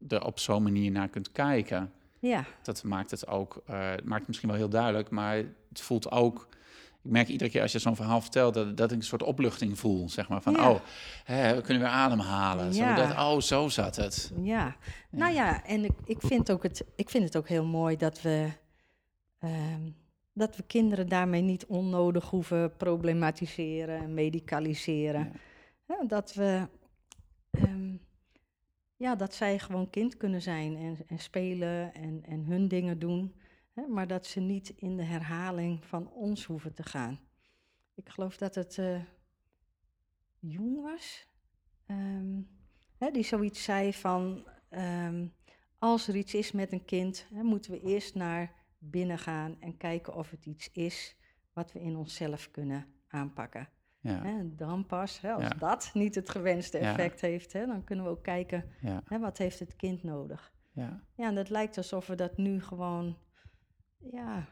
dan 0.00 0.18
er 0.18 0.24
op 0.26 0.38
zo'n 0.38 0.62
manier 0.62 0.90
naar 0.90 1.08
kunt 1.08 1.32
kijken. 1.32 1.92
Ja, 2.18 2.44
Dat 2.62 2.82
maakt 2.84 3.10
het 3.10 3.26
ook, 3.26 3.62
eh, 3.66 3.90
het 3.90 4.04
maakt 4.04 4.18
het 4.18 4.26
misschien 4.26 4.48
wel 4.48 4.58
heel 4.58 4.68
duidelijk, 4.68 5.10
maar 5.10 5.36
het 5.68 5.80
voelt 5.80 6.10
ook. 6.10 6.48
Ik 7.04 7.10
merk 7.10 7.28
iedere 7.28 7.50
keer 7.50 7.62
als 7.62 7.72
je 7.72 7.78
zo'n 7.78 7.96
verhaal 7.96 8.20
vertelt, 8.20 8.54
dat, 8.54 8.76
dat 8.76 8.90
ik 8.90 8.96
een 8.96 9.02
soort 9.04 9.22
opluchting 9.22 9.78
voel. 9.78 10.08
Zeg 10.08 10.28
maar 10.28 10.42
van, 10.42 10.52
Ja. 10.52 10.70
oh, 10.70 10.80
hè, 11.24 11.54
we 11.54 11.60
kunnen 11.62 11.82
weer 11.82 11.92
ademhalen. 11.92 12.72
Ja. 12.72 13.30
Oh, 13.32 13.40
zo 13.40 13.68
zat 13.68 13.96
het. 13.96 14.32
ja. 14.42 14.76
Nou 15.10 15.32
ja, 15.34 15.64
en 15.64 15.84
ik, 15.84 15.92
ik, 16.04 16.18
vind 16.20 16.50
ook 16.52 16.62
het, 16.62 16.84
ik 16.96 17.10
vind 17.10 17.24
het 17.24 17.36
ook 17.36 17.48
heel 17.48 17.64
mooi 17.64 17.96
dat 17.96 18.22
we, 18.22 18.48
ehm, 19.38 19.80
dat 20.40 20.56
we 20.56 20.62
kinderen 20.62 21.08
daarmee 21.08 21.42
niet 21.42 21.66
onnodig 21.66 22.30
hoeven 22.30 22.76
problematiseren, 22.76 24.14
medicaliseren. 24.14 25.24
Ja. 25.24 25.40
Ja, 25.86 26.04
dat 26.04 26.34
we, 26.34 26.68
ehm, 27.50 27.96
ja, 28.96 29.14
dat 29.14 29.34
zij 29.34 29.58
gewoon 29.58 29.90
kind 29.90 30.16
kunnen 30.16 30.42
zijn 30.42 30.76
en, 30.76 30.96
en 31.06 31.18
spelen 31.18 31.94
en, 31.94 32.22
en 32.24 32.44
hun 32.44 32.68
dingen 32.68 32.98
doen. 32.98 33.34
Hè, 33.72 33.86
maar 33.86 34.06
dat 34.06 34.26
ze 34.26 34.40
niet 34.40 34.68
in 34.76 34.96
de 34.96 35.02
herhaling 35.02 35.84
van 35.84 36.12
ons 36.12 36.44
hoeven 36.44 36.74
te 36.74 36.82
gaan. 36.82 37.20
ik 37.94 38.08
geloof 38.08 38.36
dat 38.36 38.54
het 38.54 38.76
uh, 38.76 39.00
Jong 40.38 40.82
was, 40.82 41.26
ehm, 41.86 42.40
hè, 42.98 43.10
die 43.10 43.24
zoiets 43.24 43.62
zei 43.62 43.92
van, 43.92 44.46
ehm, 44.68 45.26
als 45.78 46.08
er 46.08 46.16
iets 46.16 46.34
is 46.34 46.52
met 46.52 46.72
een 46.72 46.84
kind, 46.84 47.26
hè, 47.34 47.42
moeten 47.42 47.70
we 47.70 47.80
eerst 47.80 48.14
naar 48.14 48.59
binnen 48.80 49.18
gaan 49.18 49.56
en 49.60 49.76
kijken 49.76 50.14
of 50.14 50.30
het 50.30 50.46
iets 50.46 50.70
is 50.72 51.16
wat 51.52 51.72
we 51.72 51.80
in 51.80 51.96
onszelf 51.96 52.50
kunnen 52.50 52.86
aanpakken. 53.08 53.68
Ja. 54.00 54.22
Hè, 54.22 54.54
dan 54.54 54.86
pas, 54.86 55.20
hè, 55.20 55.32
als 55.32 55.58
dat 55.58 55.90
niet 55.94 56.14
het 56.14 56.30
gewenste 56.30 56.78
effect 56.78 57.20
heeft, 57.20 57.52
hè, 57.52 57.66
dan 57.66 57.84
kunnen 57.84 58.04
we 58.04 58.10
ook 58.10 58.22
kijken, 58.22 58.64
hè, 59.04 59.18
wat 59.18 59.38
heeft 59.38 59.58
het 59.58 59.76
kind 59.76 60.02
nodig. 60.02 60.52
Ja. 60.72 61.02
ja, 61.14 61.28
en 61.28 61.36
het 61.36 61.48
lijkt 61.48 61.76
alsof 61.76 62.06
we 62.06 62.14
dat 62.14 62.36
nu 62.36 62.62
gewoon, 62.62 63.16
ja, 63.98 64.46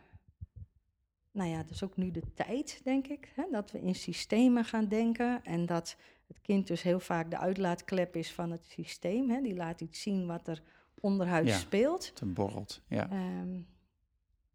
nou 1.33 1.51
ja, 1.51 1.57
het 1.57 1.71
is 1.71 1.85
ook 1.85 1.97
nu 1.97 2.11
de 2.11 2.35
tijd, 2.35 2.81
denk 2.85 3.07
ik, 3.07 3.33
hè, 3.35 3.45
dat 3.51 3.71
we 3.71 3.81
in 3.81 3.95
systemen 3.95 4.65
gaan 4.65 4.89
denken 4.89 5.45
en 5.45 5.67
dat 5.67 5.97
het 6.27 6.41
kind 6.41 6.67
dus 6.67 6.83
heel 6.83 7.01
vaak 7.01 7.31
de 7.31 7.39
uitlaatklep 7.39 8.17
is 8.17 8.33
van 8.33 8.51
het 8.51 8.67
systeem. 8.67 9.31
Hè, 9.31 9.43
die 9.43 9.55
laat 9.55 9.81
iets 9.81 10.03
zien 10.03 10.27
wat 10.27 10.49
er 10.49 10.63
onderhuid 11.01 11.47
ja, 11.47 11.57
speelt. 11.57 12.13
Het 12.21 12.35
borrelt, 12.35 12.83
ja. 12.89 13.11
Um, 13.41 13.67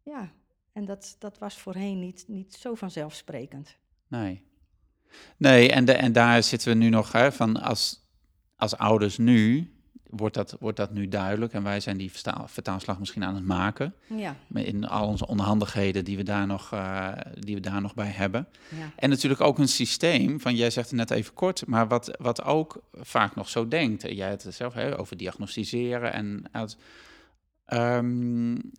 ja, 0.04 0.32
en 0.72 0.84
dat, 0.84 1.16
dat 1.18 1.38
was 1.38 1.54
voorheen 1.54 1.98
niet, 1.98 2.24
niet 2.26 2.54
zo 2.54 2.74
vanzelfsprekend. 2.74 3.76
Nee. 4.08 4.42
Nee, 5.36 5.70
en, 5.70 5.84
de, 5.84 5.92
en 5.92 6.12
daar 6.12 6.42
zitten 6.42 6.68
we 6.68 6.74
nu 6.74 6.88
nog 6.88 7.12
hè, 7.12 7.32
van 7.32 7.62
als, 7.62 8.04
als 8.56 8.76
ouders 8.76 9.18
nu 9.18 9.68
wordt 10.16 10.34
dat, 10.34 10.56
wordt 10.60 10.76
dat 10.76 10.92
nu 10.92 11.08
duidelijk. 11.08 11.52
En 11.52 11.62
wij 11.62 11.80
zijn 11.80 11.96
die 11.96 12.10
vertaalslag 12.46 12.98
misschien 12.98 13.24
aan 13.24 13.34
het 13.34 13.44
maken. 13.44 13.94
Ja. 14.06 14.36
In 14.54 14.88
al 14.88 15.08
onze 15.08 15.26
onhandigheden 15.26 16.04
die 16.04 16.16
we 16.16 16.22
daar 16.22 16.46
nog, 16.46 16.72
uh, 16.74 17.12
die 17.38 17.54
we 17.54 17.60
daar 17.60 17.80
nog 17.80 17.94
bij 17.94 18.10
hebben. 18.10 18.48
Ja. 18.68 18.90
En 18.96 19.10
natuurlijk 19.10 19.40
ook 19.40 19.58
een 19.58 19.68
systeem 19.68 20.40
van, 20.40 20.54
jij 20.54 20.70
zegt 20.70 20.90
het 20.90 20.98
net 20.98 21.10
even 21.10 21.34
kort, 21.34 21.66
maar 21.66 21.88
wat, 21.88 22.16
wat 22.18 22.42
ook 22.42 22.82
vaak 22.92 23.34
nog 23.34 23.48
zo 23.48 23.68
denkt. 23.68 24.02
Jij 24.02 24.30
het 24.30 24.46
zelf 24.48 24.74
hè, 24.74 24.98
over 24.98 25.16
diagnosticeren 25.16 26.12
en 26.12 26.44
uit. 26.50 26.76
Um, 27.72 28.72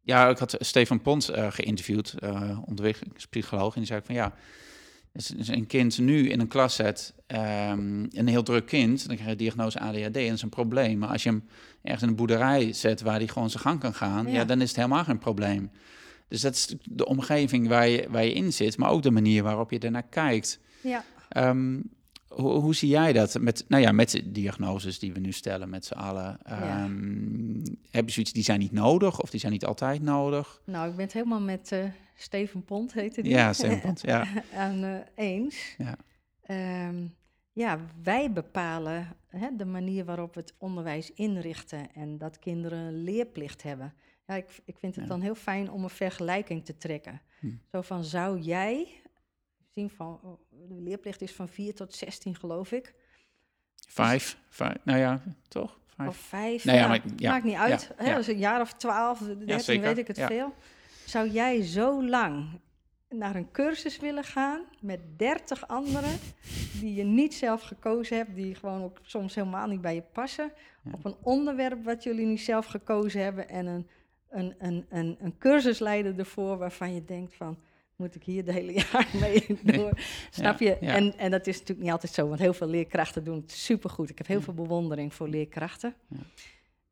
ja, 0.00 0.28
ik 0.28 0.38
had 0.38 0.56
Stefan 0.58 1.02
Pons 1.02 1.30
uh, 1.30 1.52
geïnterviewd, 1.52 2.14
uh, 2.24 2.58
ontwikkelingspsycholoog, 2.64 3.74
en 3.74 3.80
die 3.80 3.88
zei 3.88 4.00
van 4.04 4.14
ja 4.14 4.34
als 5.14 5.48
een 5.48 5.66
kind 5.66 5.98
nu 5.98 6.28
in 6.28 6.40
een 6.40 6.48
klas 6.48 6.74
zet, 6.74 7.14
um, 7.26 8.06
een 8.10 8.26
heel 8.26 8.42
druk 8.42 8.66
kind, 8.66 9.06
dan 9.06 9.16
krijg 9.16 9.30
je 9.30 9.36
diagnose 9.36 9.80
ADHD 9.80 10.00
en 10.00 10.10
dat 10.10 10.16
is 10.16 10.42
een 10.42 10.48
probleem. 10.48 10.98
Maar 10.98 11.08
als 11.08 11.22
je 11.22 11.28
hem 11.28 11.48
ergens 11.82 12.02
in 12.02 12.08
een 12.08 12.16
boerderij 12.16 12.72
zet 12.72 13.00
waar 13.00 13.16
hij 13.16 13.28
gewoon 13.28 13.50
zijn 13.50 13.62
gang 13.62 13.80
kan 13.80 13.94
gaan, 13.94 14.30
ja. 14.30 14.44
dan 14.44 14.60
is 14.60 14.68
het 14.68 14.76
helemaal 14.76 15.04
geen 15.04 15.18
probleem. 15.18 15.70
Dus 16.28 16.40
dat 16.40 16.54
is 16.54 16.74
de 16.82 17.06
omgeving 17.06 17.68
waar 17.68 17.88
je, 17.88 18.06
waar 18.10 18.24
je 18.24 18.32
in 18.32 18.52
zit, 18.52 18.76
maar 18.76 18.90
ook 18.90 19.02
de 19.02 19.10
manier 19.10 19.42
waarop 19.42 19.70
je 19.70 19.78
ernaar 19.78 20.08
kijkt. 20.08 20.60
Ja. 20.80 21.04
Um, 21.36 21.90
hoe, 22.40 22.52
hoe, 22.52 22.74
zie 22.74 22.88
jij 22.88 23.12
dat 23.12 23.40
met, 23.40 23.64
nou 23.68 23.82
ja, 23.82 23.92
met 23.92 24.10
de 24.10 24.32
diagnoses 24.32 24.98
die 24.98 25.12
we 25.12 25.20
nu 25.20 25.32
stellen 25.32 25.68
met 25.68 25.84
z'n 25.84 25.94
allen? 25.94 26.38
Um, 26.82 27.62
Heb 27.90 28.06
je 28.06 28.12
zoiets, 28.12 28.32
die 28.32 28.42
zijn 28.42 28.58
niet 28.58 28.72
nodig 28.72 29.20
of 29.20 29.30
die 29.30 29.40
zijn 29.40 29.52
niet 29.52 29.64
altijd 29.64 30.02
nodig? 30.02 30.60
Nou, 30.64 30.88
ik 30.88 30.96
ben 30.96 31.04
het 31.04 31.14
helemaal 31.14 31.40
met 31.40 31.70
uh, 31.72 31.84
Steven 32.14 32.64
Pont, 32.64 32.92
heette 32.92 33.22
die. 33.22 33.32
Ja, 33.32 33.52
Steven 33.58 33.80
Pont, 33.80 34.00
ja. 34.00 34.26
aan 34.54 34.84
uh, 34.84 34.96
eens. 35.14 35.76
Ja. 35.78 35.96
Um, 36.88 37.16
ja, 37.52 37.80
wij 38.02 38.32
bepalen 38.32 39.16
hè, 39.28 39.48
de 39.56 39.64
manier 39.64 40.04
waarop 40.04 40.34
we 40.34 40.40
het 40.40 40.54
onderwijs 40.58 41.12
inrichten 41.12 41.94
en 41.94 42.18
dat 42.18 42.38
kinderen 42.38 42.78
een 42.78 43.02
leerplicht 43.02 43.62
hebben. 43.62 43.94
Ja, 44.26 44.34
ik, 44.34 44.60
ik 44.64 44.78
vind 44.78 44.96
het 44.96 45.08
dan 45.08 45.20
heel 45.20 45.34
fijn 45.34 45.70
om 45.70 45.82
een 45.82 45.90
vergelijking 45.90 46.64
te 46.64 46.76
trekken. 46.76 47.20
Hm. 47.40 47.46
Zo 47.72 47.80
van, 47.80 48.04
zou 48.04 48.40
jij 48.40 48.88
zien 49.78 49.90
van, 49.90 50.20
oh, 50.22 50.40
de 50.68 50.80
leerplicht 50.80 51.20
is 51.20 51.32
van 51.32 51.48
4 51.48 51.74
tot 51.74 51.94
16, 51.94 52.34
geloof 52.34 52.72
ik. 52.72 52.94
Vijf, 53.88 54.38
vijf 54.48 54.76
nou 54.84 54.98
ja, 54.98 55.22
toch? 55.48 55.78
Vijf. 55.86 56.08
Of 56.08 56.16
vijf, 56.16 56.64
nou 56.64 56.78
ja, 56.78 56.88
maar, 56.88 57.00
ja, 57.16 57.30
maakt 57.30 57.44
niet 57.44 57.56
uit. 57.56 57.92
Hè, 57.96 58.14
dus 58.14 58.26
een 58.26 58.38
jaar 58.38 58.60
of 58.60 58.72
twaalf, 58.72 59.18
dertien, 59.18 59.80
weet 59.80 59.98
ik 59.98 60.06
het 60.06 60.20
veel. 60.20 60.54
Zou 61.04 61.30
jij 61.30 61.62
zo 61.62 62.04
lang 62.04 62.60
naar 63.08 63.36
een 63.36 63.50
cursus 63.50 63.98
willen 63.98 64.24
gaan 64.24 64.64
met 64.80 65.00
30 65.16 65.68
anderen 65.68 66.18
die 66.80 66.94
je 66.94 67.04
niet 67.04 67.34
zelf 67.34 67.62
gekozen 67.62 68.16
hebt, 68.16 68.34
die 68.34 68.54
gewoon 68.54 68.82
ook 68.82 68.98
soms 69.02 69.34
helemaal 69.34 69.66
niet 69.66 69.80
bij 69.80 69.94
je 69.94 70.02
passen, 70.12 70.52
op 70.92 71.04
een 71.04 71.16
onderwerp 71.22 71.84
wat 71.84 72.02
jullie 72.02 72.26
niet 72.26 72.40
zelf 72.40 72.66
gekozen 72.66 73.22
hebben 73.22 73.48
en 73.48 73.66
een, 73.66 73.88
een, 74.30 74.54
een, 74.58 74.86
een, 74.88 75.16
een 75.20 75.38
cursusleider 75.38 76.18
ervoor 76.18 76.58
waarvan 76.58 76.94
je 76.94 77.04
denkt 77.04 77.34
van, 77.34 77.58
moet 77.98 78.14
ik 78.14 78.24
hier 78.24 78.44
de 78.44 78.52
hele 78.52 78.72
jaar 78.92 79.08
mee 79.20 79.58
door. 79.62 79.98
Snap 80.30 80.58
je? 80.60 80.74
En, 80.74 81.18
en 81.18 81.30
dat 81.30 81.46
is 81.46 81.54
natuurlijk 81.58 81.80
niet 81.80 81.90
altijd 81.90 82.12
zo, 82.12 82.28
want 82.28 82.40
heel 82.40 82.54
veel 82.54 82.66
leerkrachten 82.66 83.24
doen 83.24 83.36
het 83.36 83.52
supergoed. 83.52 84.10
Ik 84.10 84.18
heb 84.18 84.26
heel 84.26 84.42
veel 84.42 84.54
bewondering 84.54 85.14
voor 85.14 85.28
leerkrachten. 85.28 85.94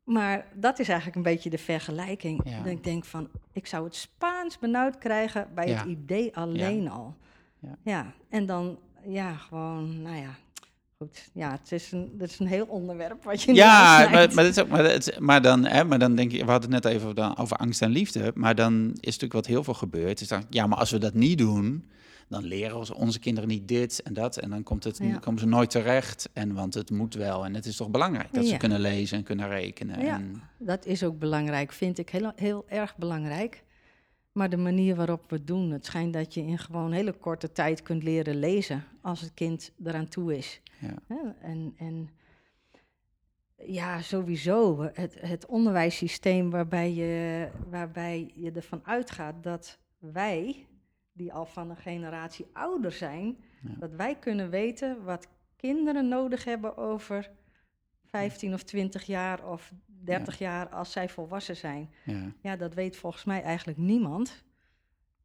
Maar 0.03 0.47
dat 0.53 0.79
is 0.79 0.87
eigenlijk 0.87 1.17
een 1.17 1.33
beetje 1.33 1.49
de 1.49 1.57
vergelijking. 1.57 2.43
Dat 2.43 2.65
ik 2.65 2.83
denk 2.83 3.05
van, 3.05 3.29
ik 3.51 3.67
zou 3.67 3.83
het 3.83 3.95
Spaans 3.95 4.59
benauwd 4.59 4.97
krijgen 4.97 5.47
bij 5.55 5.69
het 5.69 5.85
idee 5.85 6.35
alleen 6.35 6.89
al. 6.89 7.15
Ja. 7.83 8.13
en 8.29 8.45
dan, 8.45 8.79
ja, 9.05 9.33
gewoon, 9.35 10.01
nou 10.01 10.15
ja, 10.15 10.35
Goed, 10.97 11.29
ja, 11.33 11.51
het 11.51 11.71
is 11.71 11.91
een, 11.91 12.15
het 12.17 12.31
is 12.31 12.39
een 12.39 12.47
heel 12.47 12.65
onderwerp 12.65 13.23
wat 13.23 13.41
je 13.41 13.53
Ja, 13.53 13.97
maar, 13.97 14.33
maar, 14.33 14.67
maar, 14.67 14.83
het, 14.83 15.19
maar, 15.19 15.41
dan, 15.41 15.65
hè, 15.65 15.83
maar 15.83 15.99
dan 15.99 16.15
denk 16.15 16.31
je, 16.31 16.45
we 16.45 16.51
hadden 16.51 16.73
het 16.73 16.83
net 16.83 16.93
even 16.93 17.07
over, 17.07 17.37
over 17.37 17.57
angst 17.57 17.81
en 17.81 17.89
liefde, 17.89 18.31
maar 18.35 18.55
dan 18.55 18.89
is 18.89 19.05
natuurlijk 19.05 19.33
wat 19.33 19.45
heel 19.45 19.63
veel 19.63 19.73
gebeurd. 19.73 20.21
Is 20.21 20.27
dan, 20.27 20.43
ja, 20.49 20.67
maar 20.67 20.77
als 20.77 20.91
we 20.91 20.97
dat 20.97 21.13
niet 21.13 21.37
doen, 21.37 21.85
dan 22.27 22.43
leren 22.43 22.95
onze 22.95 23.19
kinderen 23.19 23.49
niet 23.49 23.67
dit 23.67 24.01
en 24.01 24.13
dat. 24.13 24.37
En 24.37 24.49
dan 24.49 24.63
komt 24.63 24.83
het, 24.83 24.99
komen 25.19 25.39
ze 25.39 25.45
nooit 25.45 25.69
terecht. 25.69 26.29
En 26.33 26.53
want 26.53 26.73
het 26.73 26.89
moet 26.89 27.13
wel. 27.13 27.45
En 27.45 27.53
het 27.53 27.65
is 27.65 27.75
toch 27.75 27.89
belangrijk 27.89 28.33
dat 28.33 28.45
ze 28.45 28.57
kunnen 28.57 28.79
lezen 28.79 29.17
en 29.17 29.23
kunnen 29.23 29.49
rekenen. 29.49 30.01
Ja, 30.05 30.15
en... 30.15 30.41
dat 30.57 30.85
is 30.85 31.03
ook 31.03 31.19
belangrijk, 31.19 31.71
vind 31.71 31.97
ik 31.97 32.09
heel, 32.09 32.31
heel 32.35 32.65
erg 32.67 32.97
belangrijk. 32.97 33.63
Maar 34.37 34.49
de 34.49 34.57
manier 34.57 34.95
waarop 34.95 35.29
we 35.29 35.35
het 35.35 35.47
doen, 35.47 35.71
het 35.71 35.85
schijnt 35.85 36.13
dat 36.13 36.33
je 36.33 36.41
in 36.41 36.57
gewoon 36.57 36.91
hele 36.91 37.13
korte 37.13 37.51
tijd 37.51 37.81
kunt 37.81 38.03
leren 38.03 38.35
lezen 38.35 38.83
als 39.01 39.21
het 39.21 39.33
kind 39.33 39.71
eraan 39.83 40.07
toe 40.07 40.37
is. 40.37 40.61
Ja. 40.79 41.33
En, 41.41 41.73
en 41.77 42.09
ja, 43.55 44.01
sowieso 44.01 44.89
het, 44.93 45.17
het 45.19 45.45
onderwijssysteem 45.45 46.49
waarbij 46.49 46.93
je, 46.93 47.47
waarbij 47.69 48.31
je 48.35 48.51
ervan 48.51 48.81
uitgaat 48.83 49.43
dat 49.43 49.79
wij, 49.99 50.67
die 51.13 51.33
al 51.33 51.45
van 51.45 51.69
een 51.69 51.77
generatie 51.77 52.45
ouder 52.53 52.91
zijn, 52.91 53.37
dat 53.61 53.91
wij 53.91 54.15
kunnen 54.15 54.49
weten 54.49 55.03
wat 55.03 55.27
kinderen 55.55 56.07
nodig 56.07 56.43
hebben 56.43 56.77
over 56.77 57.31
15 58.17 58.53
of 58.53 58.63
20 58.63 59.03
jaar 59.03 59.45
of 59.51 59.73
30 59.85 60.37
jaar 60.37 60.69
als 60.69 60.91
zij 60.91 61.09
volwassen 61.09 61.55
zijn. 61.55 61.89
Ja. 62.03 62.31
ja, 62.41 62.55
dat 62.55 62.73
weet 62.73 62.97
volgens 62.97 63.23
mij 63.23 63.41
eigenlijk 63.41 63.77
niemand. 63.77 64.43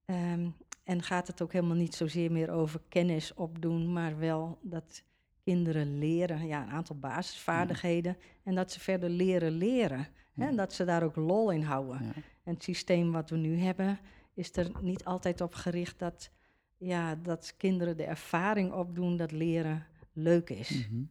Ehm, 0.04 0.48
en 0.84 1.02
gaat 1.02 1.26
het 1.26 1.42
ook 1.42 1.52
helemaal 1.52 1.76
niet 1.76 1.94
zozeer 1.94 2.32
meer 2.32 2.50
over 2.50 2.80
kennis 2.88 3.34
opdoen, 3.34 3.92
maar 3.92 4.18
wel 4.18 4.58
dat 4.62 5.02
kinderen 5.44 5.98
leren, 5.98 6.46
ja, 6.46 6.62
een 6.62 6.70
aantal 6.70 6.96
basisvaardigheden. 6.96 8.16
En 8.42 8.54
dat 8.54 8.72
ze 8.72 8.80
verder 8.80 9.10
leren 9.10 9.52
leren. 9.52 10.06
Hè, 10.34 10.46
en 10.46 10.56
dat 10.56 10.72
ze 10.72 10.84
daar 10.84 11.02
ook 11.02 11.16
lol 11.16 11.50
in 11.50 11.62
houden. 11.62 12.00
En 12.44 12.54
het 12.54 12.62
systeem 12.62 13.12
wat 13.12 13.30
we 13.30 13.36
nu 13.36 13.58
hebben, 13.58 13.98
is 14.34 14.56
er 14.56 14.70
niet 14.80 15.04
altijd 15.04 15.40
op 15.40 15.54
gericht 15.54 15.98
dat, 15.98 16.30
ja, 16.76 17.14
dat 17.14 17.54
kinderen 17.56 17.96
de 17.96 18.04
ervaring 18.04 18.72
opdoen 18.72 19.16
dat 19.16 19.32
leren 19.32 19.86
leuk 20.12 20.50
is. 20.50 20.86
Mhm. 20.88 21.02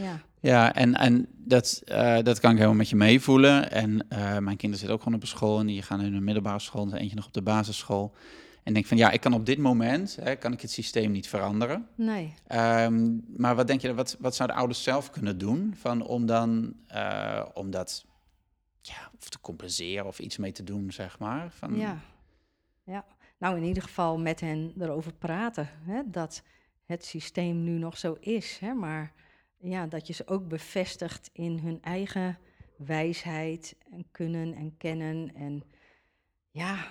Ja, 0.00 0.20
ja 0.40 0.74
en, 0.74 0.94
en 0.94 1.26
dat, 1.36 1.82
uh, 1.86 2.18
dat 2.22 2.40
kan 2.40 2.50
ik 2.50 2.56
helemaal 2.56 2.78
met 2.78 2.88
je 2.88 2.96
meevoelen. 2.96 3.70
En 3.70 3.90
uh, 3.90 3.98
mijn 4.18 4.56
kinderen 4.56 4.76
zitten 4.76 4.90
ook 4.90 4.98
gewoon 5.02 5.14
op 5.14 5.22
een 5.22 5.28
school 5.28 5.60
en 5.60 5.66
die 5.66 5.82
gaan 5.82 6.00
in 6.00 6.12
de 6.12 6.20
middelbare 6.20 6.58
school 6.58 6.86
en 6.86 6.94
eentje 6.94 7.16
nog 7.16 7.26
op 7.26 7.32
de 7.32 7.42
basisschool. 7.42 8.14
En 8.62 8.72
denk 8.72 8.86
van 8.86 8.96
ja, 8.96 9.10
ik 9.10 9.20
kan 9.20 9.32
op 9.32 9.46
dit 9.46 9.58
moment 9.58 10.16
hè, 10.20 10.36
kan 10.36 10.52
ik 10.52 10.60
het 10.60 10.70
systeem 10.70 11.10
niet 11.10 11.28
veranderen. 11.28 11.88
Nee. 11.94 12.34
Um, 12.48 13.24
maar 13.36 13.56
wat 13.56 13.66
denk 13.66 13.80
je, 13.80 13.94
wat, 13.94 14.16
wat 14.20 14.34
zouden 14.34 14.56
ouders 14.56 14.82
zelf 14.82 15.10
kunnen 15.10 15.38
doen 15.38 15.74
van, 15.76 16.02
om 16.02 16.26
dan 16.26 16.74
uh, 16.94 17.42
om 17.54 17.70
dat 17.70 18.04
ja, 18.80 19.10
of 19.18 19.28
te 19.28 19.40
compenseren 19.40 20.06
of 20.06 20.18
iets 20.18 20.36
mee 20.36 20.52
te 20.52 20.64
doen, 20.64 20.92
zeg 20.92 21.18
maar? 21.18 21.50
Van... 21.50 21.76
Ja. 21.76 21.98
ja, 22.84 23.04
nou 23.38 23.56
in 23.56 23.64
ieder 23.64 23.82
geval 23.82 24.18
met 24.18 24.40
hen 24.40 24.72
erover 24.80 25.12
praten. 25.12 25.68
Hè, 25.84 26.02
dat 26.06 26.42
het 26.84 27.04
systeem 27.04 27.64
nu 27.64 27.78
nog 27.78 27.98
zo 27.98 28.16
is. 28.20 28.58
Hè, 28.60 28.74
maar 28.74 29.12
ja, 29.60 29.86
dat 29.86 30.06
je 30.06 30.12
ze 30.12 30.26
ook 30.26 30.48
bevestigt 30.48 31.30
in 31.32 31.58
hun 31.58 31.82
eigen 31.82 32.38
wijsheid 32.76 33.76
en 33.90 34.06
kunnen 34.10 34.54
en 34.54 34.76
kennen. 34.76 35.34
En 35.34 35.62
ja, 36.50 36.86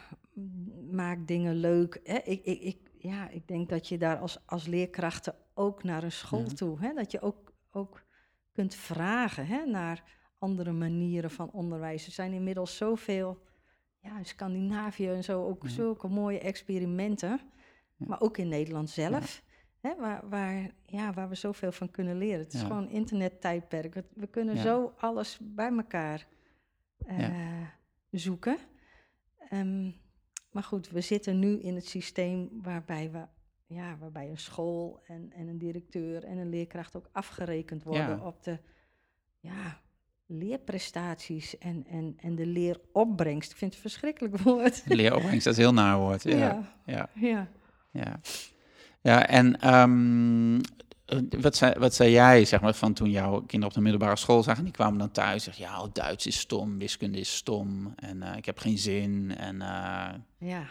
maak 0.92 1.28
dingen 1.28 1.56
leuk. 1.56 2.00
Hè? 2.04 2.18
Ik, 2.18 2.44
ik, 2.44 2.62
ik, 2.62 2.78
ja, 2.98 3.30
ik 3.30 3.48
denk 3.48 3.70
dat 3.70 3.88
je 3.88 3.98
daar 3.98 4.18
als, 4.18 4.38
als 4.46 4.66
leerkrachten 4.68 5.36
ook 5.54 5.84
naar 5.84 6.04
een 6.04 6.12
school 6.12 6.46
toe, 6.46 6.80
hè? 6.80 6.94
dat 6.94 7.12
je 7.12 7.22
ook, 7.22 7.54
ook 7.72 8.04
kunt 8.52 8.76
vragen 8.76 9.48
hè? 9.48 9.66
naar 9.66 10.04
andere 10.38 10.72
manieren 10.72 11.32
van 11.32 11.52
onderwijs. 11.52 12.06
Er 12.06 12.12
zijn 12.12 12.34
inmiddels 12.34 12.78
zoveel 12.78 13.42
ja, 14.00 14.18
in 14.18 14.26
Scandinavië 14.26 15.08
en 15.10 15.24
zo 15.24 15.46
ook 15.46 15.64
Ja. 15.64 15.70
zulke 15.70 16.08
mooie 16.08 16.40
experimenten. 16.40 17.40
Ja. 17.96 18.06
Maar 18.08 18.22
ook 18.22 18.38
in 18.38 18.48
Nederland 18.48 18.90
zelf. 18.90 19.44
Hè, 19.80 19.96
waar, 19.96 20.30
waar, 20.30 20.70
ja, 20.86 21.14
waar 21.14 21.30
we 21.30 21.36
zoveel 21.36 21.72
van 21.72 21.92
kunnen 21.92 22.18
leren. 22.18 22.40
Het 22.40 22.54
is 22.54 22.62
Ja. 22.62 22.68
gewoon 22.68 22.90
internettijdperk. 22.90 23.94
We, 23.94 24.04
we 24.14 24.28
kunnen 24.28 24.56
Ja. 24.56 24.62
zo 24.62 24.94
alles 24.98 25.40
bij 25.42 25.70
elkaar 25.72 26.28
eh, 27.06 27.20
Ja. 27.20 27.72
zoeken. 28.12 28.58
Ehm, 29.50 29.92
maar 30.52 30.64
goed, 30.64 30.90
we 30.90 31.02
zitten 31.02 31.40
nu 31.40 31.60
in 31.60 31.76
het 31.76 31.86
systeem 31.88 32.50
waarbij 32.62 33.12
we 33.12 33.26
ja, 33.66 33.98
waarbij 33.98 34.30
een 34.30 34.38
school 34.38 35.02
en, 35.06 35.32
en 35.34 35.48
een 35.48 35.58
directeur 35.58 36.24
en 36.24 36.38
een 36.38 36.50
leerkracht 36.50 36.96
ook 36.96 37.10
afgerekend 37.12 37.84
worden 37.84 38.26
op 38.26 38.44
de 38.44 38.58
ja, 39.40 39.80
leerprestaties 40.26 41.58
en, 41.58 41.86
en, 41.88 42.14
en 42.18 42.36
de 42.36 42.46
leeropbrengst. 42.46 43.52
Ik 43.52 43.58
vind 43.58 43.74
het 43.74 43.84
een 43.84 43.90
verschrikkelijk 43.90 44.38
woord. 44.38 44.84
Leeropbrengst, 44.86 45.44
dat 45.44 45.54
is 45.54 45.60
heel 45.60 45.74
naar 45.74 45.98
woord. 45.98 46.24
Ja, 46.24 46.64
ja. 46.86 47.10
ja, 47.92 48.20
ja. 49.02 49.28
en 49.28 49.60
ehm, 49.60 50.60
eh, 51.10 51.42
wat, 51.42 51.56
zei, 51.56 51.74
wat 51.80 51.94
zei 51.94 52.12
jij, 52.12 52.46
zeg 52.46 52.62
maar, 52.62 52.74
van 52.74 52.94
toen 52.94 53.10
jouw 53.10 53.32
kinderen 53.32 53.68
op 53.68 53.74
de 53.74 53.82
middelbare 53.82 54.16
school 54.16 54.44
zagen... 54.44 54.60
en 54.60 54.66
die 54.66 54.74
kwamen 54.74 55.00
dan 55.00 55.12
thuis 55.12 55.48
en 55.48 55.54
zeggen, 55.54 55.64
ja, 55.64 55.82
oh, 55.82 55.94
Duits 55.94 56.28
is 56.28 56.40
stom, 56.40 56.78
wiskunde 56.78 57.20
is 57.20 57.36
stom... 57.36 57.94
en 57.96 58.24
eh, 58.24 58.38
ik 58.38 58.46
heb 58.46 58.58
geen 58.58 58.78
zin. 58.78 59.36
En 59.38 59.62
eh, 59.62 60.10
ja. 60.38 60.64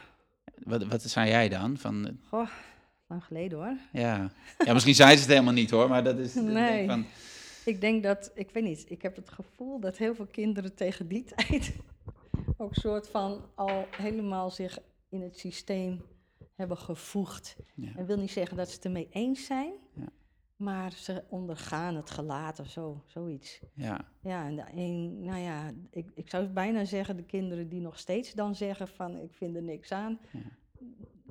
wat, 0.64 0.84
wat 0.84 1.02
zei 1.02 1.30
jij 1.30 1.48
dan? 1.48 1.76
Van, 1.76 2.18
Goh, 2.28 2.48
lang 3.06 3.24
geleden 3.24 3.58
hoor. 3.58 3.76
ja. 3.92 4.30
ja, 4.64 4.72
misschien 4.72 4.94
zei 4.94 5.14
ze 5.14 5.20
het 5.20 5.30
helemaal 5.30 5.52
niet, 5.52 5.70
hoor, 5.70 5.88
maar 5.88 6.04
dat 6.04 6.18
is... 6.18 6.34
Nee. 6.34 6.86
Van, 6.86 7.06
Ik 7.64 7.80
denk 7.80 8.02
dat, 8.02 8.30
ik 8.34 8.50
weet 8.50 8.64
niet, 8.64 8.84
ik 8.88 9.02
heb 9.02 9.16
het 9.16 9.30
gevoel 9.30 9.80
dat 9.80 9.96
heel 9.96 10.14
veel 10.14 10.28
kinderen 10.30 10.74
tegen 10.74 11.08
die 11.08 11.24
tijd 11.24 11.72
ook 12.56 12.74
soort 12.74 13.08
van 13.08 13.44
al 13.54 13.86
helemaal 13.90 14.50
zich 14.50 14.78
in 15.08 15.22
het 15.22 15.38
systeem 15.38 16.02
hebben 16.58 16.76
gevoegd. 16.78 17.56
ja. 17.74 17.92
Dat 17.96 18.06
wil 18.06 18.16
niet 18.18 18.30
zeggen 18.30 18.56
dat 18.56 18.68
ze 18.68 18.74
het 18.74 18.84
ermee 18.84 19.08
eens 19.10 19.46
zijn, 19.46 19.72
Ja. 19.94 20.08
maar 20.56 20.92
ze 20.92 21.24
ondergaan 21.28 21.94
het 21.96 22.10
gelaten, 22.10 22.66
zo, 22.66 23.02
zoiets. 23.06 23.60
Ja, 23.74 24.00
Ja, 24.22 24.44
en 24.46 24.56
de 24.56 24.64
een, 24.74 25.24
nou 25.24 25.38
ja, 25.38 25.70
ik, 25.90 26.10
ik 26.14 26.30
zou 26.30 26.46
bijna 26.46 26.84
zeggen, 26.84 27.16
de 27.16 27.22
kinderen 27.24 27.68
die 27.68 27.80
nog 27.80 27.98
steeds 27.98 28.32
dan 28.32 28.54
zeggen 28.54 28.88
van 28.88 29.16
ik 29.18 29.34
vind 29.34 29.56
er 29.56 29.62
niks 29.62 29.92
aan. 29.92 30.18
Ja. 30.32 30.40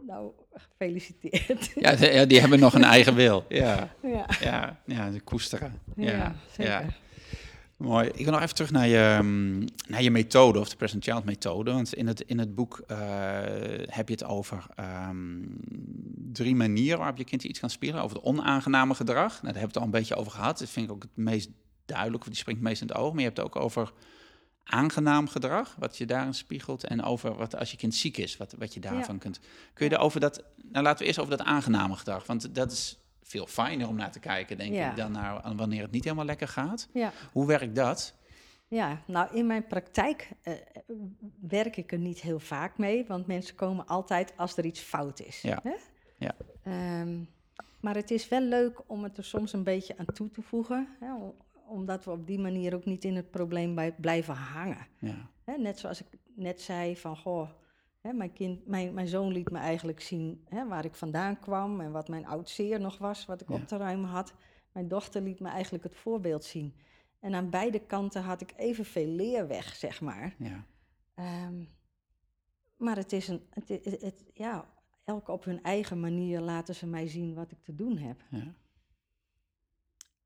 Nou, 0.01 0.32
gefeliciteerd. 0.53 1.71
ja, 1.75 2.25
die 2.25 2.39
hebben 2.39 2.59
nog 2.59 2.73
een 2.73 2.84
eigen 2.84 3.15
wil. 3.15 3.45
Ja, 3.49 3.93
ja, 4.01 4.25
ja, 4.39 4.82
ja 4.86 5.09
de 5.11 5.21
koesteren. 5.21 5.73
ja, 5.95 6.11
Ja, 6.11 6.36
zeker. 6.51 6.97
Mooi. 7.78 8.07
Ik 8.07 8.23
wil 8.23 8.34
nog 8.34 8.41
even 8.41 8.55
terug 8.55 8.71
naar 8.71 8.88
je, 8.88 9.19
mm, 9.21 9.65
naar 9.88 10.01
je 10.01 10.11
methode, 10.11 10.59
of 10.59 10.69
de 10.69 10.75
Present 10.75 11.03
Child 11.03 11.23
methode. 11.25 11.71
Want 11.71 11.93
in 11.93 12.07
het, 12.07 12.21
in 12.21 12.39
het 12.39 12.55
boek 12.55 12.84
eh, 12.88 12.97
heb 13.86 14.07
je 14.07 14.13
het 14.13 14.23
over 14.23 14.65
ehm, 14.75 15.41
drie 16.32 16.55
manieren 16.55 16.97
waarop 16.97 17.17
je 17.17 17.23
kind 17.23 17.43
iets 17.43 17.59
kan 17.59 17.69
spelen. 17.69 18.01
Over 18.01 18.15
het 18.17 18.25
onaangename 18.25 18.93
gedrag. 18.95 19.32
Nou, 19.32 19.53
daar 19.53 19.61
hebben 19.61 19.61
we 19.61 19.67
het 19.67 19.78
al 19.78 19.84
een 19.84 19.91
beetje 19.91 20.15
over 20.15 20.32
gehad. 20.32 20.59
Dat 20.59 20.69
vind 20.69 20.86
ik 20.86 20.91
ook 20.91 21.01
het 21.01 21.15
meest 21.15 21.49
duidelijk, 21.86 22.23
of 22.23 22.30
die 22.30 22.38
springt 22.38 22.61
het 22.61 22.69
meest 22.69 22.82
in 22.82 22.88
het 22.88 22.97
oog. 22.97 23.09
Maar 23.09 23.19
je 23.19 23.25
hebt 23.25 23.38
het 23.38 23.45
ook 23.45 23.55
over 23.55 23.91
aangenaam 24.63 25.28
gedrag, 25.28 25.75
wat 25.80 25.97
je 25.97 26.05
daarin 26.05 26.34
spiegelt. 26.34 26.84
En 26.84 27.03
over 27.03 27.36
wat 27.36 27.55
als 27.55 27.71
je 27.71 27.78
kind 27.78 27.95
ziek 27.95 28.17
is, 28.17 28.38
wat, 28.38 28.55
wat 28.57 28.73
je 28.73 28.80
daarvan 28.80 29.17
kunt. 29.17 29.39
Kun 29.73 29.86
je 29.86 29.91
Ja. 29.91 29.97
erover 29.97 30.19
dat... 30.19 30.43
Nou, 30.71 30.84
laten 30.84 30.99
we 30.99 31.05
eerst 31.05 31.19
over 31.19 31.38
dat 31.38 31.47
aangename 31.47 31.95
gedrag. 31.95 32.25
Want 32.25 32.55
dat 32.55 32.71
is 32.71 32.97
veel 33.28 33.47
fijner 33.47 33.88
om 33.88 33.95
naar 33.95 34.11
te 34.11 34.19
kijken, 34.19 34.57
denk 34.57 34.73
Ja. 34.73 34.89
ik, 34.89 34.95
dan 34.97 35.11
naar 35.11 35.55
wanneer 35.55 35.82
het 35.82 35.91
niet 35.91 36.03
helemaal 36.03 36.25
lekker 36.25 36.47
gaat. 36.47 36.89
Ja. 36.93 37.11
Hoe 37.32 37.45
werkt 37.47 37.75
dat? 37.75 38.15
Ja, 38.67 39.01
nou 39.07 39.36
in 39.36 39.47
mijn 39.47 39.67
praktijk 39.67 40.30
eh, 40.41 40.53
werk 41.47 41.78
ik 41.78 41.91
er 41.91 41.97
niet 41.97 42.21
heel 42.21 42.39
vaak 42.39 42.78
mee, 42.78 43.05
want 43.07 43.28
mensen 43.28 43.55
komen 43.55 43.86
altijd 43.88 44.34
als 44.38 44.57
er 44.57 44.65
iets 44.65 44.80
fout 44.80 45.19
is. 45.19 45.41
Ja. 45.41 45.59
Hè? 45.63 45.73
Ja. 46.17 46.36
Ehm, 46.63 47.19
maar 47.80 47.95
het 47.95 48.11
is 48.11 48.28
wel 48.30 48.41
leuk 48.41 48.82
om 48.88 49.03
het 49.03 49.17
er 49.17 49.23
soms 49.23 49.53
een 49.53 49.63
beetje 49.63 49.97
aan 49.97 50.05
toe 50.05 50.30
te 50.32 50.41
voegen, 50.41 50.88
hè, 50.99 51.15
om- 51.15 51.34
omdat 51.67 52.05
we 52.05 52.11
op 52.11 52.28
die 52.28 52.39
manier 52.39 52.75
ook 52.75 52.86
niet 52.86 53.03
in 53.03 53.15
het 53.15 53.32
probleem 53.32 53.93
blijven 54.01 54.34
hangen. 54.36 54.88
Ja, 54.99 55.30
Hè, 55.43 55.57
net 55.57 55.80
zoals 55.80 56.01
ik 56.01 56.07
net 56.36 56.61
zei 56.61 56.97
van, 56.97 57.17
goh, 57.17 57.49
hè, 58.07 58.13
mijn, 58.13 58.33
kind, 58.33 58.67
mijn, 58.67 58.93
mijn 58.93 59.07
zoon 59.07 59.31
liet 59.31 59.49
me 59.51 59.57
eigenlijk 59.57 60.01
zien 60.01 60.45
hè, 60.49 60.67
waar 60.67 60.85
ik 60.85 60.95
vandaan 60.95 61.39
kwam 61.39 61.81
en 61.81 61.91
wat 61.91 62.07
mijn 62.07 62.25
oud 62.25 62.49
zeer 62.49 62.79
nog 62.79 62.97
was, 62.97 63.25
wat 63.25 63.41
ik 63.41 63.49
Ja. 63.49 63.55
op 63.55 63.67
te 63.67 63.77
ruimen 63.77 64.09
had. 64.09 64.33
Mijn 64.71 64.87
dochter 64.87 65.21
liet 65.21 65.39
me 65.39 65.47
eigenlijk 65.49 65.83
het 65.83 65.95
voorbeeld 65.95 66.43
zien. 66.43 66.75
En 67.19 67.33
aan 67.35 67.49
beide 67.49 67.79
kanten 67.79 68.21
had 68.21 68.41
ik 68.41 68.53
evenveel 68.57 69.07
leerweg, 69.07 69.75
zeg 69.75 70.01
maar. 70.01 70.35
ja, 70.37 70.65
Ehm, 71.15 71.63
maar 72.77 72.95
het 72.95 73.11
is 73.13 73.27
een, 73.27 73.47
het, 73.49 73.67
het, 73.69 74.01
het- 74.01 74.23
ja, 74.33 74.73
elk 75.03 75.27
op 75.27 75.43
hun 75.43 75.63
eigen 75.63 75.99
manier 75.99 76.39
laten 76.41 76.75
ze 76.75 76.87
mij 76.87 77.07
zien 77.07 77.33
wat 77.33 77.51
ik 77.51 77.63
te 77.63 77.75
doen 77.75 77.97
heb. 77.97 78.21
ja, 78.29 78.53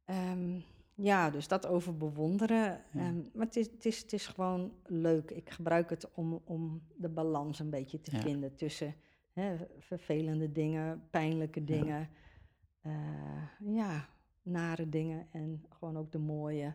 Ehm, 0.05 0.59
ja, 1.01 1.29
dus 1.29 1.47
dat 1.47 1.67
over 1.67 1.97
bewonderen. 1.97 2.81
Ja. 2.91 2.99
Ehm, 2.99 3.15
maar 3.33 3.45
het 3.45 3.55
is, 3.55 3.65
het, 3.71 3.85
is, 3.85 4.01
het 4.01 4.13
is 4.13 4.27
gewoon 4.27 4.71
leuk. 4.85 5.31
Ik 5.31 5.49
gebruik 5.49 5.89
het 5.89 6.09
om, 6.13 6.41
om 6.45 6.81
de 6.95 7.09
balans 7.09 7.59
een 7.59 7.69
beetje 7.69 8.01
te 8.01 8.15
Ja. 8.15 8.21
vinden 8.21 8.55
tussen 8.55 8.95
hè, 9.33 9.55
vervelende 9.79 10.51
dingen, 10.51 11.03
pijnlijke 11.09 11.63
dingen, 11.63 12.09
eh, 12.81 12.91
ja, 13.65 14.07
nare 14.43 14.89
dingen 14.89 15.27
en 15.31 15.65
gewoon 15.69 15.97
ook 15.97 16.11
de 16.11 16.17
mooie. 16.19 16.73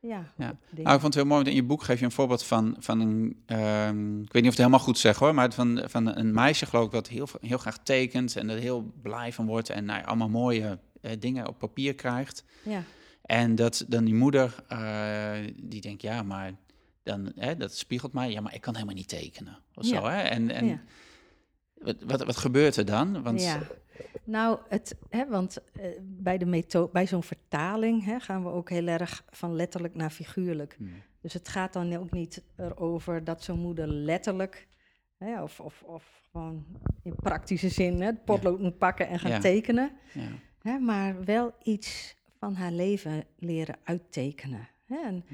Ja, 0.00 0.32
Ja. 0.36 0.56
Nou, 0.70 0.94
ik 0.94 1.00
vond 1.00 1.02
het 1.02 1.14
heel 1.14 1.24
mooi, 1.24 1.36
want 1.36 1.46
in 1.46 1.54
je 1.54 1.62
boek 1.68 1.82
geef 1.82 1.98
je 1.98 2.04
een 2.04 2.10
voorbeeld 2.10 2.42
van, 2.44 2.76
van 2.78 3.00
een, 3.00 3.42
ehm, 3.46 4.20
ik 4.20 4.32
weet 4.32 4.42
niet 4.42 4.42
of 4.42 4.48
het 4.48 4.56
helemaal 4.56 4.78
goed 4.78 4.98
zeg 4.98 5.18
hoor, 5.18 5.34
maar 5.34 5.52
van, 5.52 5.82
van 5.86 6.16
een 6.16 6.32
meisje 6.34 6.66
geloof 6.66 6.84
ik 6.86 6.90
dat 6.92 7.08
heel, 7.08 7.26
heel 7.40 7.58
graag 7.58 7.78
tekent 7.82 8.36
en 8.36 8.48
er 8.48 8.58
heel 8.58 8.92
blij 9.02 9.32
van 9.32 9.46
wordt 9.46 9.70
en 9.70 9.84
nou, 9.84 9.98
ja, 10.00 10.04
allemaal 10.04 10.28
mooie 10.28 10.78
eh, 11.00 11.12
dingen 11.18 11.48
op 11.48 11.58
papier 11.58 11.94
krijgt. 11.94 12.44
ja, 12.64 12.82
En 13.28 13.54
dat 13.54 13.84
dan 13.88 14.04
die 14.04 14.14
moeder, 14.14 14.64
eh, 14.68 15.32
die 15.56 15.80
denkt, 15.80 16.02
ja, 16.02 16.22
maar 16.22 16.52
dan, 17.02 17.32
hè, 17.34 17.56
dat 17.56 17.76
spiegelt 17.76 18.12
mij, 18.12 18.30
ja, 18.30 18.40
maar 18.40 18.54
ik 18.54 18.60
kan 18.60 18.74
helemaal 18.74 18.94
niet 18.94 19.08
tekenen. 19.08 19.58
Of 19.74 19.86
zo, 19.86 20.04
hè? 20.04 20.20
En, 20.20 20.50
en 20.50 20.66
ja. 20.66 20.80
wat, 21.74 21.96
wat, 22.02 22.24
wat 22.24 22.36
gebeurt 22.36 22.76
er 22.76 22.84
dan? 22.84 23.22
Want, 23.22 23.42
Ja, 23.42 23.60
nou, 24.24 24.58
het, 24.68 24.96
hè, 25.08 25.26
want 25.28 25.58
eh, 25.72 25.86
bij, 26.02 26.38
de 26.38 26.88
bij 26.92 27.06
zo'n 27.06 27.22
vertaling 27.22 28.04
hè, 28.04 28.20
gaan 28.20 28.42
we 28.42 28.50
ook 28.50 28.70
heel 28.70 28.86
erg 28.86 29.24
van 29.30 29.54
letterlijk 29.56 29.94
naar 29.94 30.10
figuurlijk. 30.10 30.74
Hmm, 30.78 31.02
Dus 31.20 31.32
het 31.32 31.48
gaat 31.48 31.72
dan 31.72 31.96
ook 31.96 32.10
niet 32.10 32.42
erover 32.56 33.24
dat 33.24 33.42
zo'n 33.42 33.58
moeder 33.60 33.86
letterlijk, 33.88 34.68
hè, 35.18 35.42
of, 35.42 35.60
of, 35.60 35.82
of 35.82 36.22
gewoon 36.30 36.64
in 37.02 37.14
praktische 37.14 37.68
zin, 37.68 38.00
hè, 38.00 38.06
het 38.06 38.24
potlood 38.24 38.60
moet 38.60 38.78
pakken 38.78 39.08
en 39.08 39.18
gaan 39.18 39.30
Ja. 39.30 39.38
tekenen. 39.38 39.90
ja, 40.12 40.28
Hè, 40.62 40.78
maar 40.78 41.24
wel 41.24 41.54
iets 41.62 42.16
van 42.38 42.54
haar 42.54 42.72
leven 42.72 43.24
leren 43.38 43.76
uittekenen. 43.82 44.68
Hè, 44.84 44.96
en, 44.96 45.24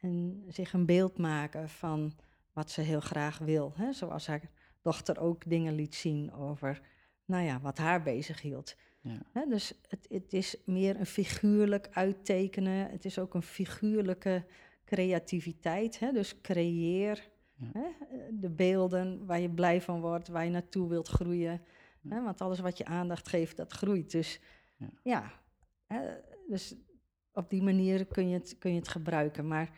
en 0.00 0.44
zich 0.48 0.72
een 0.72 0.86
beeld 0.86 1.18
maken 1.18 1.68
van 1.68 2.12
wat 2.52 2.70
ze 2.70 2.80
heel 2.80 3.00
graag 3.00 3.38
wil. 3.38 3.72
Hè, 3.76 3.92
zoals 3.92 4.26
haar 4.26 4.50
dochter 4.82 5.20
ook 5.20 5.42
dingen 5.50 5.74
liet 5.74 5.94
zien 5.94 6.32
over 6.32 6.80
nou 7.24 7.44
ja, 7.44 7.60
wat 7.60 7.78
haar 7.78 8.02
bezig 8.02 8.40
hield. 8.40 8.76
ja, 9.00 9.18
Hè, 9.32 9.46
dus 9.48 9.80
het, 9.88 10.06
het 10.08 10.32
is 10.32 10.56
meer 10.64 10.98
een 11.00 11.06
figuurlijk 11.06 11.88
uittekenen. 11.92 12.90
Het 12.90 13.04
is 13.04 13.18
ook 13.18 13.34
een 13.34 13.42
figuurlijke 13.42 14.44
creativiteit. 14.84 15.98
Hè? 15.98 16.12
Dus 16.12 16.40
creëer 16.40 17.32
Ja. 17.56 17.92
de 18.30 18.50
beelden 18.50 19.26
waar 19.26 19.40
je 19.40 19.50
blij 19.50 19.80
van 19.80 20.00
wordt, 20.00 20.28
waar 20.28 20.44
je 20.44 20.50
naartoe 20.50 20.88
wilt 20.88 21.08
groeien. 21.08 21.62
Hè? 22.08 22.22
Want 22.22 22.40
alles 22.40 22.60
wat 22.60 22.78
je 22.78 22.84
aandacht 22.84 23.28
geeft, 23.28 23.56
dat 23.56 23.72
groeit. 23.72 24.10
Dus 24.10 24.40
Ja. 24.76 24.90
ja? 25.02 25.32
Dus 26.48 26.74
op 27.32 27.50
die 27.50 27.62
manier 27.62 28.06
kun 28.06 28.28
je, 28.28 28.34
het, 28.34 28.56
kun 28.58 28.70
je 28.72 28.78
het 28.78 28.88
gebruiken. 28.88 29.46
Maar 29.46 29.70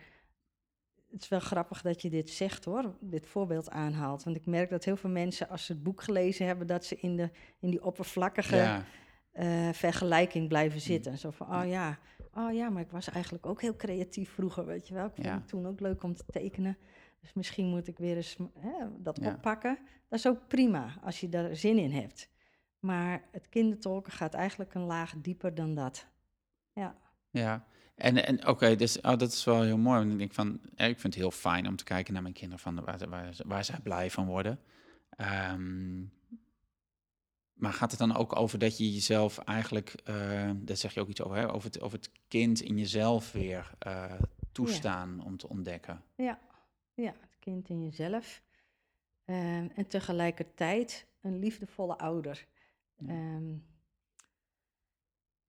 het 1.10 1.22
is 1.22 1.28
wel 1.28 1.40
grappig 1.40 1.82
dat 1.82 2.02
je 2.02 2.10
dit 2.10 2.30
zegt 2.30 2.64
hoor, 2.64 2.96
dit 3.00 3.26
voorbeeld 3.26 3.70
aanhaalt. 3.70 4.24
Want 4.24 4.36
ik 4.36 4.46
merk 4.46 4.70
dat 4.70 4.84
heel 4.84 4.96
veel 4.96 5.10
mensen, 5.10 5.48
als 5.48 5.64
ze 5.66 5.72
het 5.72 5.82
boek 5.82 6.02
gelezen 6.02 6.46
hebben, 6.46 6.66
dat 6.66 6.84
ze 6.84 6.96
in, 6.96 7.16
de, 7.16 7.30
in 7.60 7.70
die 7.70 7.84
oppervlakkige 7.84 8.56
ja, 8.56 8.84
eh, 9.32 9.68
vergelijking 9.72 10.48
blijven 10.48 10.80
zitten. 10.80 11.18
Zo 11.18 11.30
van, 11.30 11.54
oh 11.54 11.68
ja, 11.68 11.98
oh 12.34 12.52
ja, 12.52 12.68
maar 12.70 12.82
ik 12.82 12.90
was 12.90 13.08
eigenlijk 13.08 13.46
ook 13.46 13.60
heel 13.60 13.76
creatief 13.76 14.30
vroeger, 14.30 14.66
weet 14.66 14.88
je 14.88 14.94
wel. 14.94 15.06
Ik 15.06 15.14
vond 15.14 15.26
Ja. 15.26 15.34
het 15.34 15.48
toen 15.48 15.66
ook 15.66 15.80
leuk 15.80 16.02
om 16.02 16.14
te 16.14 16.24
tekenen. 16.26 16.78
Dus 17.20 17.32
misschien 17.32 17.66
moet 17.66 17.88
ik 17.88 17.98
weer 17.98 18.16
eens 18.16 18.36
hè, 18.58 18.86
dat 18.98 19.18
Ja. 19.20 19.28
oppakken. 19.34 19.78
Dat 20.08 20.18
is 20.18 20.26
ook 20.26 20.48
prima, 20.48 20.94
als 21.02 21.20
je 21.20 21.28
daar 21.28 21.56
zin 21.56 21.78
in 21.78 21.90
hebt. 21.90 22.28
Maar 22.78 23.28
het 23.32 23.48
kindertolken 23.48 24.12
gaat 24.12 24.34
eigenlijk 24.34 24.74
een 24.74 24.84
laag 24.84 25.14
dieper 25.16 25.54
dan 25.54 25.74
dat. 25.74 26.06
Ja, 26.76 26.96
Ja, 27.30 27.64
en, 27.94 28.26
en 28.26 28.46
oké, 28.48 28.76
dus 28.76 29.00
oh, 29.00 29.16
dat 29.16 29.32
is 29.32 29.44
wel 29.44 29.62
heel 29.62 29.78
mooi. 29.78 29.98
Want 29.98 30.12
ik 30.12 30.18
denk 30.18 30.32
van, 30.34 30.60
ik 30.64 31.00
vind 31.00 31.02
het 31.02 31.14
heel 31.14 31.30
fijn 31.30 31.68
om 31.68 31.76
te 31.76 31.84
kijken 31.84 32.12
naar 32.12 32.22
mijn 32.22 32.34
kinderen 32.34 32.58
van 32.58 32.84
waar, 32.84 33.08
waar, 33.08 33.34
ze- 33.34 33.44
waar 33.46 33.64
zij 33.64 33.80
blij 33.82 34.10
van 34.10 34.26
worden. 34.26 34.60
Ehm, 35.10 36.00
maar 37.52 37.72
gaat 37.72 37.90
het 37.90 38.00
dan 38.00 38.16
ook 38.16 38.36
over 38.36 38.58
dat 38.58 38.78
je 38.78 38.92
jezelf 38.92 39.38
eigenlijk, 39.38 39.88
eh 40.04 40.50
daar 40.56 40.76
zeg 40.76 40.94
je 40.94 41.00
ook 41.00 41.08
iets 41.08 41.22
over, 41.22 41.36
hè, 41.36 41.52
over, 41.52 41.64
het, 41.72 41.80
over 41.80 41.98
het 41.98 42.10
kind 42.28 42.60
in 42.60 42.78
jezelf 42.78 43.32
weer 43.32 43.70
eh, 43.78 44.12
toestaan 44.52 45.24
om 45.24 45.36
te 45.36 45.48
ontdekken? 45.48 46.02
ja, 46.16 46.38
ja 46.94 47.14
het 47.20 47.36
kind 47.38 47.68
in 47.68 47.82
jezelf. 47.84 48.42
Ehm, 49.24 49.68
en 49.74 49.86
tegelijkertijd 49.88 51.06
een 51.22 51.38
liefdevolle 51.38 51.98
ouder. 51.98 52.46
Ja. 52.98 53.08
Ehm, 53.08 53.54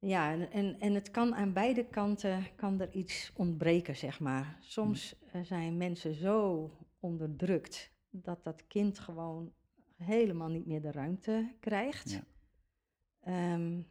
ja, 0.08 0.32
en, 0.32 0.52
en, 0.52 0.80
en 0.80 0.94
het 0.94 1.12
kan 1.12 1.36
aan 1.36 1.54
beide 1.54 1.86
kanten 1.86 2.46
kan 2.56 2.82
er 2.82 2.92
iets 2.92 3.32
ontbreken, 3.36 3.96
zeg 3.96 4.20
maar. 4.20 4.58
Soms 4.60 5.16
eh, 5.32 5.42
zijn 5.42 5.78
mensen 5.78 6.14
zo 6.14 6.70
onderdrukt 7.00 7.92
dat 8.10 8.44
dat 8.44 8.68
kind 8.68 9.00
gewoon 9.00 9.54
helemaal 9.96 10.50
niet 10.50 10.66
meer 10.66 10.82
de 10.82 10.92
ruimte 10.92 11.54
krijgt. 11.60 12.12
Ja. 12.12 12.24
Ehm, 13.20 13.82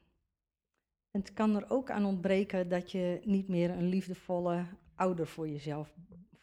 en 1.11 1.23
het 1.23 1.33
kan 1.33 1.57
er 1.57 1.71
ook 1.71 1.91
aan 1.91 2.05
ontbreken 2.05 2.69
dat 2.69 2.91
je 2.93 3.21
niet 3.25 3.49
meer 3.49 3.71
een 3.71 3.89
liefdevolle 3.89 4.67
ouder 4.95 5.27
voor 5.27 5.49
jezelf, 5.49 5.95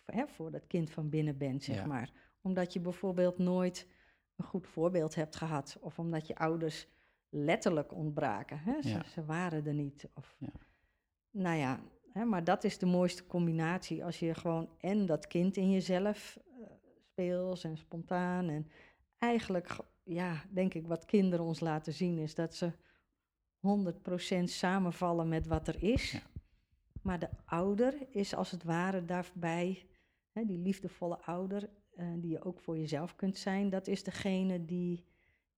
hè, 0.05 0.27
voor 0.27 0.51
dat 0.51 0.67
kind 0.67 0.89
van 0.89 1.09
binnen 1.09 1.37
bent, 1.37 1.63
zeg 1.63 1.75
Ja. 1.75 1.85
maar. 1.85 2.11
Omdat 2.41 2.73
je 2.73 2.79
bijvoorbeeld 2.79 3.37
nooit 3.37 3.87
een 4.35 4.45
goed 4.45 4.67
voorbeeld 4.67 5.15
hebt 5.15 5.35
gehad. 5.35 5.77
Of 5.81 5.99
omdat 5.99 6.27
je 6.27 6.35
ouders 6.35 6.87
letterlijk 7.35 7.93
ontbraken. 7.93 8.57
Hè? 8.59 8.81
Ze, 8.81 8.89
Ja. 8.89 9.03
ze 9.03 9.25
waren 9.25 9.65
er 9.65 9.73
niet. 9.73 10.09
Of, 10.13 10.35
Ja. 10.39 10.49
Nou 11.31 11.57
ja, 11.57 11.79
hè, 12.11 12.25
maar 12.25 12.43
dat 12.43 12.63
is 12.63 12.77
de 12.77 12.85
mooiste 12.85 13.25
combinatie. 13.25 14.05
Als 14.05 14.19
je 14.19 14.33
gewoon 14.33 14.69
en 14.79 15.05
dat 15.05 15.27
kind 15.27 15.57
in 15.57 15.71
jezelf 15.71 16.39
eh, 16.47 16.65
speels 17.11 17.63
en 17.63 17.77
spontaan. 17.77 18.49
En 18.49 18.67
eigenlijk, 19.17 19.67
ge- 19.69 19.85
ja, 20.03 20.43
denk 20.49 20.73
ik, 20.73 20.87
wat 20.87 21.05
kinderen 21.05 21.45
ons 21.45 21.59
laten 21.59 21.93
zien 21.93 22.17
is 22.17 22.35
dat 22.35 22.55
ze 22.55 22.71
100% 23.59 24.43
samenvallen 24.43 25.27
met 25.29 25.47
wat 25.47 25.67
er 25.67 25.83
is. 25.83 26.11
Ja. 26.11 26.19
Maar 27.01 27.19
de 27.19 27.29
ouder 27.45 28.07
is 28.09 28.35
als 28.35 28.51
het 28.51 28.63
ware 28.63 29.05
daarbij, 29.05 29.85
hè, 30.31 30.45
die 30.45 30.57
liefdevolle 30.57 31.17
ouder, 31.21 31.69
eh, 31.95 32.07
die 32.17 32.31
je 32.31 32.43
ook 32.43 32.59
voor 32.59 32.77
jezelf 32.77 33.15
kunt 33.15 33.37
zijn, 33.37 33.69
dat 33.69 33.87
is 33.87 34.03
degene 34.03 34.65
die, 34.65 35.03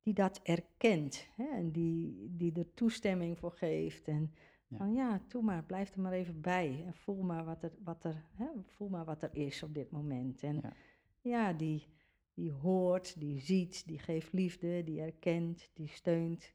die 0.06 0.14
dat 0.14 0.40
erkent. 0.44 1.28
Hè, 1.36 1.46
en 1.46 1.72
die, 1.72 2.28
die 2.38 2.54
er 2.54 2.74
toestemming 2.74 3.38
voor 3.40 3.52
geeft. 3.52 4.08
En 4.08 4.34
Ja. 4.68 4.78
van 4.78 4.94
ja, 4.94 5.22
doe 5.28 5.42
maar, 5.44 5.64
blijf 5.64 5.94
er 5.94 6.02
maar 6.02 6.12
even 6.12 6.42
bij. 6.42 6.84
En 6.86 6.94
voel 6.94 7.24
maar 7.24 7.46
wat 7.46 7.64
er, 7.64 7.72
wat 7.84 8.04
er, 8.04 8.24
hè, 8.36 8.46
voel 8.68 8.90
maar 8.90 9.06
wat 9.06 9.24
er 9.24 9.30
is 9.36 9.64
op 9.64 9.74
dit 9.74 9.92
moment. 9.92 10.44
En 10.44 10.56
Ja. 10.62 10.74
ja, 11.22 11.54
die, 11.54 11.88
die 12.34 12.52
hoort, 12.52 13.20
die 13.20 13.40
ziet, 13.40 13.88
die 13.88 14.00
geeft 14.00 14.34
liefde, 14.34 14.84
die 14.84 15.02
erkent, 15.02 15.70
die 15.74 15.88
steunt. 15.88 16.54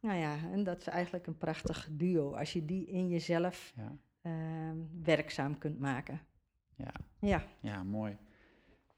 Nou 0.00 0.18
ja, 0.18 0.36
en 0.52 0.64
dat 0.64 0.80
is 0.80 0.86
eigenlijk 0.86 1.26
een 1.26 1.38
prachtig 1.38 1.88
duo 1.92 2.34
als 2.34 2.52
je 2.52 2.64
die 2.64 2.86
in 2.86 3.08
jezelf 3.08 3.72
Ja. 3.76 3.96
ehm, 4.22 4.76
werkzaam 5.02 5.58
kunt 5.58 5.78
maken. 5.78 6.20
Ja. 6.76 6.92
Ja, 7.20 7.44
Ja, 7.60 7.82
mooi. 7.82 8.16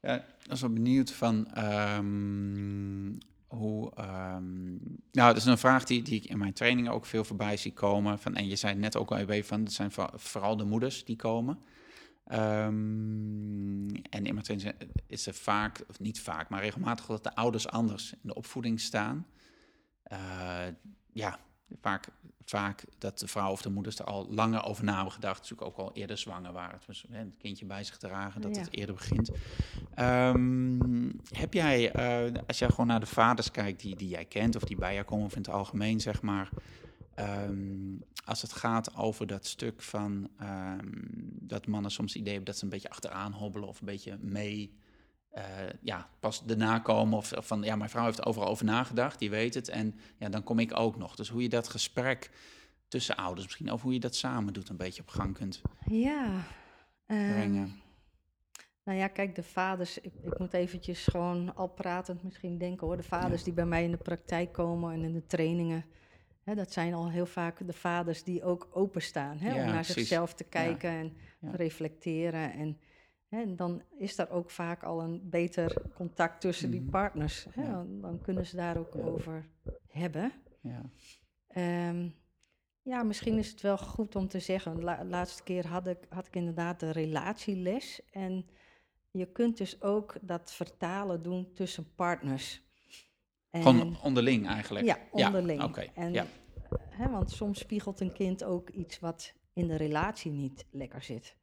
Ja, 0.01 0.15
ik 0.21 0.45
was 0.47 0.61
wel 0.61 0.73
benieuwd 0.73 1.11
van 1.11 1.47
ehm, 1.53 3.15
hoe. 3.57 3.91
ehm, 3.95 4.69
nou, 5.11 5.33
dat 5.33 5.35
is 5.35 5.45
een 5.45 5.57
vraag 5.57 5.83
die, 5.83 6.01
die 6.01 6.15
ik 6.15 6.25
in 6.25 6.37
mijn 6.37 6.53
trainingen 6.53 6.91
ook 6.91 7.05
veel 7.05 7.23
voorbij 7.23 7.57
zie 7.57 7.73
komen. 7.73 8.19
Van, 8.19 8.35
en 8.35 8.47
je 8.47 8.55
zei 8.55 8.75
net 8.75 8.97
ook 8.97 9.11
al 9.11 9.17
even 9.17 9.45
van, 9.45 9.59
het 9.59 9.73
zijn 9.73 9.91
voor- 9.91 10.11
vooral 10.13 10.57
de 10.57 10.63
moeders 10.65 11.05
die 11.05 11.15
komen. 11.15 11.59
Ehm, 12.25 13.87
en 14.09 14.25
in 14.25 14.33
mijn 14.33 14.41
training 14.41 14.75
is 15.07 15.27
er 15.27 15.33
vaak, 15.33 15.83
of 15.89 15.99
niet 15.99 16.19
vaak, 16.21 16.49
maar 16.49 16.61
regelmatig 16.61 17.05
dat 17.05 17.23
de 17.23 17.35
ouders 17.35 17.67
anders 17.67 18.11
in 18.11 18.19
de 18.21 18.35
opvoeding 18.35 18.79
staan. 18.79 19.25
Eh, 20.03 20.67
ja, 21.11 21.39
vaak, 21.81 22.07
vaak 22.45 22.83
dat 22.97 23.19
de 23.19 23.27
vrouw 23.27 23.51
of 23.51 23.61
de 23.61 23.69
moeders 23.69 23.99
er 23.99 24.05
al 24.05 24.27
langer 24.29 24.63
over 24.63 24.83
na 24.83 24.95
hebben 24.95 25.13
gedacht. 25.13 25.53
Ook 25.57 25.77
al 25.77 25.93
eerder 25.93 26.17
zwanger 26.17 26.51
waren. 26.51 26.79
Dus 26.87 27.05
hè, 27.09 27.17
het 27.17 27.37
kindje 27.37 27.65
bij 27.65 27.83
zich 27.83 27.97
dragen, 27.97 28.41
dat 28.41 28.55
Ja. 28.55 28.61
het 28.61 28.73
eerder 28.73 28.95
begint. 28.95 29.31
Ehm, 29.93 31.09
heb 31.31 31.53
jij, 31.53 31.91
eh, 31.91 32.33
als 32.47 32.59
jij 32.59 32.69
gewoon 32.69 32.87
naar 32.87 32.99
de 32.99 33.05
vaders 33.05 33.51
kijkt 33.51 33.81
die, 33.81 33.95
die 33.95 34.09
jij 34.09 34.25
kent 34.25 34.55
of 34.55 34.63
die 34.63 34.77
bij 34.77 34.93
jou 34.93 35.05
komen 35.05 35.25
of 35.25 35.31
in 35.35 35.41
het 35.41 35.49
algemeen, 35.49 35.99
zeg 35.99 36.21
maar. 36.21 36.49
ehm, 37.15 37.95
als 38.25 38.41
het 38.41 38.53
gaat 38.53 38.95
over 38.95 39.27
dat 39.27 39.45
stuk 39.45 39.81
van 39.81 40.29
ehm, 40.37 40.87
dat 41.39 41.67
mannen 41.67 41.91
soms 41.91 42.11
het 42.13 42.21
idee 42.21 42.33
hebben 42.33 42.51
dat 42.51 42.57
ze 42.59 42.63
een 42.63 42.69
beetje 42.71 42.89
achteraan 42.89 43.31
hobbelen 43.33 43.67
of 43.69 43.79
een 43.79 43.85
beetje 43.85 44.17
mee 44.21 44.73
eh, 45.29 45.43
ja, 45.81 46.09
pas 46.19 46.45
daarna 46.45 46.79
komen. 46.79 47.17
Of, 47.17 47.33
of 47.33 47.47
van 47.47 47.63
ja, 47.63 47.75
mijn 47.75 47.89
vrouw 47.89 48.05
heeft 48.05 48.17
er 48.17 48.25
overal 48.25 48.47
over 48.47 48.65
nagedacht, 48.65 49.19
die 49.19 49.29
weet 49.29 49.53
het. 49.53 49.69
En 49.69 49.95
ja, 50.17 50.29
dan 50.29 50.43
kom 50.43 50.59
ik 50.59 50.79
ook 50.79 50.97
nog. 50.97 51.15
Dus 51.15 51.29
hoe 51.29 51.41
je 51.41 51.49
dat 51.49 51.67
gesprek 51.69 52.31
tussen 52.87 53.15
ouders, 53.15 53.45
misschien 53.45 53.71
over 53.71 53.85
hoe 53.85 53.93
je 53.93 53.99
dat 53.99 54.15
samen 54.15 54.53
doet, 54.53 54.69
een 54.69 54.77
beetje 54.77 55.01
op 55.01 55.07
gang 55.09 55.33
kunt 55.37 55.61
ja. 55.89 56.43
ehm, 57.05 57.31
brengen. 57.31 57.81
nou 58.83 58.97
ja, 58.97 59.07
kijk, 59.07 59.35
de 59.35 59.43
vaders, 59.43 59.97
ik, 59.99 60.13
ik 60.23 60.39
moet 60.39 60.53
eventjes 60.53 61.03
gewoon 61.05 61.55
al 61.55 61.67
pratend 61.67 62.23
misschien 62.23 62.57
denken 62.57 62.87
hoor. 62.87 62.97
De 62.97 63.03
vaders 63.03 63.43
die 63.43 63.53
bij 63.53 63.65
mij 63.65 63.83
in 63.83 63.91
de 63.91 63.97
praktijk 63.97 64.51
komen 64.53 64.93
en 64.93 65.03
in 65.03 65.13
de 65.13 65.25
trainingen. 65.25 65.85
Hè, 66.43 66.55
dat 66.55 66.71
zijn 66.71 66.93
al 66.93 67.09
heel 67.09 67.25
vaak 67.25 67.67
de 67.67 67.73
vaders 67.73 68.23
die 68.23 68.43
ook 68.43 68.67
openstaan 68.71 69.37
hè, 69.37 69.47
Ja, 69.49 69.59
om 69.59 69.65
naar 69.65 69.73
precies. 69.73 69.93
zichzelf 69.93 70.33
te 70.33 70.43
kijken 70.43 70.89
en 70.89 71.17
Ja. 71.39 71.51
reflecteren. 71.51 72.53
En, 72.53 72.77
en 73.29 73.55
dan 73.55 73.81
is 73.97 74.15
daar 74.15 74.29
ook 74.29 74.49
vaak 74.51 74.83
al 74.83 75.01
een 75.01 75.29
beter 75.29 75.81
contact 75.95 76.41
tussen 76.41 76.71
die 76.71 76.81
Mhm. 76.81 76.89
partners. 76.89 77.45
Hè, 77.49 77.61
Ja. 77.63 77.71
dan, 77.71 78.01
dan 78.01 78.21
kunnen 78.21 78.45
ze 78.45 78.55
daar 78.55 78.77
ook 78.77 78.93
Ja. 78.93 79.01
over 79.01 79.49
hebben. 79.87 80.31
Ja, 80.61 80.81
Ehm, 81.47 82.09
ja, 82.81 83.03
misschien 83.03 83.37
is 83.37 83.49
het 83.49 83.61
wel 83.61 83.77
goed 83.77 84.15
om 84.15 84.27
te 84.27 84.39
zeggen. 84.39 84.83
La 84.83 85.05
laatste 85.05 85.43
keer 85.43 85.67
had 85.67 85.87
ik, 85.87 85.97
had 86.09 86.27
ik 86.27 86.35
inderdaad 86.35 86.79
de 86.79 86.91
relatieles. 86.91 88.01
En 88.11 88.47
je 89.11 89.31
kunt 89.31 89.57
dus 89.57 89.81
ook 89.81 90.15
dat 90.21 90.51
vertalen 90.51 91.23
doen 91.23 91.53
tussen 91.53 91.93
partners. 91.95 92.61
En, 93.49 93.61
Gewoon 93.61 94.01
onderling 94.01 94.47
eigenlijk. 94.47 94.85
ja, 94.85 94.97
onderling. 95.11 95.63
oké. 95.63 95.81
En, 95.95 96.13
Ja. 96.13 96.25
hè, 96.89 97.09
want 97.09 97.31
soms 97.31 97.59
spiegelt 97.59 97.99
een 97.99 98.13
kind 98.13 98.43
ook 98.43 98.69
iets 98.69 98.99
wat 98.99 99.33
in 99.53 99.67
de 99.67 99.75
relatie 99.75 100.31
niet 100.31 100.65
lekker 100.71 101.01
zit. 101.01 101.35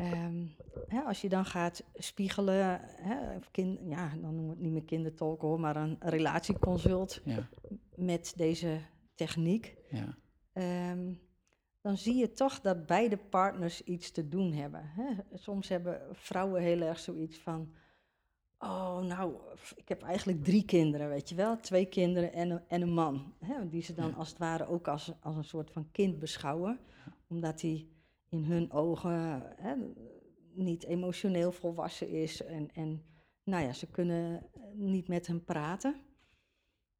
Ehm, 0.00 0.46
hè, 0.88 1.00
als 1.00 1.20
je 1.20 1.28
dan 1.28 1.44
gaat 1.44 1.84
spiegelen, 1.94 2.80
hè, 2.82 3.36
of 3.36 3.50
kind, 3.50 3.78
ja, 3.88 4.08
dan 4.08 4.20
noemen 4.20 4.44
we 4.44 4.50
het 4.50 4.60
niet 4.60 4.72
meer 4.72 4.84
kindertalk 4.84 5.40
hoor, 5.40 5.60
maar 5.60 5.76
een 5.76 5.96
relatieconsult 6.00 7.20
Ja, 7.24 7.48
met 7.94 8.32
deze 8.36 8.78
techniek, 9.14 9.76
ja, 9.90 10.16
ehm, 10.52 11.14
dan 11.80 11.96
zie 11.96 12.14
je 12.14 12.32
toch 12.32 12.60
dat 12.60 12.86
beide 12.86 13.16
partners 13.16 13.82
iets 13.82 14.10
te 14.10 14.28
doen 14.28 14.52
hebben. 14.52 14.82
Hè? 14.84 15.12
Soms 15.38 15.68
hebben 15.68 16.00
vrouwen 16.12 16.62
heel 16.62 16.80
erg 16.80 16.98
zoiets 16.98 17.38
van, 17.38 17.72
oh 18.58 18.98
nou, 18.98 19.34
ik 19.76 19.88
heb 19.88 20.02
eigenlijk 20.02 20.44
drie 20.44 20.64
kinderen, 20.64 21.08
weet 21.08 21.28
je 21.28 21.34
wel, 21.34 21.60
twee 21.60 21.86
kinderen 21.86 22.32
en 22.32 22.50
een, 22.50 22.60
en 22.68 22.82
een 22.82 22.92
man. 22.92 23.34
Hè? 23.44 23.68
Die 23.68 23.82
ze 23.82 23.94
dan 23.94 24.08
Ja. 24.08 24.14
als 24.14 24.28
het 24.28 24.38
ware 24.38 24.66
ook 24.68 24.88
als, 24.88 25.12
als 25.20 25.36
een 25.36 25.44
soort 25.44 25.70
van 25.70 25.90
kind 25.92 26.18
beschouwen, 26.18 26.78
omdat 27.28 27.60
hij 27.60 27.86
in 28.30 28.44
hun 28.44 28.72
ogen 28.72 29.42
hè, 29.56 29.74
niet 30.52 30.84
emotioneel 30.84 31.52
volwassen 31.52 32.08
is 32.08 32.42
en, 32.42 32.70
en 32.74 33.04
nou 33.44 33.64
ja, 33.64 33.72
ze 33.72 33.90
kunnen 33.90 34.50
eh, 34.52 34.62
niet 34.74 35.08
met 35.08 35.26
hem 35.26 35.44
praten. 35.44 36.00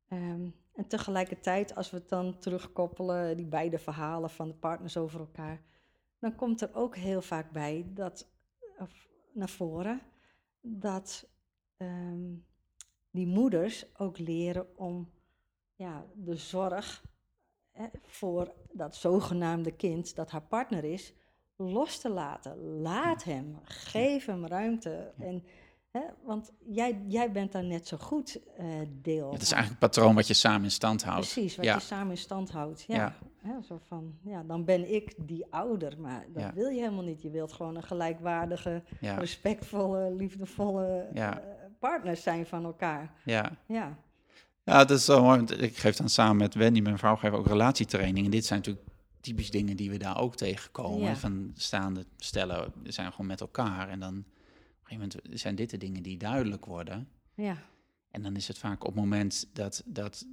Ehm, 0.09 0.49
en 0.73 0.87
tegelijkertijd, 0.89 1.75
als 1.75 1.91
we 1.91 1.97
het 1.97 2.09
dan 2.09 2.39
terugkoppelen, 2.39 3.37
die 3.37 3.47
beide 3.47 3.79
verhalen 3.79 4.31
van 4.31 4.49
de 4.49 4.55
partners 4.55 4.97
over 4.97 5.21
elkaar, 5.21 5.63
dan 6.19 6.35
komt 6.35 6.61
er 6.61 6.75
ook 6.75 6.97
heel 6.97 7.23
vaak 7.23 7.51
bij 7.51 7.91
dat, 7.95 8.31
of 8.79 9.09
naar 9.33 9.49
voren 9.49 10.01
dat 10.61 11.29
ehm, 11.77 12.35
die 13.11 13.27
moeders 13.27 13.99
ook 13.99 14.19
leren 14.19 14.79
om 14.79 15.11
ja, 15.75 16.07
de 16.15 16.37
zorg 16.37 17.05
hè, 17.71 17.87
voor 18.03 18.55
dat 18.73 18.97
zogenaamde 18.97 19.77
kind 19.77 20.15
dat 20.15 20.31
haar 20.31 20.47
partner 20.47 20.85
is, 20.85 21.15
los 21.61 21.99
te 21.99 22.09
laten. 22.09 22.81
Laat 22.81 23.25
hem, 23.25 23.59
geef 23.65 24.27
hem 24.27 24.47
ruimte. 24.47 25.13
En, 25.19 25.45
hè, 25.91 26.01
want 26.25 26.53
jij, 26.59 27.01
jij 27.07 27.33
bent 27.33 27.53
daar 27.53 27.65
net 27.65 27.87
zo 27.89 27.97
goed 27.97 28.41
eh, 28.57 28.67
deel 29.03 29.33
Het 29.33 29.43
is 29.43 29.53
eigenlijk 29.53 29.83
het 29.83 29.91
patroon 29.93 30.15
wat 30.15 30.27
je 30.27 30.35
samen 30.35 30.63
in 30.65 30.71
stand 30.71 31.03
houdt. 31.05 31.33
Precies, 31.33 31.57
wat 31.57 31.65
Ja. 31.65 31.75
je 31.75 31.81
samen 31.81 32.11
in 32.11 32.17
stand 32.19 32.51
houdt. 32.51 32.85
Ja. 32.87 32.95
Ja. 32.97 33.15
Hè, 33.37 33.63
zo 33.63 33.81
van, 33.87 34.15
ja, 34.23 34.43
dan 34.43 34.65
ben 34.65 34.95
ik 34.95 35.15
die 35.17 35.47
ouder, 35.51 36.01
maar 36.01 36.25
dat 36.33 36.43
Ja. 36.43 36.53
wil 36.55 36.69
je 36.69 36.81
helemaal 36.81 37.05
niet. 37.05 37.23
Je 37.23 37.31
wilt 37.31 37.53
gewoon 37.53 37.77
een 37.77 37.83
gelijkwaardige, 37.83 38.83
Ja, 39.01 39.15
respectvolle, 39.19 40.15
liefdevolle 40.15 41.09
Ja. 41.13 41.41
eh, 41.41 41.47
partners 41.79 42.23
zijn 42.23 42.47
van 42.47 42.65
elkaar. 42.65 43.13
ja. 43.25 43.51
Ja, 43.67 43.99
ja, 44.65 44.79
dat 44.85 44.91
is 44.99 45.05
zo 45.05 45.23
mooi. 45.23 45.37
want 45.37 45.63
Ik 45.63 45.77
geef 45.77 45.97
dan 45.97 46.09
samen 46.09 46.37
met 46.37 46.55
Wendy, 46.55 46.81
mijn 46.81 46.99
vrouw, 46.99 47.17
geef 47.17 47.33
ook 47.33 47.47
relatietraining. 47.47 48.25
En 48.25 48.31
dit 48.31 48.45
zijn 48.47 48.59
natuurlijk 48.59 48.87
typisch 49.21 49.51
dingen 49.51 49.77
die 49.77 49.91
we 49.91 49.97
daar 49.97 50.19
ook 50.21 50.37
tegenkomen. 50.37 51.09
Ja. 51.09 51.17
Van 51.17 51.51
staande 51.57 52.07
stellen, 52.17 52.73
we 52.83 52.93
zijn 52.93 53.11
gewoon 53.11 53.27
met 53.27 53.41
elkaar. 53.41 53.89
En 53.89 54.01
dan 54.01 54.19
op 54.19 54.25
een 54.25 54.99
gegeven 54.99 55.21
moment 55.23 55.41
zijn 55.41 55.55
dit 55.55 55.71
de 55.71 55.77
dingen 55.77 56.03
die 56.03 56.17
duidelijk 56.19 56.65
worden. 56.65 57.09
ja, 57.35 57.57
En 58.11 58.23
dan 58.23 58.37
is 58.37 58.49
het 58.49 58.59
vaak 58.59 58.81
op 58.85 58.87
het 58.95 59.03
moment 59.05 59.49
dat, 59.53 59.83
dat 59.87 60.27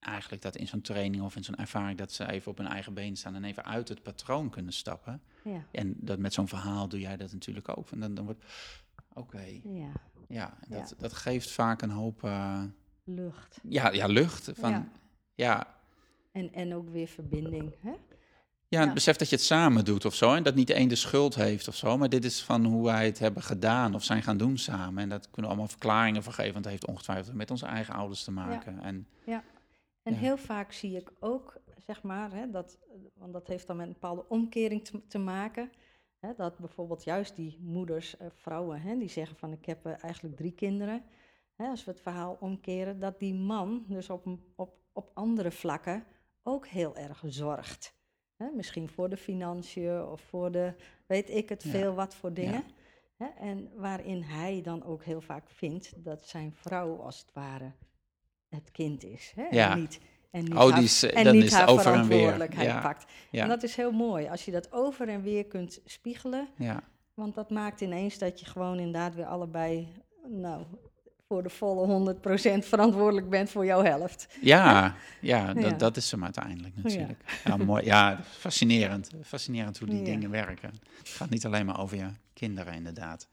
eigenlijk 0.00 0.42
dat 0.42 0.56
in 0.56 0.66
zo'n 0.68 0.80
training 0.80 1.22
of 1.22 1.36
in 1.36 1.44
zo'n 1.44 1.56
ervaring... 1.56 1.98
dat 1.98 2.12
ze 2.12 2.30
even 2.30 2.50
op 2.50 2.58
hun 2.58 2.66
eigen 2.66 2.94
been 2.94 3.16
staan 3.16 3.34
en 3.34 3.44
even 3.44 3.64
uit 3.64 3.88
het 3.88 4.02
patroon 4.02 4.50
kunnen 4.50 4.72
stappen. 4.72 5.22
ja, 5.44 5.66
En 5.72 5.94
dat 5.96 6.18
met 6.18 6.32
zo'n 6.32 6.48
verhaal 6.48 6.88
doe 6.88 7.00
jij 7.00 7.16
dat 7.16 7.32
natuurlijk 7.32 7.78
ook. 7.78 7.90
En 7.90 8.00
dan, 8.00 8.14
dan 8.14 8.24
wordt, 8.24 8.44
oké, 9.12 9.60
ja. 9.64 9.92
Ja, 10.28 10.58
dat, 10.68 10.94
dat 10.98 11.12
geeft 11.12 11.50
vaak 11.50 11.82
een 11.82 11.90
hoop... 11.90 12.24
eh, 12.24 12.62
Lucht. 13.04 13.60
ja, 13.62 13.90
ja, 13.92 14.06
lucht. 14.06 14.50
Van, 14.54 14.70
Ja. 14.70 14.88
ja. 15.34 15.76
En, 16.32 16.52
en 16.52 16.74
ook 16.74 16.88
weer 16.88 17.06
verbinding. 17.08 17.74
Hè? 17.80 17.92
Ja, 18.68 18.78
het 18.78 18.88
Ja. 18.88 18.94
besef 18.94 19.16
dat 19.16 19.28
je 19.28 19.36
het 19.36 19.44
samen 19.44 19.84
doet 19.84 20.04
of 20.04 20.14
zo. 20.14 20.34
En 20.34 20.42
dat 20.42 20.54
niet 20.54 20.66
de 20.66 20.76
een 20.76 20.88
de 20.88 20.94
schuld 20.94 21.34
heeft 21.34 21.68
of 21.68 21.76
zo. 21.76 21.96
Maar 21.98 22.08
dit 22.08 22.24
is 22.24 22.42
van 22.42 22.64
hoe 22.64 22.84
wij 22.84 23.06
het 23.06 23.18
hebben 23.18 23.42
gedaan 23.42 23.94
of 23.94 24.04
zijn 24.04 24.22
gaan 24.22 24.36
doen 24.36 24.58
samen. 24.58 25.02
En 25.02 25.08
dat 25.08 25.24
kunnen 25.24 25.42
we 25.42 25.46
allemaal 25.48 25.68
verklaringen 25.68 26.22
voor 26.22 26.32
geven. 26.32 26.52
Want 26.52 26.64
het 26.64 26.72
heeft 26.74 26.86
ongetwijfeld 26.86 27.34
met 27.36 27.50
onze 27.50 27.66
eigen 27.66 27.94
ouders 27.94 28.24
te 28.24 28.30
maken. 28.30 28.80
En 28.80 29.08
En 30.02 30.14
Ja. 30.14 30.20
heel 30.20 30.36
vaak 30.36 30.72
zie 30.72 30.96
ik 30.96 31.12
ook, 31.20 31.56
zeg 31.86 32.02
maar, 32.02 32.32
hè, 32.32 32.50
dat, 32.50 32.78
want 33.14 33.32
dat 33.32 33.46
heeft 33.46 33.66
dan 33.66 33.76
met 33.76 33.86
een 33.86 33.92
bepaalde 33.92 34.28
omkering 34.28 34.84
te, 34.84 35.06
te 35.08 35.18
maken. 35.18 35.70
Hè, 36.18 36.30
dat 36.36 36.58
bijvoorbeeld 36.58 37.04
juist 37.04 37.36
die 37.36 37.58
moeders, 37.60 38.16
eh, 38.16 38.26
vrouwen, 38.34 38.80
hè, 38.80 38.96
die 38.98 39.08
zeggen 39.08 39.36
van 39.36 39.52
ik 39.52 39.64
heb 39.64 39.86
eh, 39.86 40.04
eigenlijk 40.04 40.36
drie 40.36 40.52
kinderen. 40.52 41.02
Hè, 41.56 41.66
als 41.66 41.84
we 41.84 41.90
het 41.90 42.00
verhaal 42.00 42.36
omkeren, 42.40 42.98
dat 42.98 43.18
die 43.18 43.34
man 43.34 43.84
dus 43.88 44.10
op, 44.10 44.26
op, 44.56 44.76
op 44.92 45.10
andere 45.14 45.50
vlakken 45.50 46.04
ook 46.42 46.66
heel 46.66 46.96
erg 46.96 47.22
zorgt. 47.26 47.94
Hè, 48.38 48.46
misschien 48.54 48.88
voor 48.88 49.08
de 49.08 49.16
financiën 49.16 50.02
of 50.04 50.20
voor 50.20 50.50
de, 50.50 50.74
weet 51.06 51.30
ik 51.30 51.48
het 51.48 51.62
veel 51.66 51.94
wat 51.94 52.14
voor 52.14 52.32
dingen. 52.32 52.64
Hè, 53.16 53.26
en 53.38 53.70
waarin 53.74 54.22
hij 54.22 54.60
dan 54.62 54.84
ook 54.84 55.04
heel 55.04 55.20
vaak 55.20 55.48
vindt 55.50 55.92
dat 56.04 56.26
zijn 56.28 56.52
vrouw 56.54 56.96
als 57.00 57.18
het 57.20 57.32
ware 57.32 57.72
het 58.48 58.70
kind 58.70 59.04
is. 59.04 59.32
Hè? 59.34 59.46
Ja. 59.50 59.70
En 59.72 59.78
niet, 59.80 60.00
en 60.30 60.44
niet 60.44 60.54
Oh, 60.54 60.74
die 60.74 60.84
is, 60.84 61.02
eh, 61.02 61.18
en 61.18 61.24
dan 61.24 61.34
niet 61.34 61.44
is 61.44 61.52
haar 61.52 61.68
over 61.68 61.86
en 61.86 61.92
weer. 61.92 62.02
verantwoordelijkheid 62.02 62.68
Ja. 62.68 62.80
pakt. 62.80 63.12
ja, 63.30 63.42
En 63.42 63.48
dat 63.48 63.62
is 63.62 63.76
heel 63.76 63.92
mooi, 63.92 64.28
als 64.28 64.44
je 64.44 64.50
dat 64.50 64.72
over 64.72 65.08
en 65.08 65.22
weer 65.22 65.44
kunt 65.46 65.80
spiegelen. 65.84 66.48
ja, 66.56 66.82
Want 67.14 67.34
dat 67.34 67.50
maakt 67.50 67.80
ineens 67.80 68.18
dat 68.18 68.40
je 68.40 68.46
gewoon 68.46 68.78
inderdaad 68.78 69.14
weer 69.14 69.26
allebei... 69.26 69.88
Nou, 70.28 70.64
voor 71.28 71.42
de 71.42 71.48
volle 71.50 72.14
100% 72.16 72.64
verantwoordelijk 72.66 73.30
bent 73.30 73.50
voor 73.50 73.64
jouw 73.64 73.82
helft. 73.84 74.26
ja, 74.40 74.94
ja, 75.20 75.52
dat, 75.54 75.62
Ja. 75.70 75.76
dat 75.76 75.96
is 75.96 76.10
hem 76.10 76.24
uiteindelijk 76.24 76.76
natuurlijk. 76.82 77.40
Ja, 77.44 77.56
mooi. 77.56 77.84
Ja, 77.84 78.20
fascinerend. 78.24 79.10
Fascinerend 79.22 79.78
hoe 79.78 79.88
die 79.88 79.98
Ja. 79.98 80.04
dingen 80.04 80.30
werken. 80.30 80.70
Het 80.98 81.08
gaat 81.08 81.30
niet 81.30 81.46
alleen 81.46 81.66
maar 81.66 81.80
over 81.80 81.96
je 81.96 82.06
kinderen, 82.32 82.74
inderdaad. 82.74 83.28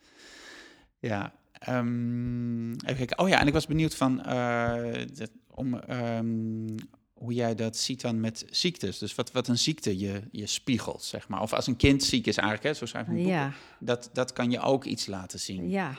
Ja, 0.99 1.33
ehm, 1.51 2.71
even 2.71 2.95
kijken. 2.95 3.19
Oh 3.19 3.27
ja, 3.29 3.39
en 3.39 3.47
ik 3.47 3.53
was 3.53 3.67
benieuwd 3.67 3.95
van 3.95 4.23
eh, 4.23 4.83
dat- 5.13 5.31
om, 5.49 5.73
ehm, 5.79 6.77
hoe 7.13 7.33
jij 7.33 7.55
dat 7.55 7.77
ziet 7.77 8.01
dan 8.01 8.19
met 8.19 8.45
ziektes. 8.49 8.97
Dus 8.97 9.15
wat, 9.15 9.31
wat 9.31 9.47
een 9.47 9.57
ziekte 9.57 9.99
je, 9.99 10.21
je 10.31 10.47
spiegelt, 10.47 11.03
zeg 11.03 11.27
maar. 11.27 11.41
Of 11.41 11.53
als 11.53 11.67
een 11.67 11.75
kind 11.75 12.03
ziek 12.03 12.27
is 12.27 12.37
eigenlijk, 12.37 12.67
hè, 12.67 12.73
zo 12.73 12.85
schrijf 12.85 13.05
ik 13.07 13.11
het 13.13 13.21
boek. 13.21 13.31
Ja, 13.31 13.51
Dat, 13.79 14.09
dat 14.13 14.33
kan 14.33 14.51
je 14.51 14.59
ook 14.59 14.83
iets 14.85 15.05
laten 15.05 15.39
zien. 15.39 15.69
ja, 15.69 15.93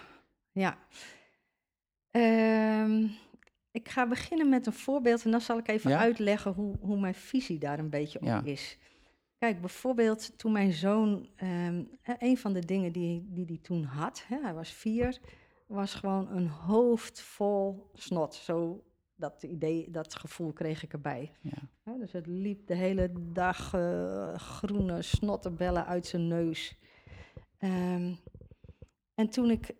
ja. 0.52 0.76
Ehm, 2.16 3.06
ik 3.70 3.88
ga 3.88 4.06
beginnen 4.08 4.48
met 4.48 4.66
een 4.66 4.72
voorbeeld 4.72 5.24
en 5.24 5.30
dan 5.30 5.40
zal 5.40 5.58
ik 5.58 5.68
even 5.68 5.90
Ja? 5.90 5.98
uitleggen 5.98 6.52
hoe, 6.52 6.76
hoe 6.80 7.00
mijn 7.00 7.14
visie 7.14 7.58
daar 7.58 7.78
een 7.78 7.90
beetje 7.90 8.18
op 8.20 8.24
Ja. 8.26 8.42
is. 8.44 8.78
Kijk, 9.38 9.60
bijvoorbeeld 9.60 10.38
toen 10.38 10.52
mijn 10.52 10.72
zoon, 10.72 11.28
ehm, 11.36 11.84
eh, 12.02 12.14
een 12.18 12.38
van 12.38 12.52
de 12.52 12.64
dingen 12.64 12.92
die 12.92 13.26
die 13.28 13.44
hij 13.46 13.58
toen 13.62 13.82
had, 13.84 14.24
hè, 14.28 14.38
hij 14.42 14.54
was 14.54 14.70
vier, 14.70 15.18
was 15.66 15.94
gewoon 15.94 16.28
een 16.30 16.48
hoofd 16.48 17.20
vol 17.20 17.90
snot. 17.94 18.34
Zo 18.34 18.84
dat 19.14 19.42
idee, 19.42 19.90
dat 19.90 20.14
gevoel 20.14 20.52
kreeg 20.52 20.82
ik 20.82 20.92
erbij. 20.92 21.32
Ja. 21.40 21.96
Dus 21.98 22.12
het 22.12 22.26
liep 22.26 22.66
de 22.66 22.74
hele 22.74 23.12
dag 23.32 23.74
eh, 23.74 24.34
groene 24.34 25.02
snottenbellen 25.02 25.86
uit 25.86 26.06
zijn 26.06 26.28
neus. 26.28 26.78
Ehm, 27.58 28.12
en 29.14 29.28
toen 29.30 29.50
ik, 29.50 29.74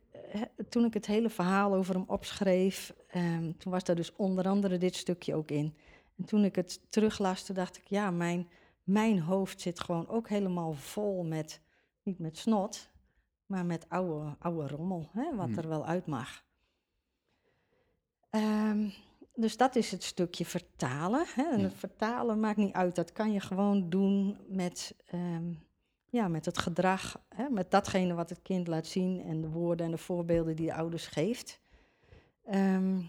toen 0.69 0.85
ik 0.85 0.95
het 0.95 1.07
hele 1.07 1.31
verhaal 1.31 1.75
over 1.75 1.95
hem 1.95 2.05
opschreef, 2.07 2.95
ehm, 3.09 3.53
toen 3.59 3.73
was 3.73 3.85
daar 3.85 3.97
dus 3.97 4.13
onder 4.17 4.49
andere 4.49 4.79
dit 4.79 4.95
stukje 4.95 5.35
ook 5.35 5.51
in. 5.51 5.75
En 6.17 6.25
toen 6.25 6.45
ik 6.45 6.55
het 6.57 6.81
teruglas, 6.91 7.43
toen 7.45 7.55
dacht 7.55 7.77
ik, 7.77 7.87
ja, 7.87 8.11
mijn, 8.11 8.49
mijn 8.85 9.21
hoofd 9.21 9.61
zit 9.61 9.81
gewoon 9.81 10.09
ook 10.09 10.29
helemaal 10.29 10.73
vol 10.73 11.25
met, 11.25 11.61
niet 12.03 12.19
met 12.19 12.39
snot, 12.39 12.89
maar 13.47 13.67
met 13.67 13.89
oude, 13.89 14.37
oude 14.39 14.69
rommel, 14.69 15.09
hè, 15.13 15.35
wat 15.37 15.47
Hmm. 15.49 15.59
er 15.59 15.69
wel 15.69 15.87
uit 15.87 16.07
mag. 16.07 16.45
Ehm, 18.31 18.89
dus 19.35 19.57
dat 19.57 19.77
is 19.77 19.91
het 19.91 20.03
stukje 20.03 20.45
vertalen. 20.45 21.27
Hè. 21.35 21.43
En 21.43 21.59
Ja. 21.59 21.65
het 21.65 21.75
vertalen 21.75 22.41
maakt 22.41 22.57
niet 22.57 22.73
uit, 22.73 22.95
dat 22.95 23.13
kan 23.13 23.33
je 23.33 23.41
gewoon 23.41 23.91
doen 23.91 24.39
met, 24.49 24.95
ehm, 25.07 25.53
ja, 26.11 26.29
met 26.29 26.45
het 26.45 26.59
gedrag, 26.59 27.21
hè, 27.29 27.49
met 27.49 27.71
datgene 27.71 28.15
wat 28.15 28.29
het 28.29 28.43
kind 28.43 28.67
laat 28.67 28.87
zien 28.87 29.23
en 29.23 29.41
de 29.41 29.49
woorden 29.49 29.87
en 29.87 29.93
de 29.93 29.99
voorbeelden 29.99 30.57
die 30.57 30.67
de 30.67 30.75
ouders 30.75 31.07
geeft. 31.07 31.61
Ehm, 32.45 33.01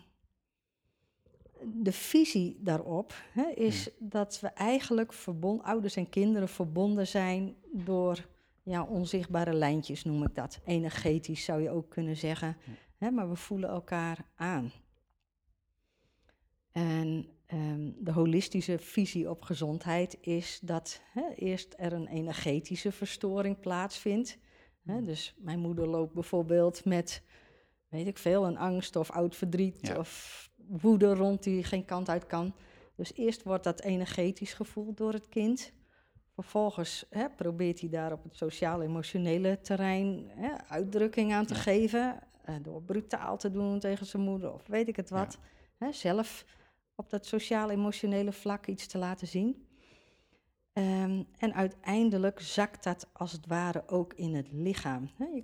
de 1.64 1.92
visie 1.92 2.58
daarop 2.60 3.14
hè, 3.32 3.50
is 3.50 3.90
dat 4.00 4.40
we 4.40 4.48
eigenlijk 4.48 5.14
ouders 5.62 5.96
en 5.96 6.10
kinderen 6.10 6.50
verbonden 6.50 7.08
zijn 7.08 7.56
door 7.72 8.28
ja, 8.64 8.84
onzichtbare 8.84 9.54
lijntjes, 9.54 10.04
noem 10.04 10.24
ik 10.24 10.36
dat. 10.36 10.60
Energetisch 10.66 11.44
zou 11.44 11.62
je 11.62 11.70
ook 11.70 11.90
kunnen 11.90 12.18
zeggen. 12.18 12.58
Hè, 12.98 13.12
maar 13.12 13.30
we 13.30 13.36
voelen 13.36 13.70
elkaar 13.70 14.26
aan. 14.36 14.72
En 16.72 17.37
ehm, 17.48 17.92
de 18.00 18.12
holistische 18.12 18.80
visie 18.80 19.30
op 19.30 19.42
gezondheid 19.42 20.18
is 20.22 20.60
dat 20.64 21.02
eerst 21.36 21.74
er 21.78 21.94
een 21.94 22.08
energetische 22.08 22.92
verstoring 22.92 23.60
plaatsvindt. 23.60 24.38
Hè, 24.84 25.02
dus 25.02 25.36
mijn 25.38 25.60
moeder 25.60 25.88
loopt 25.88 26.14
bijvoorbeeld 26.14 26.86
met, 26.86 27.22
weet 27.90 28.08
ik 28.08 28.18
veel, 28.18 28.46
een 28.46 28.58
angst 28.58 28.96
of 28.96 29.12
oud 29.12 29.36
verdriet 29.36 29.88
Ja. 29.88 29.98
of 29.98 30.50
woede 30.68 31.14
rond 31.14 31.44
die 31.44 31.64
geen 31.64 31.86
kant 31.86 32.10
uit 32.10 32.26
kan. 32.26 32.54
Dus 32.96 33.14
eerst 33.14 33.44
wordt 33.44 33.64
dat 33.64 33.82
energetisch 33.82 34.54
gevoeld 34.54 34.98
door 34.98 35.14
het 35.14 35.30
kind. 35.30 35.72
Vervolgens 36.34 37.06
probeert 37.36 37.80
hij 37.80 37.90
daar 37.90 38.12
op 38.12 38.24
het 38.24 38.36
sociaal-emotionele 38.36 39.60
terrein 39.62 40.32
uitdrukking 40.68 41.34
aan 41.34 41.46
te 41.46 41.54
Ja. 41.54 41.60
geven. 41.60 42.20
eh, 42.44 42.56
door 42.62 42.82
brutaal 42.84 43.38
te 43.38 43.52
doen 43.52 43.80
tegen 43.80 44.06
zijn 44.06 44.24
moeder 44.24 44.54
of 44.54 44.68
weet 44.68 44.88
ik 44.88 44.96
het 44.96 45.10
wat. 45.10 45.38
Zelf 45.92 46.46
op 47.00 47.10
dat 47.10 47.26
sociaal-emotionele 47.26 48.32
vlak 48.32 48.68
iets 48.68 48.88
te 48.88 48.98
laten 48.98 49.28
zien. 49.28 49.66
Ehm, 50.74 51.24
en 51.38 51.54
uiteindelijk 51.54 52.40
zakt 52.40 52.84
dat 52.84 53.10
als 53.14 53.32
het 53.32 53.46
ware 53.48 53.84
ook 53.88 54.14
in 54.14 54.36
het 54.36 54.48
lichaam. 54.52 55.10
Hè, 55.18 55.26
je- 55.26 55.44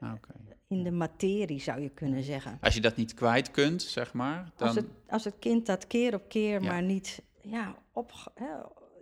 Ah, 0.00 0.12
oké. 0.14 0.32
in 0.68 0.82
de 0.82 0.90
materie 0.90 1.60
zou 1.60 1.80
je 1.80 1.88
kunnen 1.88 2.22
zeggen. 2.22 2.58
Als 2.60 2.74
je 2.74 2.80
dat 2.80 2.96
niet 2.96 3.14
kwijt 3.14 3.50
kunt, 3.50 3.82
zeg 3.82 4.12
maar, 4.12 4.52
dan... 4.56 4.66
Als 4.66 4.76
het, 4.76 4.86
als 5.08 5.24
het 5.24 5.38
kind 5.38 5.66
dat 5.66 5.86
keer 5.86 6.14
op 6.14 6.28
keer 6.28 6.62
Ja. 6.62 6.68
maar 6.72 6.82
niet, 6.82 7.22
ja, 7.42 7.76
op, 7.92 8.12
hè, 8.34 8.46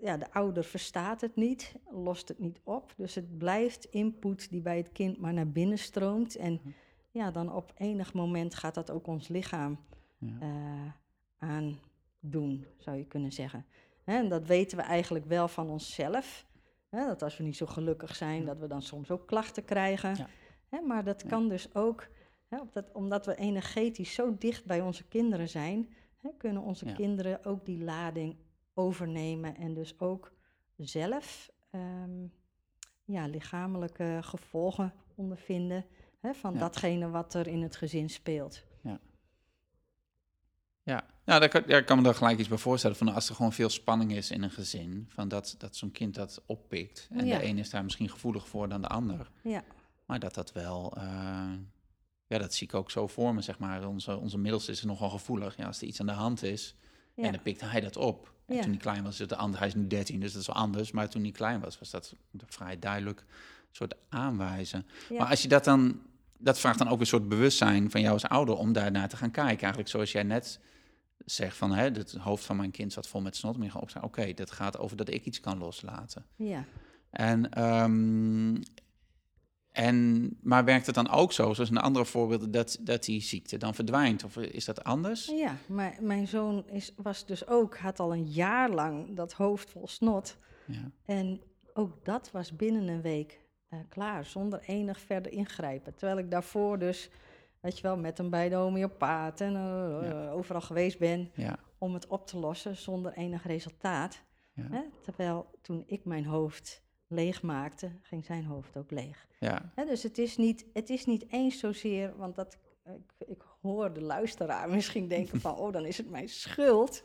ja, 0.03 0.17
de 0.17 0.33
ouder 0.33 0.65
verstaat 0.65 1.21
het 1.21 1.37
niet, 1.37 1.75
lost 1.91 2.29
het 2.29 2.39
niet 2.39 2.61
op. 2.65 2.93
Dus 2.97 3.15
het 3.15 3.39
blijft 3.39 3.85
input 3.85 4.51
die 4.51 4.61
bij 4.61 4.77
het 4.77 4.93
kind 4.93 5.19
maar 5.19 5.33
naar 5.33 5.49
binnen 5.51 5.79
stroomt. 5.79 6.37
En 6.37 6.61
Hm. 6.63 6.69
ja, 7.11 7.31
dan 7.31 7.53
op 7.53 7.73
enig 7.77 8.13
moment 8.15 8.55
gaat 8.55 8.75
dat 8.75 8.91
ook 8.91 9.07
ons 9.07 9.29
lichaam 9.29 9.79
Ja. 10.19 10.37
eh 10.41 10.91
aandoen, 12.23 12.67
zou 12.79 12.97
je 12.97 13.05
kunnen 13.07 13.33
zeggen. 13.33 13.67
En 14.05 14.29
dat 14.29 14.47
weten 14.47 14.77
we 14.77 14.83
eigenlijk 14.85 15.25
wel 15.27 15.49
van 15.49 15.71
onszelf. 15.71 16.47
Dat 16.91 17.23
als 17.23 17.37
we 17.37 17.45
niet 17.45 17.57
zo 17.57 17.67
gelukkig 17.67 18.17
zijn, 18.17 18.45
dat 18.45 18.59
we 18.59 18.67
dan 18.67 18.83
soms 18.83 19.11
ook 19.11 19.27
klachten 19.27 19.65
krijgen. 19.65 20.17
Ja. 20.71 20.81
Maar 20.81 21.05
dat 21.05 21.27
kan 21.27 21.49
dus 21.49 21.75
ook, 21.75 22.09
omdat 22.93 23.27
we 23.27 23.35
energetisch 23.35 24.15
zo 24.15 24.37
dicht 24.39 24.65
bij 24.65 24.81
onze 24.81 25.05
kinderen 25.09 25.49
zijn, 25.49 25.89
kunnen 26.39 26.63
onze 26.63 26.87
Ja. 26.87 26.93
kinderen 26.93 27.45
ook 27.45 27.65
die 27.67 27.85
lading 27.85 28.37
overnemen 28.75 29.57
en 29.57 29.75
dus 29.75 30.01
ook 30.01 30.33
zelf 30.77 31.51
ehm, 31.71 32.27
ja, 33.05 33.27
lichamelijke 33.27 34.19
gevolgen 34.21 34.93
ondervinden 35.15 35.85
hè, 36.21 36.35
van 36.35 36.53
Ja. 36.53 36.59
datgene 36.59 37.09
wat 37.11 37.35
er 37.35 37.47
in 37.47 37.63
het 37.63 37.77
gezin 37.77 38.11
speelt. 38.11 38.65
Ja, 40.85 41.05
nou, 41.25 41.41
daar 41.41 41.49
kan, 41.49 41.65
ik 41.65 41.87
kan 41.87 41.97
me 41.97 42.03
daar 42.03 42.15
gelijk 42.15 42.39
iets 42.39 42.49
bij 42.49 42.59
voorstellen. 42.59 42.97
Van 42.97 43.09
als 43.15 43.29
er 43.29 43.35
gewoon 43.35 43.53
veel 43.53 43.69
spanning 43.69 44.13
is 44.13 44.31
in 44.31 44.43
een 44.43 44.51
gezin, 44.51 45.07
van 45.09 45.29
dat, 45.29 45.55
dat 45.59 45.77
zo'n 45.77 45.91
kind 45.93 46.15
dat 46.15 46.43
oppikt. 46.47 47.09
En 47.11 47.27
Ja. 47.27 47.39
de 47.39 47.45
een 47.45 47.59
is 47.59 47.71
daar 47.71 47.83
misschien 47.83 48.09
gevoelig 48.09 48.49
voor 48.49 48.69
dan 48.69 48.81
de 48.81 48.89
ander. 48.89 49.31
Ja, 49.43 49.65
Maar 50.07 50.19
dat 50.21 50.35
dat 50.35 50.53
wel, 50.53 50.93
eh, 50.97 51.53
ja, 52.27 52.39
dat 52.39 52.55
zie 52.55 52.67
ik 52.67 52.75
ook 52.75 52.91
zo 52.91 53.07
voor 53.07 53.35
me, 53.35 53.41
zeg 53.41 53.59
maar. 53.59 53.87
Onze, 53.87 54.17
onze 54.17 54.39
middelste 54.39 54.71
is 54.71 54.83
nogal 54.83 55.11
gevoelig. 55.11 55.57
Ja, 55.57 55.67
als 55.67 55.81
er 55.81 55.87
iets 55.87 56.01
aan 56.01 56.07
de 56.07 56.13
hand 56.13 56.43
is, 56.43 56.75
ja. 57.15 57.25
en 57.25 57.33
dan 57.33 57.43
pikt 57.43 57.61
hij 57.61 57.81
dat 57.81 57.97
op. 57.97 58.33
En 58.47 58.61
toen 58.61 58.71
hij 58.71 58.79
klein 58.79 59.03
was, 59.03 59.17
de 59.17 59.37
ander, 59.37 59.59
hij 59.59 59.69
is 59.69 59.75
nu 59.75 59.87
13, 59.87 60.21
dus 60.21 60.33
dat 60.33 60.41
is 60.41 60.47
wel 60.47 60.57
anders. 60.57 60.91
Maar 60.91 61.09
toen 61.09 61.23
hij 61.23 61.31
klein 61.31 61.61
was, 61.61 61.79
was 61.79 61.91
dat 61.91 62.15
vrij 62.47 62.79
duidelijk 62.79 63.21
een 63.21 63.27
soort 63.71 63.95
aanwijzen. 64.09 64.87
Maar 65.19 65.29
als 65.29 65.43
je 65.43 65.49
dat 65.49 65.65
dan, 65.65 66.01
dat 66.43 66.59
vraagt 66.59 66.79
dan 66.79 66.89
ook 66.89 67.01
een 67.01 67.07
soort 67.07 67.29
bewustzijn 67.29 67.91
van 67.91 68.01
jou 68.01 68.13
als 68.13 68.29
ouder 68.29 68.57
om 68.57 68.73
daarnaar 68.73 69.09
te 69.09 69.17
gaan 69.17 69.31
kijken. 69.31 69.61
Eigenlijk 69.61 69.89
zoals 69.89 70.13
jij 70.13 70.23
net 70.23 70.61
zegt 71.25 71.57
van, 71.57 71.73
hè, 71.73 71.85
het 71.85 72.13
hoofd 72.13 72.45
van 72.45 72.57
mijn 72.57 72.71
kind 72.71 72.93
zat 72.93 73.09
vol 73.09 73.21
met 73.21 73.37
snot. 73.37 73.57
Maar 73.57 73.67
je 73.67 73.73
gaat 73.89 74.03
oké, 74.03 74.33
dat 74.35 74.51
gaat 74.51 74.79
over 74.79 74.97
dat 74.97 75.09
ik 75.09 75.25
iets 75.25 75.41
kan 75.41 75.59
loslaten. 75.59 76.25
ja. 76.37 76.65
En 77.11 77.51
ehm, 77.51 78.57
En, 79.73 80.29
maar 80.43 80.65
werkt 80.65 80.87
het 80.87 80.95
dan 80.95 81.11
ook 81.11 81.33
zo, 81.33 81.53
zoals 81.53 81.71
een 81.71 81.77
andere 81.79 82.05
voorbeeld, 82.05 82.53
dat, 82.53 82.79
dat 82.81 83.05
die 83.05 83.21
ziekte 83.21 83.57
dan 83.57 83.75
verdwijnt? 83.75 84.25
Of 84.25 84.37
is 84.37 84.65
dat 84.65 84.85
anders? 84.85 85.27
Ja, 85.27 85.57
maar 85.67 85.97
mijn 86.01 86.29
zoon 86.29 86.65
is, 86.69 86.93
was 86.97 87.27
dus 87.27 87.47
ook, 87.47 87.77
had 87.77 88.01
al 88.01 88.13
een 88.13 88.27
jaar 88.27 88.71
lang 88.71 89.17
dat 89.17 89.33
hoofd 89.33 89.71
vol 89.71 89.89
snot. 89.89 90.37
Ja. 90.67 90.91
En 91.05 91.41
ook 91.75 92.05
dat 92.05 92.31
was 92.31 92.57
binnen 92.57 92.89
een 92.89 93.03
week 93.03 93.41
eh, 93.73 93.79
klaar, 93.89 94.25
zonder 94.25 94.61
enig 94.67 95.01
verder 95.01 95.33
ingrijpen. 95.33 95.95
Terwijl 95.95 96.19
ik 96.19 96.31
daarvoor 96.31 96.79
dus, 96.79 97.11
weet 97.61 97.77
je 97.77 97.83
wel, 97.83 97.97
met 97.97 98.19
hem 98.19 98.31
bij 98.31 98.49
de 98.49 98.55
homeopaat 98.55 99.41
en 99.41 99.57
eh, 99.57 99.99
Ja. 100.09 100.27
eh, 100.27 100.33
overal 100.35 100.61
geweest 100.61 100.99
ben 100.99 101.31
Ja, 101.35 101.59
om 101.79 101.95
het 101.95 102.07
op 102.07 102.27
te 102.27 102.39
lossen 102.39 102.77
zonder 102.77 103.13
enig 103.13 103.47
resultaat. 103.47 104.23
ja, 104.53 104.67
Hè? 104.71 104.81
Terwijl 105.03 105.51
toen 105.63 105.83
ik 105.87 106.05
mijn 106.05 106.25
hoofd 106.25 106.83
leeg 107.07 107.43
maakte, 107.43 107.91
ging 108.03 108.25
zijn 108.25 108.45
hoofd 108.45 108.77
ook 108.77 108.91
leeg. 108.91 109.27
ja, 109.39 109.73
Hè, 109.75 109.85
dus 109.85 110.03
het 110.03 110.19
is, 110.19 110.37
niet, 110.37 110.67
het 110.73 110.91
is 110.91 111.07
niet 111.07 111.25
eens 111.33 111.59
zozeer, 111.59 112.17
want 112.17 112.35
dat, 112.35 112.59
ik, 112.85 113.29
ik 113.29 113.43
hoor 113.63 113.93
de 113.93 114.01
luisteraar 114.03 114.71
misschien 114.75 115.09
denken 115.09 115.41
van, 115.41 115.57
oh, 115.57 115.73
dan 115.73 115.85
is 115.85 115.97
het 115.97 116.11
mijn 116.11 116.29
schuld. 116.29 117.03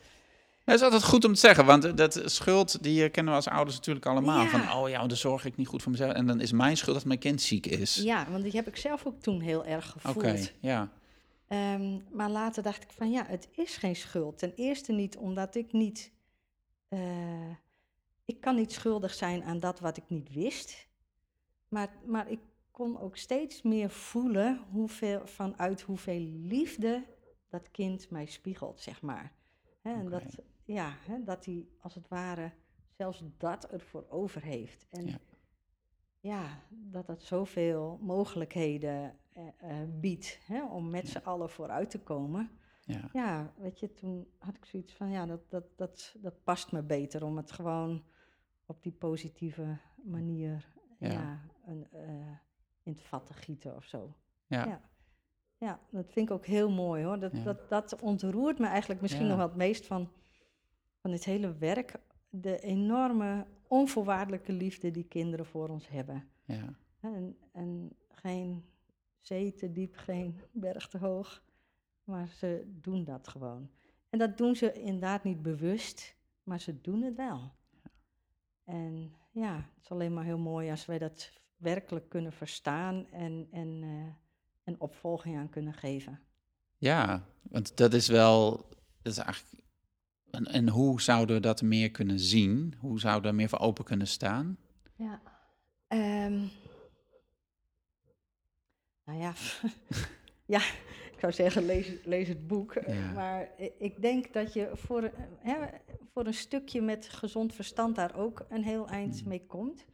Dat 0.67 0.75
is 0.75 0.81
altijd 0.81 1.03
goed 1.03 1.25
om 1.25 1.33
te 1.33 1.39
zeggen, 1.39 1.65
want 1.65 1.97
dat 1.97 2.21
schuld 2.25 2.83
die 2.83 3.09
kennen 3.09 3.33
we 3.33 3.39
als 3.39 3.47
ouders 3.47 3.75
natuurlijk 3.75 4.05
allemaal. 4.05 4.43
Ja. 4.43 4.49
Van, 4.49 4.71
oh 4.73 4.89
ja, 4.89 5.07
dan 5.07 5.17
zorg 5.17 5.45
ik 5.45 5.57
niet 5.57 5.67
goed 5.67 5.81
voor 5.81 5.91
mezelf. 5.91 6.13
En 6.13 6.25
dan 6.27 6.41
is 6.41 6.51
mijn 6.51 6.77
schuld 6.77 6.95
dat 6.95 7.05
mijn 7.05 7.19
kind 7.19 7.41
ziek 7.41 7.65
is. 7.65 7.95
Ja, 7.95 8.29
want 8.29 8.43
die 8.43 8.51
heb 8.51 8.67
ik 8.67 8.77
zelf 8.77 9.05
ook 9.05 9.21
toen 9.21 9.41
heel 9.41 9.65
erg 9.65 9.95
Oké, 9.95 10.07
gevoeld. 10.07 10.51
ja. 10.59 10.91
Ehm, 11.47 11.97
maar 12.11 12.29
later 12.29 12.63
dacht 12.63 12.83
ik 12.83 12.91
van, 12.91 13.11
ja, 13.11 13.25
het 13.27 13.47
is 13.51 13.77
geen 13.77 13.95
schuld. 13.95 14.37
Ten 14.37 14.53
eerste 14.55 14.91
niet 14.91 15.17
omdat 15.17 15.55
ik 15.55 15.71
niet, 15.71 16.11
eh, 16.87 16.99
ik 18.25 18.41
kan 18.41 18.55
niet 18.55 18.71
schuldig 18.73 19.13
zijn 19.13 19.43
aan 19.43 19.59
dat 19.59 19.79
wat 19.79 19.97
ik 19.97 20.03
niet 20.07 20.33
wist. 20.33 20.87
Maar, 21.67 21.89
maar 22.05 22.29
ik 22.31 22.39
kon 22.71 22.99
ook 22.99 23.17
steeds 23.17 23.61
meer 23.61 23.89
voelen 23.89 24.59
hoeveel, 24.71 25.21
vanuit 25.25 25.81
hoeveel 25.81 26.19
liefde 26.43 27.03
dat 27.49 27.71
kind 27.71 28.09
mij 28.09 28.25
spiegelt, 28.25 28.81
zeg 28.81 29.01
maar. 29.01 29.31
En 29.81 30.01
Oké. 30.01 30.09
dat, 30.09 30.23
ja, 30.67 30.93
hè, 30.99 31.23
dat 31.23 31.45
hij 31.45 31.67
als 31.81 31.95
het 31.95 32.07
ware 32.07 32.51
zelfs 32.91 33.23
dat 33.37 33.65
ervoor 33.71 34.05
over 34.09 34.41
heeft. 34.43 34.85
En 34.89 35.05
Ja. 35.05 35.17
ja, 36.19 36.61
dat 36.69 37.05
dat 37.05 37.23
zoveel 37.23 37.97
mogelijkheden 38.01 39.15
eh, 39.33 39.47
eh, 39.57 39.87
biedt 39.89 40.39
hè, 40.45 40.65
om 40.65 40.89
met 40.89 41.07
z'n 41.07 41.17
allen 41.23 41.49
vooruit 41.49 41.89
te 41.89 41.99
komen. 41.99 42.49
ja. 42.81 43.09
Ja, 43.13 43.53
weet 43.57 43.79
je, 43.79 43.93
toen 43.93 44.27
had 44.37 44.55
ik 44.57 44.65
zoiets 44.65 44.93
van, 44.93 45.09
ja, 45.09 45.25
dat, 45.25 45.49
dat, 45.49 45.63
dat, 45.77 46.15
dat 46.17 46.43
past 46.43 46.71
me 46.71 46.83
beter 46.83 47.23
om 47.23 47.37
het 47.37 47.51
gewoon 47.51 48.03
op 48.65 48.83
die 48.83 48.91
positieve 48.91 49.77
manier 50.03 50.71
Ja. 50.99 51.11
ja. 51.11 51.41
een, 51.65 51.87
eh, 51.91 52.37
in 52.83 52.91
het 52.93 53.01
vat 53.03 53.25
te 53.25 53.33
gieten 53.33 53.75
of 53.75 53.83
zo. 53.85 54.15
ja. 54.47 54.65
Ja. 54.65 54.81
Ja, 55.59 55.79
dat 55.91 56.11
vind 56.11 56.29
ik 56.29 56.35
ook 56.35 56.45
heel 56.45 56.69
mooi 56.71 57.03
hoor. 57.03 57.19
Dat, 57.19 57.31
Ja. 57.37 57.43
dat, 57.43 57.69
dat 57.69 58.01
ontroert 58.01 58.59
me 58.59 58.67
eigenlijk 58.67 59.01
misschien 59.01 59.27
nog 59.27 59.37
wel 59.37 59.47
het 59.47 59.55
meest 59.55 59.85
van, 59.85 60.11
van 61.07 61.15
dit 61.15 61.25
hele 61.25 61.57
werk. 61.57 61.93
De 62.29 62.59
enorme 62.59 63.45
onvoorwaardelijke 63.67 64.51
liefde 64.53 64.91
die 64.91 65.03
kinderen 65.03 65.45
voor 65.45 65.69
ons 65.69 65.87
hebben. 65.87 66.27
ja. 66.45 66.73
En, 66.99 67.37
en 67.51 67.95
geen 68.09 68.65
zee 69.19 69.53
te 69.53 69.71
diep, 69.71 69.95
geen 69.95 70.39
berg 70.51 70.87
te 70.87 70.97
hoog. 70.97 71.43
Maar 72.03 72.27
ze 72.27 72.63
doen 72.81 73.03
dat 73.03 73.27
gewoon. 73.27 73.69
En 74.09 74.19
dat 74.19 74.37
doen 74.37 74.55
ze 74.55 74.73
inderdaad 74.73 75.23
niet 75.23 75.41
bewust, 75.41 76.15
maar 76.43 76.59
ze 76.59 76.81
doen 76.81 77.01
het 77.01 77.15
wel. 77.15 77.51
En 78.63 79.13
ja, 79.31 79.55
het 79.55 79.83
is 79.83 79.91
alleen 79.91 80.13
maar 80.13 80.23
heel 80.23 80.37
mooi 80.37 80.69
als 80.69 80.85
wij 80.85 80.97
dat 80.97 81.31
werkelijk 81.57 82.09
kunnen 82.09 82.31
verstaan 82.33 83.09
en, 83.11 83.47
en, 83.51 83.83
en 84.63 84.79
opvolging 84.79 85.37
aan 85.37 85.49
kunnen 85.49 85.73
geven. 85.73 86.19
Ja, 86.77 87.25
want 87.41 87.77
dat 87.77 87.93
is 87.93 88.07
wel, 88.07 88.69
dat 89.01 89.11
is 89.11 89.17
eigenlijk, 89.17 89.65
en, 90.31 90.45
en 90.45 90.69
hoe 90.69 91.01
zouden 91.01 91.35
we 91.35 91.41
dat 91.41 91.61
meer 91.61 91.91
kunnen 91.91 92.19
zien? 92.19 92.75
Hoe 92.79 92.99
zouden 92.99 93.21
we 93.23 93.27
er 93.27 93.35
meer 93.35 93.49
voor 93.49 93.59
open 93.59 93.83
kunnen 93.83 94.07
staan? 94.07 94.57
Ja. 94.95 95.21
Ehm, 95.87 96.45
nou 99.05 99.19
ja, 99.19 99.33
ja, 100.55 100.59
ik 101.11 101.19
zou 101.19 101.33
zeggen, 101.33 101.65
lees, 101.65 101.91
lees 102.03 102.27
het 102.27 102.47
boek. 102.47 102.73
Ja. 102.73 103.11
Maar 103.19 103.49
ik 103.77 104.01
denk 104.01 104.33
dat 104.33 104.53
je 104.53 104.71
voor, 104.73 105.11
hè, 105.39 105.55
voor 106.13 106.25
een 106.25 106.33
stukje 106.33 106.81
met 106.81 107.09
gezond 107.09 107.53
verstand 107.53 107.95
daar 107.95 108.15
ook 108.15 108.45
een 108.49 108.63
heel 108.63 108.87
eind 108.87 109.21
Mm. 109.21 109.27
mee 109.27 109.45
komt. 109.45 109.85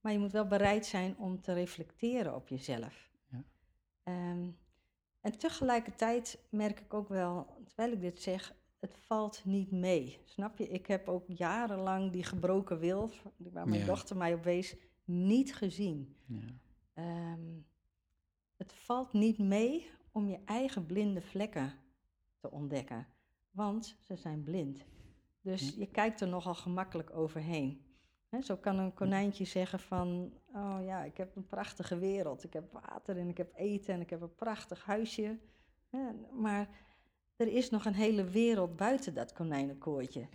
Maar 0.00 0.12
je 0.12 0.18
moet 0.18 0.32
wel 0.32 0.46
bereid 0.46 0.86
zijn 0.86 1.16
om 1.18 1.40
te 1.40 1.52
reflecteren 1.52 2.34
op 2.34 2.48
jezelf. 2.48 3.10
Ja. 3.30 3.44
Ehm, 4.02 4.48
en 5.20 5.38
tegelijkertijd 5.38 6.38
merk 6.50 6.80
ik 6.80 6.94
ook 6.94 7.08
wel, 7.08 7.46
terwijl 7.66 7.92
ik 7.92 8.00
dit 8.00 8.22
zeg, 8.22 8.54
het 8.86 8.96
valt 8.98 9.44
niet 9.44 9.70
mee. 9.70 10.18
Snap 10.24 10.58
je? 10.58 10.68
Ik 10.68 10.86
heb 10.86 11.08
ook 11.08 11.24
jarenlang 11.28 12.12
die 12.12 12.24
gebroken 12.24 12.78
wil, 12.78 13.10
waar 13.36 13.68
mijn 13.68 13.80
Ja. 13.80 13.86
dochter 13.86 14.16
mij 14.16 14.34
op 14.34 14.44
wees, 14.44 14.76
niet 15.04 15.54
gezien. 15.54 16.16
Ja, 16.26 16.40
Ehm, 16.94 17.60
het 18.56 18.72
valt 18.72 19.12
niet 19.12 19.38
mee 19.38 19.90
om 20.12 20.28
je 20.28 20.38
eigen 20.44 20.86
blinde 20.86 21.20
vlekken 21.20 21.72
te 22.40 22.50
ontdekken, 22.50 23.06
want 23.50 23.96
ze 24.00 24.16
zijn 24.16 24.42
blind. 24.42 24.84
Dus 25.40 25.74
je 25.76 25.86
kijkt 25.86 26.20
er 26.20 26.28
nogal 26.28 26.54
gemakkelijk 26.54 27.10
overheen. 27.16 27.84
Zo 28.42 28.56
kan 28.56 28.78
een 28.78 28.94
konijntje 28.94 29.44
zeggen 29.44 29.80
van, 29.80 30.32
oh 30.52 30.78
ja, 30.84 31.04
ik 31.04 31.16
heb 31.16 31.36
een 31.36 31.46
prachtige 31.46 31.98
wereld. 31.98 32.44
Ik 32.44 32.52
heb 32.52 32.72
water 32.72 33.16
en 33.18 33.28
ik 33.28 33.36
heb 33.36 33.52
eten 33.54 33.94
en 33.94 34.00
ik 34.00 34.10
heb 34.10 34.20
een 34.20 34.34
prachtig 34.34 34.84
huisje. 34.84 35.38
Maar 36.32 36.68
er 37.36 37.48
is 37.48 37.70
nog 37.70 37.84
een 37.84 37.94
hele 37.94 38.24
wereld 38.24 38.76
buiten 38.76 39.14
dat 39.14 39.32
konijnenkooitje. 39.32 40.26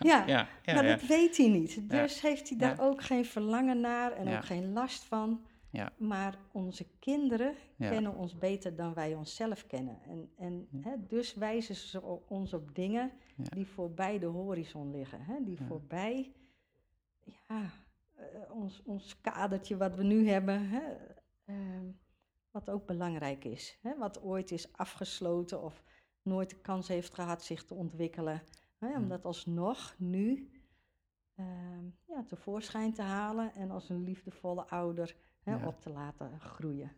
Ja, 0.00 0.26
ja, 0.26 0.48
ja, 0.64 0.74
maar 0.74 0.86
dat 0.86 1.06
weet 1.06 1.36
hij 1.36 1.48
niet. 1.48 1.90
Dus 1.90 2.20
heeft 2.20 2.48
hij 2.48 2.58
daar 2.58 2.80
ook 2.80 3.02
geen 3.02 3.24
verlangen 3.24 3.80
naar 3.80 4.12
en 4.12 4.36
ook 4.36 4.44
geen 4.44 4.72
last 4.72 5.04
van. 5.04 5.44
Ja. 5.70 5.92
Maar 5.96 6.38
onze 6.52 6.86
kinderen 6.98 7.54
kennen 7.78 8.14
ons 8.14 8.38
beter 8.38 8.76
dan 8.76 8.94
wij 8.94 9.14
onszelf 9.14 9.66
kennen. 9.66 9.98
En, 10.02 10.30
en 10.36 10.68
hè, 10.80 11.06
dus 11.06 11.34
wijzen 11.34 11.74
ze 11.74 12.02
ons 12.28 12.54
op 12.54 12.74
dingen 12.74 13.12
die 13.34 13.66
voorbij 13.66 14.18
de 14.18 14.26
horizon 14.26 14.90
liggen. 14.90 15.20
Hè? 15.20 15.44
Die 15.44 15.58
voorbij 15.66 16.32
ja, 17.24 17.70
eh, 18.14 18.24
ons, 18.50 18.82
ons 18.84 19.20
kadertje 19.20 19.76
wat 19.76 19.94
we 19.94 20.02
nu 20.02 20.28
hebben. 20.28 20.68
Hè? 20.68 20.82
ehm, 21.44 21.86
wat 22.50 22.70
ook 22.70 22.86
belangrijk 22.86 23.44
is. 23.44 23.78
Hè? 23.82 23.96
Wat 23.98 24.22
ooit 24.22 24.50
is 24.50 24.72
afgesloten 24.72 25.62
of 25.62 25.82
nooit 26.22 26.50
de 26.50 26.60
kans 26.60 26.88
heeft 26.88 27.14
gehad 27.14 27.42
zich 27.44 27.64
te 27.64 27.74
ontwikkelen. 27.74 28.42
Hè? 28.78 28.96
Om 28.96 29.02
Ja. 29.02 29.08
dat 29.08 29.24
alsnog 29.24 29.94
nu 29.98 30.50
ehm, 31.34 31.84
ja, 32.06 32.24
tevoorschijn 32.26 32.92
te 32.92 33.02
halen 33.02 33.54
en 33.54 33.70
als 33.70 33.88
een 33.88 34.02
liefdevolle 34.02 34.68
ouder 34.68 35.16
hè, 35.42 35.54
Ja. 35.54 35.66
op 35.66 35.80
te 35.80 35.90
laten 35.90 36.40
groeien. 36.40 36.92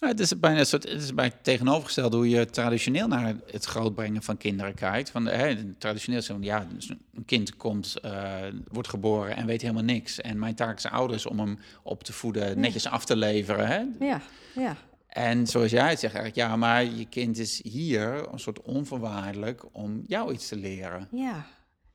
Nou, 0.00 0.12
het 0.12 0.20
is 0.20 0.38
bijna 0.40 0.58
een 0.58 0.66
soort, 0.66 0.82
het 0.88 1.02
is 1.02 1.14
bijna 1.14 1.34
tegenovergesteld 1.42 2.12
hoe 2.12 2.28
je 2.28 2.46
traditioneel 2.46 3.08
naar 3.08 3.34
het 3.50 3.64
grootbrengen 3.64 4.22
van 4.22 4.36
kinderen 4.36 4.74
kijkt. 4.74 5.10
Van, 5.10 5.26
hè, 5.26 5.74
traditioneel 5.74 6.18
is 6.20 6.30
ja, 6.40 6.66
dus 6.74 6.88
een 6.88 7.24
kind 7.24 7.56
komt, 7.56 8.00
eh, 8.00 8.42
wordt 8.68 8.88
geboren 8.88 9.36
en 9.36 9.46
weet 9.46 9.60
helemaal 9.62 9.82
niks. 9.82 10.20
En 10.20 10.38
mijn 10.38 10.54
taak 10.54 10.76
is 10.76 10.86
ouders 10.86 11.26
om 11.26 11.38
hem 11.38 11.58
op 11.82 12.02
te 12.04 12.12
voeden, 12.12 12.60
netjes 12.60 12.86
af 12.86 13.04
te 13.04 13.16
leveren. 13.16 13.66
Hè? 13.66 14.06
Ja, 14.06 14.20
ja, 14.54 14.76
En 15.06 15.46
zoals 15.46 15.70
jij 15.70 15.88
het 15.90 15.98
zegt, 16.00 16.14
eigenlijk, 16.14 16.48
ja, 16.48 16.56
maar 16.56 16.84
je 16.84 17.06
kind 17.08 17.38
is 17.38 17.60
hier 17.62 18.32
een 18.32 18.38
soort 18.40 18.62
onvoorwaardelijk 18.62 19.62
om 19.72 20.02
jou 20.06 20.32
iets 20.32 20.48
te 20.48 20.56
leren. 20.56 21.08
ja. 21.10 21.46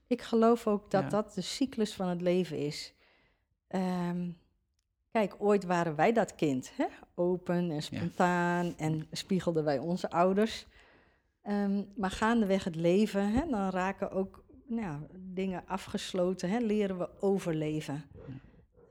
Ik 0.07 0.21
geloof 0.21 0.67
ook 0.67 0.91
dat 0.91 1.03
Ja. 1.03 1.09
dat 1.09 1.33
de 1.33 1.41
cyclus 1.41 1.93
van 1.93 2.07
het 2.07 2.21
leven 2.21 2.57
is. 2.57 2.93
Ehm, 3.67 4.27
kijk, 5.11 5.35
ooit 5.37 5.63
waren 5.63 5.95
wij 5.95 6.13
dat 6.13 6.35
kind, 6.35 6.71
hè? 6.75 6.85
open 7.15 7.71
en 7.71 7.83
spontaan 7.83 8.77
en 8.77 9.07
spiegelden 9.11 9.63
wij 9.63 9.79
onze 9.79 10.09
ouders. 10.09 10.67
Ehm, 11.41 11.83
maar 11.95 12.11
gaandeweg 12.11 12.63
het 12.63 12.75
leven, 12.75 13.31
hè, 13.31 13.49
dan 13.49 13.69
raken 13.69 14.11
ook 14.11 14.43
nou, 14.65 14.81
ja, 14.81 15.07
dingen 15.17 15.67
afgesloten, 15.67 16.49
hè, 16.49 16.59
leren 16.59 16.97
we 16.97 17.21
overleven. 17.21 18.03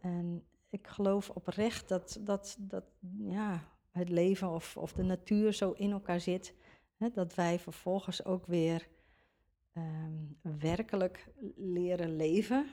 En 0.00 0.44
ik 0.70 0.86
geloof 0.86 1.30
oprecht 1.30 1.88
dat, 1.88 2.18
dat, 2.20 2.56
dat 2.60 2.84
ja, 3.18 3.64
het 3.90 4.08
leven 4.08 4.50
of, 4.50 4.76
of 4.76 4.92
de 4.92 5.02
natuur 5.02 5.52
zo 5.52 5.70
in 5.70 5.90
elkaar 5.90 6.20
zit, 6.20 6.54
hè, 6.96 7.10
dat 7.10 7.34
wij 7.34 7.58
vervolgens 7.58 8.24
ook 8.24 8.46
weer 8.46 8.88
ehm, 9.72 10.58
werkelijk 10.58 11.28
leren 11.56 12.16
leven. 12.16 12.66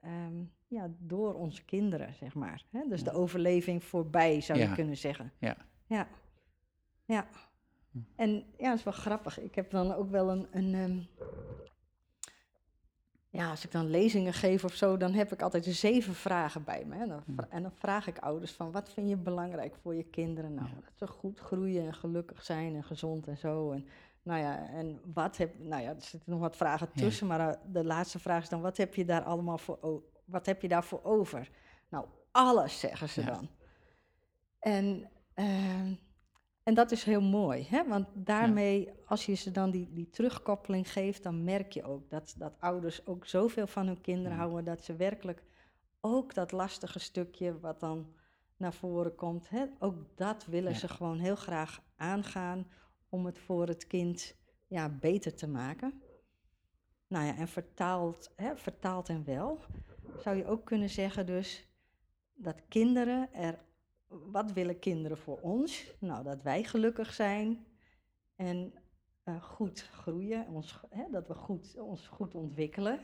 ehm, 0.00 0.44
ja, 0.70 0.90
door 0.98 1.34
onze 1.34 1.64
kinderen, 1.64 2.14
zeg 2.14 2.34
maar. 2.34 2.64
Hè? 2.70 2.80
Dus 2.88 3.04
de 3.04 3.12
overleving 3.12 3.84
voorbij, 3.84 4.40
zou 4.40 4.58
je 4.58 4.72
kunnen 4.72 4.96
zeggen. 4.96 5.32
Ja. 5.38 5.56
Ja. 5.86 6.08
Ja. 7.04 7.26
En 8.16 8.30
ja, 8.58 8.68
dat 8.68 8.78
is 8.78 8.84
wel 8.84 8.92
grappig. 8.92 9.40
Ik 9.40 9.54
heb 9.54 9.70
dan 9.70 9.92
ook 9.94 10.10
wel 10.10 10.30
een, 10.30 10.46
een, 10.50 10.74
ehm, 10.74 11.26
ja, 13.28 13.50
als 13.50 13.64
ik 13.64 13.72
dan 13.72 13.90
lezingen 13.90 14.32
geef 14.32 14.64
of 14.64 14.74
zo, 14.74 14.96
dan 14.96 15.12
heb 15.12 15.32
ik 15.32 15.42
altijd 15.42 15.64
zeven 15.64 16.14
vragen 16.14 16.64
bij 16.64 16.84
me. 16.84 16.96
Hè. 16.96 17.06
Dan 17.06 17.22
vra- 17.34 17.46
En 17.50 17.62
dan 17.62 17.72
vraag 17.72 18.06
ik 18.06 18.18
ouders 18.18 18.52
van, 18.52 18.72
wat 18.72 18.92
vind 18.92 19.08
je 19.08 19.16
belangrijk 19.16 19.74
voor 19.82 19.94
je 19.94 20.04
kinderen? 20.04 20.54
Nou, 20.54 20.68
dat 20.74 20.92
ze 20.96 21.06
goed 21.06 21.38
groeien 21.38 21.86
en 21.86 21.94
gelukkig 21.94 22.42
zijn 22.44 22.74
en 22.74 22.84
gezond 22.84 23.26
en 23.26 23.36
zo. 23.38 23.70
En, 23.70 23.86
nou 24.22 24.40
ja, 24.40 24.68
en 24.68 25.00
wat 25.14 25.36
heb, 25.36 25.58
nou 25.58 25.82
ja, 25.82 25.88
er 25.88 26.02
zitten 26.02 26.30
nog 26.30 26.40
wat 26.40 26.56
vragen 26.56 26.88
Ja. 26.94 27.00
tussen, 27.00 27.26
maar 27.26 27.48
eh, 27.48 27.56
de 27.72 27.84
laatste 27.84 28.18
vraag 28.18 28.42
is 28.42 28.48
dan, 28.48 28.60
wat 28.60 28.76
heb 28.76 28.94
je 28.94 29.04
daar 29.04 29.22
allemaal 29.22 29.58
voor, 29.58 29.78
wat 30.30 30.46
heb 30.46 30.62
je 30.62 30.68
daarvoor 30.68 31.02
over? 31.02 31.50
Nou, 31.88 32.06
alles, 32.30 32.80
zeggen 32.80 33.08
ze 33.08 33.20
Ja. 33.20 33.26
dan. 33.26 33.48
En, 34.58 35.10
ehm, 35.34 35.94
en 36.62 36.74
dat 36.74 36.90
is 36.90 37.04
heel 37.04 37.20
mooi, 37.22 37.66
hè? 37.68 37.88
want 37.88 38.06
daarmee, 38.14 38.92
als 39.06 39.26
je 39.26 39.34
ze 39.34 39.50
dan 39.50 39.70
die, 39.70 39.92
die 39.92 40.10
terugkoppeling 40.10 40.92
geeft, 40.92 41.22
dan 41.22 41.44
merk 41.44 41.72
je 41.72 41.82
ook 41.84 42.10
dat, 42.10 42.34
dat 42.38 42.60
ouders 42.60 43.06
ook 43.06 43.26
zoveel 43.26 43.66
van 43.66 43.86
hun 43.86 44.00
kinderen 44.00 44.32
Ja. 44.32 44.36
houden, 44.42 44.64
dat 44.64 44.84
ze 44.84 44.96
werkelijk 44.96 45.42
ook 46.00 46.34
dat 46.34 46.52
lastige 46.52 46.98
stukje 46.98 47.60
wat 47.60 47.80
dan 47.80 48.14
naar 48.56 48.74
voren 48.74 49.14
komt, 49.14 49.48
hè? 49.50 49.64
ook 49.78 50.16
dat 50.16 50.46
willen 50.46 50.74
ze 50.74 50.88
gewoon 50.88 51.18
heel 51.18 51.36
graag 51.36 51.82
aangaan 51.96 52.66
om 53.08 53.26
het 53.26 53.38
voor 53.38 53.66
het 53.66 53.86
kind 53.86 54.36
ja, 54.66 54.88
beter 54.88 55.34
te 55.34 55.48
maken. 55.48 56.02
Nou 57.06 57.24
ja, 57.26 57.36
en 57.36 57.48
vertaald, 57.48 58.32
hè, 58.36 58.56
vertaald 58.56 59.08
en 59.08 59.24
wel, 59.24 59.60
zou 60.18 60.36
je 60.36 60.46
ook 60.46 60.64
kunnen 60.64 60.90
zeggen 60.90 61.26
dus 61.26 61.68
dat 62.34 62.62
kinderen 62.68 63.32
er, 63.34 63.58
wat 64.08 64.52
willen 64.52 64.78
kinderen 64.78 65.18
voor 65.18 65.40
ons? 65.40 65.94
Nou, 66.00 66.24
dat 66.24 66.42
wij 66.42 66.64
gelukkig 66.64 67.12
zijn 67.12 67.66
en 68.36 68.72
eh, 69.22 69.42
goed 69.42 69.80
groeien, 69.80 70.46
ons, 70.46 70.80
hè, 70.90 71.04
dat 71.10 71.28
we 71.28 71.34
goed, 71.34 71.78
ons 71.78 72.06
goed 72.06 72.34
ontwikkelen 72.34 73.00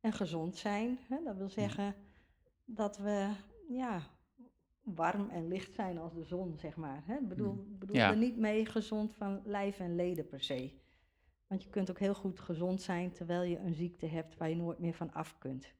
en 0.00 0.12
gezond 0.12 0.56
zijn. 0.56 0.98
Hè? 1.08 1.16
Dat 1.24 1.36
wil 1.36 1.48
zeggen 1.48 1.94
dat 2.64 2.98
we 2.98 3.30
ja, 3.68 4.02
warm 4.82 5.28
en 5.30 5.48
licht 5.48 5.74
zijn 5.74 5.98
als 5.98 6.14
de 6.14 6.24
zon, 6.24 6.58
zeg 6.58 6.76
maar. 6.76 7.02
Hè? 7.06 7.14
Ik 7.14 7.28
bedoel, 7.28 7.52
ik 7.52 7.78
bedoel 7.78 7.96
Ja. 7.96 8.10
er 8.10 8.16
niet 8.16 8.36
mee 8.36 8.66
gezond 8.66 9.14
van 9.14 9.40
lijf 9.44 9.78
en 9.78 9.94
leden 9.96 10.28
per 10.28 10.40
se. 10.40 10.72
Want 11.46 11.62
je 11.62 11.70
kunt 11.70 11.90
ook 11.90 11.98
heel 11.98 12.14
goed 12.14 12.40
gezond 12.40 12.82
zijn 12.82 13.12
terwijl 13.12 13.42
je 13.42 13.58
een 13.58 13.74
ziekte 13.74 14.06
hebt 14.06 14.36
waar 14.36 14.48
je 14.48 14.56
nooit 14.56 14.78
meer 14.78 14.94
van 14.94 15.12
af 15.12 15.38
kunt. 15.38 15.74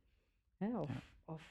Hè? 0.59 0.79
Of, 0.79 0.89
Ja. 0.89 0.95
of 1.25 1.43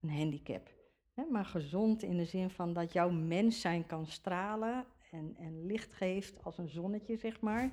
een 0.00 0.10
handicap. 0.10 0.68
Hè? 1.14 1.22
Maar 1.30 1.44
gezond 1.44 2.02
in 2.02 2.16
de 2.16 2.24
zin 2.24 2.50
van 2.50 2.72
dat 2.72 2.92
jouw 2.92 3.10
mens 3.10 3.60
zijn 3.60 3.86
kan 3.86 4.06
stralen 4.06 4.84
en, 5.10 5.34
en 5.38 5.66
licht 5.66 5.92
geeft 5.92 6.44
als 6.44 6.58
een 6.58 6.68
zonnetje, 6.68 7.16
zeg 7.16 7.40
maar. 7.40 7.70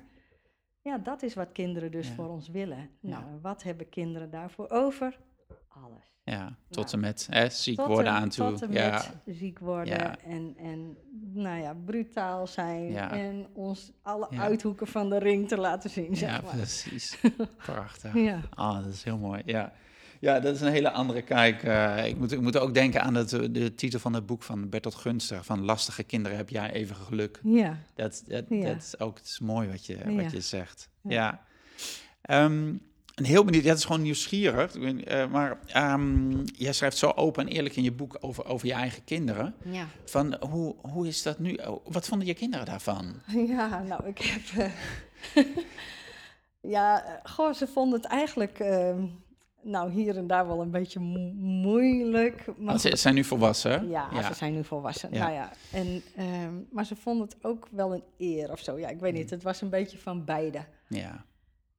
Ja, 0.82 0.98
dat 0.98 1.22
is 1.22 1.34
wat 1.34 1.52
kinderen 1.52 1.90
dus 1.90 2.08
Ja. 2.08 2.14
voor 2.14 2.28
ons 2.28 2.48
willen. 2.48 2.90
Nou, 3.00 3.24
Ja. 3.24 3.38
wat 3.42 3.62
hebben 3.62 3.88
kinderen 3.88 4.30
daarvoor 4.30 4.70
over? 4.70 5.18
Alles. 5.68 6.16
Ja, 6.24 6.56
tot 6.68 6.84
Nou, 6.84 6.94
en 6.94 7.00
met 7.00 7.26
hè, 7.30 7.48
ziek 7.48 7.80
worden 7.80 8.06
en- 8.14 8.20
aan 8.20 8.28
toe. 8.28 8.50
Tot 8.50 8.62
en 8.62 8.72
ja, 8.72 8.90
met 9.24 9.36
ziek 9.36 9.58
worden 9.58 9.94
Ja. 9.98 10.18
en, 10.18 10.54
en 10.56 10.96
nou 11.32 11.60
ja, 11.60 11.74
brutaal 11.84 12.46
zijn 12.46 12.90
Ja. 12.90 13.10
en 13.12 13.46
ons 13.54 13.92
alle 14.02 14.26
Ja. 14.30 14.40
uithoeken 14.40 14.86
van 14.86 15.10
de 15.10 15.18
ring 15.18 15.48
te 15.48 15.56
laten 15.58 15.90
zien, 15.90 16.16
zeg 16.16 16.30
ja 16.36 16.40
maar. 16.40 16.54
precies. 16.56 17.20
Prachtig. 17.66 18.14
Ja. 18.14 18.40
Ah, 18.50 18.84
dat 18.84 18.92
is 18.92 19.04
heel 19.04 19.18
mooi. 19.18 19.42
Ja. 19.44 19.72
Ja, 20.20 20.40
dat 20.40 20.54
is 20.54 20.60
een 20.60 20.72
hele 20.72 20.90
andere 20.90 21.22
kijk. 21.22 21.62
Eh, 21.62 22.06
ik, 22.06 22.16
moet, 22.18 22.32
ik 22.32 22.40
moet 22.40 22.56
ook 22.58 22.74
denken 22.74 23.02
aan 23.02 23.14
het, 23.14 23.32
eh, 23.32 23.40
de 23.50 23.74
titel 23.74 23.98
van 24.00 24.12
het 24.12 24.26
boek 24.26 24.42
van 24.42 24.68
Bertolt 24.68 24.94
Gunster. 24.94 25.44
Van 25.44 25.64
lastige 25.64 26.02
kinderen 26.02 26.36
heb 26.36 26.48
jij 26.48 26.72
even 26.72 26.96
geluk. 26.96 27.40
Ja. 27.44 27.78
Dat, 27.94 28.22
dat, 28.26 28.44
Ja. 28.48 28.66
dat 28.66 28.76
is 28.76 29.00
ook 29.00 29.18
is 29.24 29.38
mooi 29.38 29.68
wat 29.68 29.86
je, 29.86 29.98
Ja. 30.06 30.22
wat 30.22 30.30
je 30.32 30.40
zegt. 30.40 30.88
Ja. 31.02 31.10
Ja. 31.12 31.42
Ehm, 32.22 32.72
en 33.14 33.24
heel 33.24 33.44
benieuwd, 33.44 33.64
het 33.64 33.78
is 33.78 33.84
gewoon 33.84 34.02
nieuwsgierig. 34.02 34.74
Eh, 34.76 35.26
maar 35.30 35.58
ehm, 35.66 36.44
jij 36.44 36.72
schrijft 36.72 36.96
zo 36.96 37.10
open 37.10 37.46
en 37.46 37.52
eerlijk 37.52 37.76
in 37.76 37.82
je 37.82 37.92
boek 37.92 38.16
over, 38.20 38.46
over 38.46 38.66
je 38.66 38.72
eigen 38.72 39.04
kinderen. 39.04 39.54
Ja. 39.64 39.86
Van 40.04 40.36
hoe, 40.50 40.74
hoe 40.80 41.06
is 41.06 41.22
dat 41.22 41.38
nu? 41.38 41.54
Oh, 41.54 41.86
Wat 41.86 42.06
vonden 42.08 42.26
je 42.26 42.34
kinderen 42.34 42.66
daarvan? 42.66 43.14
Ja, 43.56 43.82
nou, 43.82 44.06
ik 44.06 44.18
heb. 44.18 44.70
ja, 46.60 47.20
goh, 47.24 47.52
ze 47.54 47.66
vonden 47.66 48.00
het 48.00 48.10
eigenlijk. 48.10 48.58
ehm, 48.58 49.04
nou, 49.62 49.90
hier 49.90 50.16
en 50.16 50.26
daar 50.26 50.46
wel 50.46 50.60
een 50.60 50.70
beetje 50.70 51.00
mo- 51.00 51.32
moeilijk. 51.34 52.44
Maar 52.58 52.78
ze 52.80 52.96
zijn 52.96 53.14
nu 53.14 53.24
volwassen. 53.24 53.70
hè? 53.70 53.76
Ja, 53.86 54.08
ja. 54.12 54.22
ze 54.22 54.34
zijn 54.34 54.52
nu 54.54 54.64
volwassen. 54.64 55.08
Ja. 55.12 55.18
Nou 55.18 55.32
ja, 55.32 55.50
en, 55.72 56.02
ehm, 56.16 56.54
maar 56.70 56.86
ze 56.86 56.96
vonden 56.96 57.26
het 57.28 57.36
ook 57.44 57.68
wel 57.70 57.94
een 57.94 58.02
eer 58.18 58.50
of 58.52 58.58
zo. 58.60 58.78
Ja, 58.78 58.88
ik 58.88 59.00
weet 59.00 59.12
Mm. 59.12 59.18
niet. 59.18 59.30
Het 59.30 59.42
was 59.42 59.60
een 59.60 59.70
beetje 59.70 59.98
van 59.98 60.24
beide. 60.24 60.58
ja. 60.88 61.26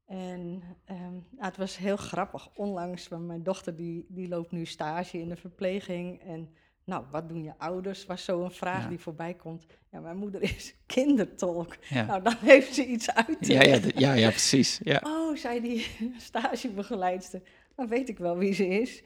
En 0.06 0.62
ehm, 0.86 1.14
het 1.38 1.58
was 1.58 1.78
heel 1.78 1.98
grappig. 1.98 2.50
Onlangs, 2.56 3.08
want 3.08 3.28
mijn 3.28 3.44
dochter 3.44 3.76
die, 3.76 4.06
die 4.08 4.28
loopt 4.28 4.52
nu 4.52 4.66
stage 4.66 5.20
in 5.20 5.30
de 5.30 5.36
verpleging. 5.36 6.22
En 6.22 6.50
nou, 6.84 7.04
wat 7.12 7.30
doen 7.30 7.44
je 7.44 7.54
ouders? 7.58 8.06
Was 8.06 8.24
zo 8.24 8.44
een 8.44 8.52
vraag 8.52 8.84
Ja. 8.84 8.90
die 8.90 9.00
voorbij 9.00 9.34
komt. 9.34 9.66
Ja, 9.92 10.00
mijn 10.00 10.18
moeder 10.18 10.42
is 10.42 10.76
kindertolk. 10.86 11.76
Ja. 11.90 12.06
Nou, 12.06 12.22
dan 12.24 12.36
heeft 12.40 12.74
ze 12.74 12.86
iets 12.86 13.12
uit 13.14 13.38
Ja, 13.48 13.62
ja, 13.62 13.80
ja, 13.96 14.14
ja, 14.14 14.30
precies. 14.30 14.80
Ja. 14.84 15.02
Oh, 15.04 15.36
zei 15.38 15.62
die 15.62 15.86
stagebegeleidster. 16.18 17.42
Dan 17.80 17.88
weet 17.88 18.10
ik 18.10 18.18
wel 18.18 18.38
wie 18.38 18.54
ze 18.54 18.68
is. 18.68 19.04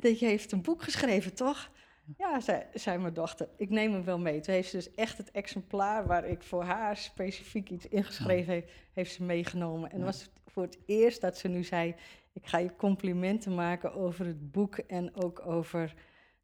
Dat 0.00 0.18
je 0.18 0.26
heeft 0.26 0.52
een 0.52 0.62
boek 0.62 0.82
geschreven, 0.82 1.34
toch? 1.34 1.70
Ja, 2.18 2.40
zei, 2.40 2.62
zei 2.74 2.98
mijn 2.98 3.14
dochter. 3.14 3.48
Ik 3.56 3.70
neem 3.70 3.92
hem 3.92 4.04
wel 4.04 4.18
mee. 4.18 4.40
Toen 4.40 4.54
heeft 4.54 4.70
ze 4.70 4.76
dus 4.76 4.94
echt 4.94 5.18
het 5.18 5.30
exemplaar 5.30 6.06
waar 6.06 6.24
ik 6.26 6.42
voor 6.42 6.62
haar 6.64 6.96
specifiek 6.96 7.70
iets 7.70 7.88
ingeschreven 7.88 8.54
heb, 8.54 8.70
heeft 8.92 9.12
ze 9.14 9.22
meegenomen. 9.22 9.90
En 9.90 9.96
dat 9.98 10.06
was 10.06 10.30
voor 10.46 10.62
het 10.62 10.78
eerst 10.86 11.20
dat 11.20 11.38
ze 11.38 11.48
nu 11.48 11.64
zei: 11.64 11.94
Ik 12.32 12.46
ga 12.46 12.58
je 12.58 12.76
complimenten 12.76 13.54
maken 13.54 13.94
over 13.94 14.26
het 14.26 14.50
boek 14.52 14.76
en 14.78 15.14
ook 15.24 15.46
over, 15.46 15.94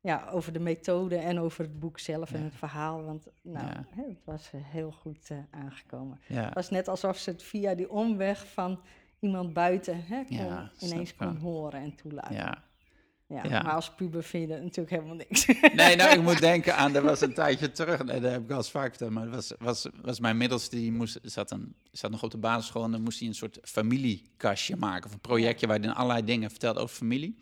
ja, 0.01 0.29
over 0.31 0.53
de 0.53 0.61
methode 0.61 1.17
en 1.17 1.39
over 1.39 1.65
het 1.65 1.79
boek 1.79 1.99
zelf 1.99 2.33
en 2.33 2.43
het 2.43 2.55
verhaal. 2.55 3.05
Want 3.05 3.27
nou, 3.43 3.67
Ja. 3.67 3.87
hè, 3.95 4.03
het 4.09 4.25
was 4.25 4.51
eh, 4.53 4.61
heel 4.65 4.93
goed 4.93 5.31
eh, 5.31 5.39
aangekomen. 5.51 6.21
Ja. 6.27 6.45
Het 6.45 6.55
was 6.55 6.71
net 6.71 6.89
alsof 6.89 7.17
ze 7.17 7.31
het 7.31 7.43
via 7.43 7.75
die 7.75 7.91
omweg 7.91 8.47
van 8.53 8.81
iemand 9.23 9.53
buiten 9.53 10.05
hè, 10.05 10.25
kon, 10.25 10.37
Ja, 10.37 10.71
ineens 10.79 11.15
kon 11.15 11.37
horen 11.37 11.81
en 11.81 11.95
toelaten. 11.95 12.35
Ja. 12.35 12.63
Ja. 13.27 13.43
Ja. 13.45 13.63
Maar 13.63 13.73
als 13.73 13.95
puber 13.95 14.23
vind 14.23 14.43
je 14.43 14.49
dat 14.55 14.63
natuurlijk 14.63 14.91
helemaal 14.91 15.15
niks. 15.15 15.47
Nee, 15.75 15.97
nou, 15.97 16.11
ik 16.11 16.23
moet 16.23 16.41
denken 16.51 16.77
aan, 16.77 16.95
er 16.95 17.03
was 17.03 17.21
een 17.21 17.35
tijdje 17.35 17.73
terug, 17.73 18.05
nee, 18.05 18.21
dat 18.21 18.31
heb 18.31 18.43
ik 18.43 18.51
al 18.51 18.57
eens 18.57 18.71
vaak 18.71 18.89
verteld, 18.89 19.11
maar 19.11 19.23
het 19.23 19.35
was, 19.35 19.53
was, 19.59 19.87
was 20.03 20.21
mijn 20.21 20.37
middelste, 20.37 20.77
die 20.77 20.93
moest, 20.93 21.19
zat, 21.23 21.51
een, 21.51 21.75
zat 21.91 22.11
nog 22.11 22.23
op 22.23 22.31
de 22.31 22.39
basisschool 22.39 22.85
en 22.85 22.91
dan 22.91 23.03
moest 23.03 23.19
hij 23.19 23.29
een 23.29 23.35
soort 23.35 23.59
familiekastje 23.63 24.77
maken, 24.77 25.07
of 25.07 25.13
een 25.13 25.21
projectje 25.21 25.67
waar 25.67 25.79
hij 25.79 25.87
dan 25.87 25.97
allerlei 25.97 26.25
dingen 26.25 26.51
vertelde 26.51 26.81
over 26.81 26.97
familie. 26.97 27.39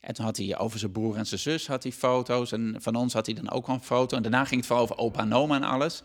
En 0.00 0.14
toen 0.14 0.24
had 0.24 0.36
hij 0.36 0.58
over 0.58 0.78
zijn 0.78 0.92
broer 0.92 1.16
en 1.16 1.26
zijn 1.26 1.40
zus 1.40 1.66
had 1.66 1.82
hij 1.82 1.92
foto's 1.92 2.52
en 2.52 2.76
van 2.78 2.94
ons 2.94 3.12
had 3.12 3.26
hij 3.26 3.34
dan 3.34 3.50
ook 3.50 3.66
al 3.66 3.74
een 3.74 3.82
foto. 3.82 4.16
En 4.16 4.22
daarna 4.22 4.44
ging 4.44 4.56
het 4.56 4.66
vooral 4.66 4.84
over 4.84 4.96
opa 4.98 5.20
en 5.20 5.32
oma 5.32 5.56
en 5.56 5.62
alles. 5.62 6.02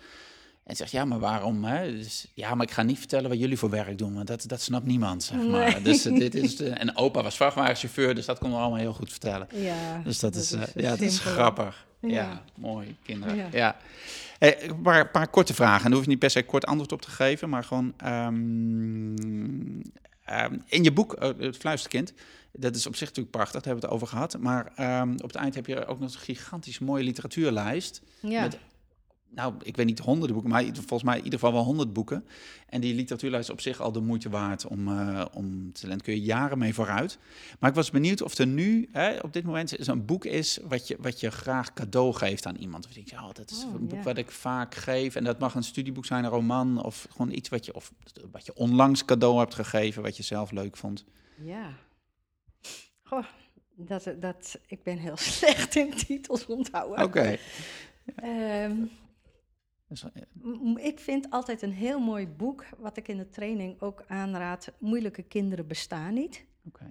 En 0.65 0.75
zegt, 0.75 0.91
ja, 0.91 1.05
maar 1.05 1.19
waarom? 1.19 1.63
Hè? 1.63 1.91
Dus, 1.91 2.27
ja, 2.33 2.55
maar 2.55 2.65
ik 2.65 2.71
ga 2.71 2.83
niet 2.83 2.97
vertellen 2.97 3.29
wat 3.29 3.39
jullie 3.39 3.57
voor 3.57 3.69
werk 3.69 3.97
doen, 3.97 4.13
want 4.13 4.27
dat, 4.27 4.43
dat 4.47 4.61
snapt 4.61 4.85
niemand, 4.85 5.23
zeg 5.23 5.37
maar. 5.47 5.71
Nee. 5.71 5.81
Dus, 5.81 6.05
eh, 6.05 6.15
dit 6.17 6.35
is 6.35 6.55
de, 6.55 6.69
en 6.69 6.95
opa 6.97 7.23
was 7.23 7.35
vrachtwagenchauffeur, 7.35 8.15
dus 8.15 8.25
dat 8.25 8.37
konden 8.39 8.57
we 8.57 8.63
allemaal 8.63 8.81
heel 8.83 8.93
goed 8.93 9.09
vertellen. 9.11 9.47
ja, 9.51 10.01
Dus 10.03 10.19
dat, 10.19 10.35
is, 10.35 10.51
eh, 10.51 10.61
eh, 10.61 10.67
ja, 10.75 10.89
dat 10.89 11.01
is 11.01 11.19
grappig. 11.19 11.85
Ja, 11.99 12.09
Ja. 12.09 12.41
mooi, 12.55 12.95
kinderen. 13.03 13.35
Ja. 13.35 13.47
Ja. 13.51 13.77
Eh, 14.39 14.63
een 14.67 14.81
paar, 14.81 15.09
paar 15.09 15.27
korte 15.27 15.53
vragen. 15.53 15.77
En 15.77 15.83
daar 15.85 15.93
hoef 15.93 16.03
je 16.03 16.09
niet 16.09 16.19
per 16.19 16.29
se 16.29 16.43
kort 16.43 16.65
antwoord 16.65 16.91
op 16.91 17.01
te 17.01 17.09
geven, 17.09 17.49
maar 17.49 17.63
gewoon... 17.63 17.93
ehm, 17.97 19.75
ehm, 20.25 20.57
in 20.65 20.83
je 20.83 20.91
boek, 20.91 21.13
eh, 21.13 21.29
Het 21.39 21.57
Fluisterkind, 21.57 22.13
dat 22.51 22.75
is 22.75 22.87
op 22.87 22.95
zich 22.95 23.07
natuurlijk 23.07 23.35
prachtig, 23.35 23.61
daar 23.61 23.73
hebben 23.73 23.81
we 23.81 23.95
het 23.95 23.95
over 24.03 24.07
gehad. 24.15 24.37
Maar 24.39 24.71
ehm, 24.75 25.11
op 25.13 25.27
het 25.27 25.35
eind 25.35 25.55
heb 25.55 25.65
je 25.65 25.85
ook 25.85 25.99
nog 25.99 26.13
een 26.13 26.19
gigantisch 26.19 26.79
mooie 26.79 27.03
literatuurlijst. 27.03 28.01
Ja, 28.19 28.41
Met, 28.41 28.57
nou, 29.29 29.53
ik 29.63 29.75
weet 29.75 29.85
niet 29.85 29.99
honderden 29.99 30.33
boeken, 30.33 30.51
maar 30.51 30.63
volgens 30.73 31.03
mij 31.03 31.17
in 31.17 31.23
ieder 31.23 31.39
geval 31.39 31.53
wel 31.53 31.63
honderd 31.63 31.93
boeken. 31.93 32.25
En 32.69 32.81
die 32.81 32.95
literatuurlijst 32.95 33.47
is 33.47 33.53
op 33.53 33.61
zich 33.61 33.81
al 33.81 33.91
de 33.91 33.99
moeite 33.99 34.29
waard 34.29 34.67
om, 34.67 34.87
eh, 34.87 35.25
om 35.33 35.73
te 35.73 35.95
kun 36.03 36.13
je 36.13 36.21
jaren 36.21 36.57
mee 36.57 36.73
vooruit. 36.73 37.17
Maar 37.59 37.69
ik 37.69 37.75
was 37.75 37.91
benieuwd 37.91 38.21
of 38.21 38.37
er 38.37 38.47
nu, 38.47 38.89
hè, 38.91 39.17
op 39.19 39.33
dit 39.33 39.43
moment, 39.43 39.75
zo'n 39.79 40.05
boek 40.05 40.25
is 40.25 40.59
wat 40.67 40.87
je, 40.87 40.97
wat 40.99 41.19
je 41.19 41.31
graag 41.31 41.73
cadeau 41.73 42.13
geeft 42.13 42.45
aan 42.45 42.55
iemand. 42.55 42.83
Of 42.83 42.89
je 42.89 42.95
denkt, 42.95 43.09
ja, 43.09 43.31
dat 43.31 43.51
is 43.51 43.63
Oh, 43.65 43.73
een 43.73 43.87
boek 43.87 44.03
wat 44.03 44.17
ik 44.17 44.31
vaak 44.31 44.75
geef. 44.75 45.15
En 45.15 45.23
dat 45.23 45.39
mag 45.39 45.55
een 45.55 45.63
studieboek 45.63 46.05
zijn, 46.05 46.23
een 46.23 46.29
roman. 46.29 46.83
Of 46.83 47.07
gewoon 47.09 47.31
iets 47.31 47.49
wat 47.49 47.65
je, 47.65 47.75
of, 47.75 47.91
wat 48.31 48.45
je 48.45 48.55
onlangs 48.55 49.05
cadeau 49.05 49.39
hebt 49.39 49.55
gegeven, 49.55 50.03
wat 50.03 50.17
je 50.17 50.23
zelf 50.23 50.51
leuk 50.51 50.77
vond. 50.77 51.05
ja. 51.35 51.73
Goh, 53.03 53.25
dat, 53.75 54.11
dat, 54.19 54.59
ik 54.67 54.83
ben 54.83 54.97
heel 54.97 55.17
slecht 55.37 55.75
in 55.75 55.91
titels 55.91 56.45
onthouden. 56.45 57.03
Oké. 57.03 57.37
Ehm, 58.15 58.75
Dus, 59.87 60.05
ik 60.75 60.99
vind 60.99 61.29
altijd 61.29 61.61
een 61.61 61.71
heel 61.73 61.99
mooi 61.99 62.27
boek, 62.27 62.65
wat 62.77 62.97
ik 62.97 63.07
in 63.07 63.17
de 63.17 63.29
training 63.29 63.81
ook 63.81 64.03
aanraad. 64.07 64.71
Moeilijke 64.79 65.23
kinderen 65.23 65.67
bestaan 65.67 66.13
niet. 66.13 66.45
Oké. 66.67 66.89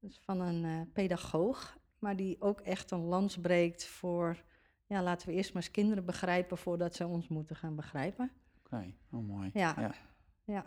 Is 0.00 0.20
van 0.24 0.40
een 0.40 0.64
eh, 0.64 0.80
pedagoog, 0.92 1.78
maar 1.98 2.16
die 2.16 2.40
ook 2.40 2.60
echt 2.60 2.90
een 2.90 3.04
lans 3.04 3.38
breekt 3.38 3.86
voor, 3.86 4.42
ja, 4.86 5.02
laten 5.02 5.28
we 5.28 5.34
eerst 5.34 5.52
maar 5.54 5.62
eens 5.62 5.70
kinderen 5.70 6.04
begrijpen 6.04 6.58
voordat 6.58 6.94
ze 6.94 7.06
ons 7.06 7.28
moeten 7.28 7.56
gaan 7.56 7.74
begrijpen. 7.76 8.30
Oké, 8.64 8.94
oh 9.10 9.26
mooi. 9.28 9.50
Ja. 9.54 9.74
ja. 9.78 9.94
Ja, 10.44 10.66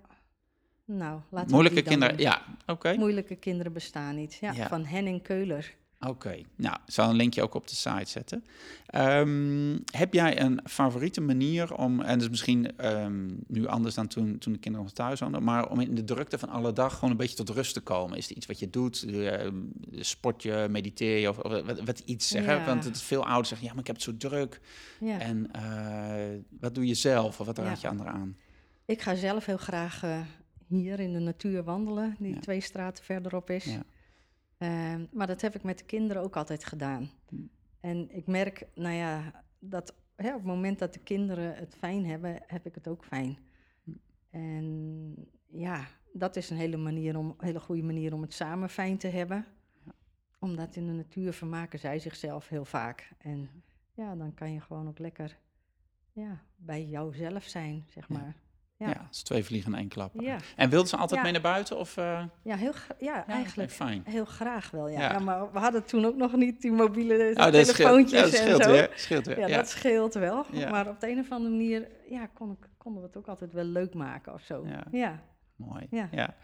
Nou, 0.86 1.22
laten 1.30 1.52
Moeilijke 1.52 1.82
we 1.82 1.88
kinderen, 1.90 2.16
doen. 2.16 2.26
ja, 2.26 2.42
oké. 2.66 2.94
Moeilijke 2.98 3.36
kinderen 3.36 3.74
bestaan 3.74 4.16
niet. 4.16 4.34
Ja, 4.34 4.52
Ja. 4.52 4.68
Van 4.68 4.86
Henning 4.86 5.22
Keuler. 5.24 5.76
Oké, 6.00 6.42
nou, 6.56 6.76
ik 6.86 6.94
zal 6.94 7.10
een 7.10 7.16
linkje 7.16 7.42
ook 7.42 7.54
op 7.54 7.68
de 7.68 7.76
site 7.76 8.06
zetten. 8.10 8.44
Ehm, 8.86 9.78
heb 9.92 10.14
jij 10.14 10.42
een 10.42 10.60
favoriete 10.64 11.22
manier 11.22 11.74
om, 11.76 12.02
en 12.02 12.14
dat 12.14 12.22
is 12.22 12.30
misschien 12.30 12.78
ehm, 12.78 13.28
nu 13.48 13.68
anders 13.68 13.96
dan 13.96 14.08
toen, 14.08 14.38
toen 14.38 14.54
de 14.54 14.60
kinderen 14.60 14.88
nog 14.88 14.96
thuis 14.96 15.20
woonden, 15.20 15.44
maar 15.44 15.70
om 15.70 15.80
in 15.80 15.96
de 15.96 16.04
drukte 16.04 16.38
van 16.38 16.50
alle 16.50 16.74
dag 16.74 16.94
gewoon 16.94 17.12
een 17.12 17.18
beetje 17.18 17.36
tot 17.36 17.50
rust 17.50 17.74
te 17.74 17.80
komen? 17.82 18.18
Is 18.18 18.28
het 18.28 18.38
iets 18.38 18.46
wat 18.46 18.60
je 18.60 18.70
doet? 18.70 19.04
Ehm, 19.04 19.56
sport 19.92 20.44
je, 20.44 20.68
mediteer 20.70 21.18
je 21.18 21.30
of, 21.30 21.38
of 21.40 21.62
wat, 21.66 21.80
wat 21.84 22.00
iets 22.00 22.28
zeggen? 22.28 22.56
Ja. 22.56 22.66
Want 22.66 22.84
het 22.84 23.02
veel 23.02 23.26
ouders 23.26 23.48
zeggen, 23.50 23.68
ja, 23.68 23.74
maar 23.74 23.82
ik 23.82 23.88
heb 23.88 23.96
het 23.96 24.06
zo 24.06 24.18
druk. 24.18 24.62
Ja. 25.00 25.20
En 25.20 25.52
eh, 25.52 26.40
wat 26.60 26.76
doe 26.76 26.88
je 26.88 26.94
zelf 26.94 27.40
of 27.40 27.46
wat 27.46 27.58
raad 27.58 27.82
je 27.82 27.88
anderen 27.88 28.12
aan? 28.14 28.38
Ik 28.86 29.02
ga 29.02 29.16
zelf 29.16 29.46
heel 29.46 29.58
graag 29.58 30.04
eh, 30.04 30.20
hier 30.68 31.00
in 31.00 31.14
de 31.14 31.20
natuur 31.20 31.64
wandelen, 31.64 32.16
die 32.20 32.34
Ja. 32.34 32.40
twee 32.40 32.62
straten 32.62 33.04
verderop 33.04 33.50
is. 33.50 33.66
Ja. 33.66 33.84
Ehm, 34.58 35.06
maar 35.12 35.28
dat 35.28 35.42
heb 35.42 35.56
ik 35.56 35.64
met 35.64 35.78
de 35.78 35.86
kinderen 35.86 36.22
ook 36.22 36.36
altijd 36.36 36.66
gedaan. 36.66 37.10
Hm. 37.30 37.36
En 37.80 38.16
ik 38.16 38.28
merk, 38.28 38.68
nou 38.76 38.96
ja, 38.96 39.44
dat 39.60 39.96
hè, 40.16 40.30
op 40.30 40.36
het 40.38 40.46
moment 40.46 40.80
dat 40.80 40.94
de 40.94 41.00
kinderen 41.00 41.56
het 41.56 41.76
fijn 41.76 42.06
hebben, 42.06 42.42
heb 42.48 42.66
ik 42.66 42.76
het 42.76 42.88
ook 42.88 43.06
fijn. 43.06 43.38
Hm. 43.84 43.92
En 44.30 45.16
ja, 45.48 45.88
dat 46.14 46.36
is 46.36 46.50
een 46.50 46.58
hele, 46.58 46.78
manier 46.78 47.18
om, 47.18 47.36
hele 47.38 47.60
goede 47.60 47.84
manier 47.84 48.14
om 48.14 48.22
het 48.22 48.34
samen 48.34 48.70
fijn 48.70 48.98
te 48.98 49.08
hebben. 49.08 49.46
Omdat 50.40 50.76
in 50.76 50.86
de 50.86 50.92
natuur 50.92 51.34
vermaken 51.34 51.80
zij 51.80 52.00
zichzelf 52.00 52.48
heel 52.48 52.66
vaak. 52.66 53.12
En 53.18 53.50
ja, 53.94 54.16
dan 54.16 54.34
kan 54.34 54.54
je 54.54 54.62
gewoon 54.62 54.88
ook 54.88 55.00
lekker 55.00 55.38
ja, 56.14 56.44
bij 56.56 56.86
jouzelf 56.86 57.44
zijn, 57.44 57.86
zeg 57.90 58.10
maar. 58.10 58.26
Ja, 58.26 58.47
Ja. 58.78 58.86
dat 58.88 58.96
is 59.12 59.24
twee 59.24 59.44
vliegen 59.44 59.72
in 59.72 59.78
één 59.78 59.88
klap. 59.88 60.12
Ja, 60.22 60.38
En 60.56 60.70
wilden 60.70 60.90
ze 60.90 60.96
altijd 60.98 61.16
Ja. 61.18 61.22
mee 61.24 61.32
naar 61.32 61.42
buiten? 61.42 61.78
Of, 61.78 61.98
eh, 61.98 62.24
ja, 62.42 62.56
heel, 62.56 62.74
ja, 63.00 63.28
eigenlijk 63.28 63.72
fijn. 63.72 64.04
heel 64.06 64.26
graag 64.26 64.70
wel, 64.72 64.88
ja. 64.90 65.00
Ja. 65.00 65.12
ja. 65.12 65.20
Maar 65.20 65.52
we 65.52 65.60
hadden 65.60 65.86
toen 65.86 66.06
ook 66.06 66.16
nog 66.16 66.36
niet 66.36 66.62
die 66.62 66.72
mobiele 66.72 67.32
Oh, 67.36 67.46
telefoontjes 67.46 68.20
ja, 68.20 68.26
dat 68.26 68.36
scheelt 68.36 68.60
en 68.60 68.66
zo. 68.66 68.72
weer. 68.72 68.92
Scheelt 68.96 69.26
weer. 69.26 69.40
Ja, 69.40 69.48
ja. 69.48 69.56
dat 69.58 69.70
scheelt 69.70 70.14
wel. 70.14 70.46
Ja. 70.52 70.70
Maar 70.70 70.88
op 70.90 71.00
de 71.00 71.10
een 71.10 71.20
of 71.20 71.32
andere 71.32 71.50
manier 71.56 71.88
ja, 72.10 72.26
kon 72.34 72.52
ik, 72.52 72.68
konden 72.78 73.02
we 73.02 73.08
het 73.08 73.18
ook 73.18 73.28
altijd 73.28 73.54
wel 73.54 73.64
leuk 73.64 73.94
maken 73.94 74.34
of 74.34 74.42
zo. 74.42 74.66
Ja. 74.92 75.20
Mooi. 75.58 75.88
Ja. 75.90 76.10
Ja. 76.12 76.36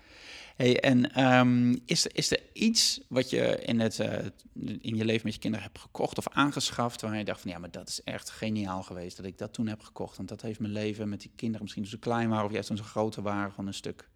Hey, 0.55 0.79
en 0.79 1.11
ehm, 1.11 1.75
is, 1.85 2.05
er, 2.05 2.11
is 2.15 2.31
er 2.31 2.39
iets 2.53 3.01
wat 3.07 3.29
je 3.29 3.63
in, 3.63 3.79
het, 3.79 3.99
eh, 3.99 4.25
in 4.81 4.95
je 4.95 5.05
leven 5.05 5.21
met 5.23 5.33
je 5.33 5.39
kinderen 5.39 5.65
hebt 5.65 5.79
gekocht 5.79 6.17
of 6.17 6.29
aangeschaft 6.29 7.01
waar 7.01 7.17
je 7.17 7.23
dacht 7.23 7.41
van 7.41 7.51
ja, 7.51 7.57
maar 7.57 7.71
dat 7.71 7.87
is 7.87 8.03
echt 8.03 8.29
geniaal 8.29 8.83
geweest 8.83 9.17
dat 9.17 9.25
ik 9.25 9.37
dat 9.37 9.53
toen 9.53 9.67
heb 9.67 9.81
gekocht. 9.81 10.17
Want 10.17 10.29
dat 10.29 10.41
heeft 10.41 10.59
mijn 10.59 10.73
leven 10.73 11.09
met 11.09 11.21
die 11.21 11.31
kinderen 11.35 11.61
misschien 11.61 11.83
toen 11.83 11.91
ze 11.91 11.99
klein 11.99 12.29
waren 12.29 12.45
of 12.45 12.51
juist 12.51 12.67
toen 12.67 12.77
ze 12.77 12.83
groter 12.83 13.21
waren 13.21 13.49
gewoon 13.49 13.67
een 13.67 13.73
stuk 13.73 14.09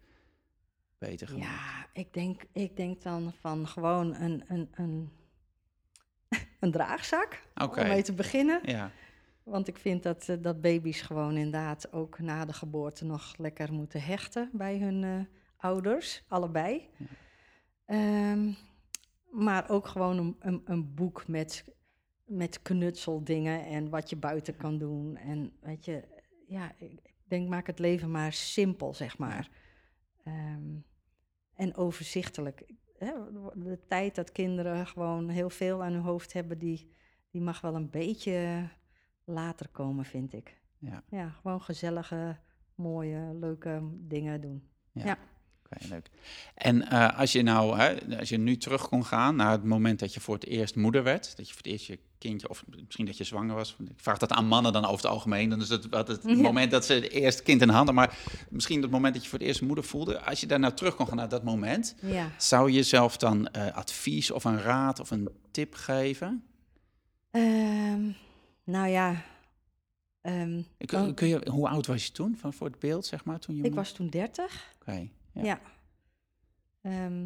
beter 0.98 1.28
gemaakt. 1.28 1.46
Ja, 1.46 1.86
ik 1.92 2.12
denk, 2.12 2.42
ik 2.52 2.76
denk 2.76 3.02
dan 3.02 3.32
van 3.40 3.68
gewoon 3.68 4.14
een, 4.14 4.44
een, 4.48 4.68
een, 4.74 5.10
een 6.60 6.70
draagzak 6.70 7.42
om 7.54 7.70
mee 7.74 8.02
te 8.02 8.12
beginnen. 8.12 8.60
Ja, 8.64 8.90
Want 9.48 9.68
ik 9.68 9.78
vind 9.78 10.02
dat, 10.02 10.28
eh, 10.28 10.36
dat 10.40 10.60
baby's 10.60 11.00
gewoon 11.00 11.36
inderdaad 11.36 11.92
ook 11.92 12.18
na 12.18 12.44
de 12.44 12.52
geboorte 12.52 13.04
nog 13.04 13.36
lekker 13.36 13.72
moeten 13.72 14.02
hechten 14.02 14.50
bij 14.52 14.78
hun 14.78 15.04
eh, 15.04 15.20
ouders, 15.56 16.24
allebei. 16.28 16.88
Ja. 16.96 17.06
Ehm, 17.84 18.52
maar 19.30 19.70
ook 19.70 19.86
gewoon 19.86 20.18
een, 20.18 20.36
een, 20.38 20.62
een 20.64 20.94
boek 20.94 21.28
met, 21.28 21.64
met 22.24 22.62
knutseldingen 22.62 23.64
en 23.64 23.88
wat 23.88 24.10
je 24.10 24.16
buiten 24.16 24.56
kan 24.56 24.78
doen. 24.78 25.16
En 25.16 25.52
weet 25.60 25.84
je, 25.84 26.04
ja, 26.46 26.72
ik 26.78 27.14
denk 27.24 27.48
maak 27.48 27.66
het 27.66 27.78
leven 27.78 28.10
maar 28.10 28.32
simpel, 28.32 28.94
zeg 28.94 29.18
maar. 29.18 29.50
Ehm, 30.24 30.76
en 31.54 31.76
overzichtelijk. 31.76 32.74
De 33.54 33.78
tijd 33.88 34.14
dat 34.14 34.32
kinderen 34.32 34.86
gewoon 34.86 35.28
heel 35.28 35.50
veel 35.50 35.82
aan 35.82 35.92
hun 35.92 36.02
hoofd 36.02 36.32
hebben, 36.32 36.58
die, 36.58 36.92
die 37.30 37.40
mag 37.40 37.60
wel 37.60 37.74
een 37.74 37.90
beetje 37.90 38.68
later 39.28 39.68
komen, 39.68 40.04
vind 40.04 40.32
ik. 40.32 40.56
ja. 40.78 41.02
Ja, 41.10 41.28
gewoon 41.42 41.62
gezellige, 41.62 42.36
mooie, 42.74 43.34
leuke 43.40 43.80
dingen 43.92 44.40
doen. 44.40 44.62
Ja. 44.92 45.04
Ja. 45.06 45.18
Oké, 45.64 45.86
leuk. 45.88 46.10
En 46.54 46.88
eh, 46.90 47.18
als 47.18 47.32
je 47.32 47.42
nou, 47.42 47.78
hè, 47.78 48.18
als 48.18 48.28
je 48.28 48.38
nu 48.38 48.56
terug 48.56 48.88
kon 48.88 49.04
gaan 49.04 49.36
naar 49.36 49.50
het 49.50 49.64
moment 49.64 49.98
dat 49.98 50.14
je 50.14 50.20
voor 50.20 50.34
het 50.34 50.46
eerst 50.46 50.76
moeder 50.76 51.02
werd, 51.02 51.36
dat 51.36 51.46
je 51.48 51.54
voor 51.54 51.62
het 51.62 51.72
eerst 51.72 51.86
je 51.86 51.98
kindje, 52.18 52.48
of 52.48 52.64
misschien 52.84 53.06
dat 53.06 53.16
je 53.16 53.24
zwanger 53.24 53.54
was. 53.54 53.76
Ik 53.80 53.92
vraag 53.96 54.18
dat 54.18 54.32
aan 54.32 54.46
mannen 54.46 54.72
dan 54.72 54.84
over 54.84 54.96
het 54.96 55.06
algemeen. 55.06 55.48
Dan 55.50 55.60
is 55.60 55.68
het 55.68 55.88
wat 55.88 56.08
het 56.08 56.22
Ja. 56.26 56.34
moment 56.36 56.70
dat 56.70 56.84
ze 56.84 56.92
het 56.92 57.10
eerste 57.10 57.42
kind 57.42 57.60
in 57.62 57.68
handen, 57.68 57.94
maar 57.94 58.18
misschien 58.50 58.82
het 58.82 58.90
moment 58.90 59.14
dat 59.14 59.22
je 59.22 59.28
voor 59.28 59.38
het 59.38 59.48
eerst 59.48 59.62
moeder 59.62 59.84
voelde. 59.84 60.20
Als 60.20 60.40
je 60.40 60.46
daar 60.46 60.58
nou 60.58 60.74
terug 60.74 60.94
kon 60.94 61.06
gaan 61.06 61.16
naar 61.16 61.28
dat 61.28 61.44
moment, 61.44 61.94
Ja. 62.02 62.30
zou 62.38 62.68
je 62.68 62.74
jezelf 62.76 63.16
dan 63.16 63.48
eh, 63.48 63.74
advies 63.76 64.30
of 64.30 64.44
een 64.44 64.60
raad 64.60 65.00
of 65.00 65.10
een 65.10 65.28
tip 65.50 65.74
geven? 65.74 66.42
Ehm, 67.30 68.10
nou 68.68 68.88
ja, 68.88 69.22
ehm, 70.20 70.62
dan- 70.78 71.14
kun 71.14 71.28
je, 71.28 71.50
hoe 71.50 71.68
oud 71.68 71.86
was 71.86 72.06
je 72.06 72.12
toen 72.12 72.36
van 72.36 72.52
voor 72.52 72.66
het 72.66 72.78
beeld, 72.78 73.06
zeg 73.06 73.24
maar? 73.24 73.38
Toen 73.38 73.56
je 73.56 73.62
ik 73.62 73.74
was 73.74 73.92
toen 73.92 74.08
30. 74.08 74.74
Oké, 74.80 75.08
ja. 75.32 75.42
Ja. 75.42 75.60
Ehm, 76.80 77.22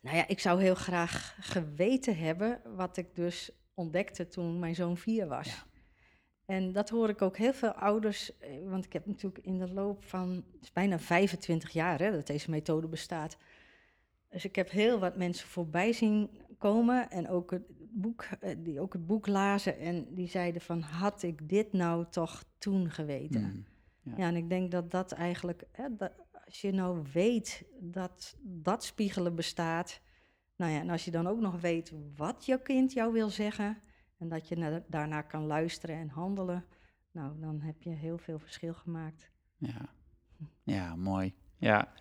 nou 0.00 0.16
ja, 0.16 0.28
ik 0.28 0.40
zou 0.40 0.60
heel 0.60 0.74
graag 0.74 1.36
geweten 1.40 2.16
hebben 2.16 2.60
wat 2.76 2.96
ik 2.96 3.14
dus 3.14 3.50
ontdekte 3.74 4.28
toen 4.28 4.58
mijn 4.58 4.74
zoon 4.74 4.96
vier 4.96 5.26
was. 5.26 5.46
Ja. 5.46 5.64
En 6.44 6.72
dat 6.72 6.88
hoor 6.88 7.08
ik 7.08 7.22
ook 7.22 7.36
heel 7.36 7.52
veel 7.54 7.72
ouders, 7.72 8.38
eh, 8.38 8.50
want 8.68 8.84
ik 8.84 8.92
heb 8.92 9.06
natuurlijk 9.06 9.44
in 9.44 9.58
de 9.58 9.72
loop 9.72 10.04
van, 10.04 10.44
het 10.52 10.62
is 10.62 10.72
bijna 10.72 10.98
25 10.98 11.70
jaar 11.70 11.98
hè, 11.98 12.10
dat 12.10 12.26
deze 12.26 12.50
methode 12.50 12.86
bestaat. 12.86 13.36
Dus 14.28 14.44
ik 14.44 14.56
heb 14.56 14.70
heel 14.70 14.98
wat 14.98 15.16
mensen 15.16 15.48
voorbij 15.48 15.92
zien 15.92 16.30
komen 16.58 17.10
en 17.10 17.28
ook 17.28 17.50
het 17.50 17.62
boek, 18.00 18.22
eh, 18.40 18.56
die 18.58 18.80
ook 18.80 18.92
het 18.92 19.06
boek 19.06 19.26
lazen 19.26 19.78
en 19.78 20.14
die 20.14 20.28
zeiden 20.28 20.60
van, 20.60 20.80
had 20.80 21.22
ik 21.22 21.48
dit 21.48 21.72
nou 21.72 22.06
toch 22.10 22.44
toen 22.58 22.90
geweten? 22.90 23.42
Mm, 23.42 23.64
Ja. 24.02 24.12
Ja, 24.16 24.26
en 24.28 24.36
ik 24.36 24.48
denk 24.48 24.70
dat 24.70 24.90
dat 24.90 25.12
eigenlijk, 25.12 25.64
hè, 25.72 25.96
dat, 25.96 26.12
als 26.44 26.60
je 26.60 26.72
nou 26.72 27.02
weet 27.12 27.64
dat 27.80 28.36
dat 28.42 28.84
spiegelen 28.84 29.34
bestaat, 29.34 30.00
nou 30.56 30.72
ja, 30.72 30.80
en 30.80 30.90
als 30.90 31.04
je 31.04 31.10
dan 31.10 31.26
ook 31.26 31.40
nog 31.40 31.60
weet 31.60 31.92
wat 32.16 32.46
jouw 32.46 32.58
kind 32.58 32.92
jou 32.92 33.12
wil 33.12 33.28
zeggen 33.30 33.78
en 34.18 34.28
dat 34.28 34.48
je 34.48 34.56
na- 34.56 34.84
daarna 34.88 35.22
kan 35.22 35.44
luisteren 35.46 35.96
en 35.96 36.08
handelen, 36.08 36.64
nou, 37.10 37.40
dan 37.40 37.60
heb 37.60 37.82
je 37.82 37.90
heel 37.90 38.18
veel 38.18 38.38
verschil 38.38 38.74
gemaakt. 38.74 39.30
Ja, 39.56 39.88
ja 40.62 40.96
mooi. 40.96 41.34
Ja. 41.56 41.92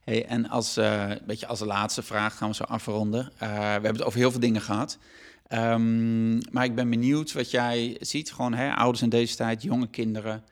Hey, 0.00 0.26
en 0.26 0.48
als, 0.48 0.76
eh, 0.76 1.08
een 1.08 1.26
beetje 1.26 1.46
als 1.46 1.60
laatste 1.60 2.02
vraag 2.02 2.36
gaan 2.36 2.48
we 2.48 2.54
zo 2.54 2.62
afronden. 2.64 3.32
Eh, 3.38 3.48
we 3.48 3.54
hebben 3.54 3.92
het 3.92 4.02
over 4.02 4.18
heel 4.18 4.30
veel 4.30 4.40
dingen 4.40 4.60
gehad. 4.60 4.98
Ehm, 5.46 6.38
maar 6.38 6.64
ik 6.64 6.74
ben 6.74 6.90
benieuwd 6.90 7.32
wat 7.32 7.50
jij 7.50 7.96
ziet. 8.00 8.32
Gewoon 8.32 8.54
hè, 8.54 8.74
ouders 8.74 9.02
in 9.02 9.08
deze 9.08 9.36
tijd, 9.36 9.62
jonge 9.62 9.88
kinderen. 9.88 10.44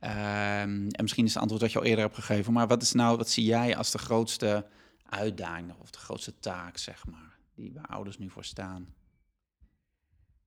Ehm, 0.00 0.88
en 0.88 1.02
misschien 1.02 1.24
is 1.24 1.32
het 1.32 1.42
antwoord 1.42 1.62
wat 1.62 1.72
je 1.72 1.78
al 1.78 1.84
eerder 1.84 2.04
hebt 2.04 2.16
gegeven. 2.16 2.52
Maar 2.52 2.66
wat 2.66 2.82
is 2.82 2.92
nou, 2.92 3.16
wat 3.16 3.28
zie 3.30 3.44
jij 3.44 3.76
als 3.76 3.90
de 3.90 3.98
grootste 3.98 4.66
uitdaging 5.08 5.72
of 5.80 5.90
de 5.90 5.98
grootste 5.98 6.38
taak, 6.38 6.76
zeg 6.76 7.06
maar, 7.06 7.38
die 7.54 7.72
waar 7.74 7.86
ouders 7.86 8.18
nu 8.18 8.30
voor 8.30 8.44
staan? 8.44 8.94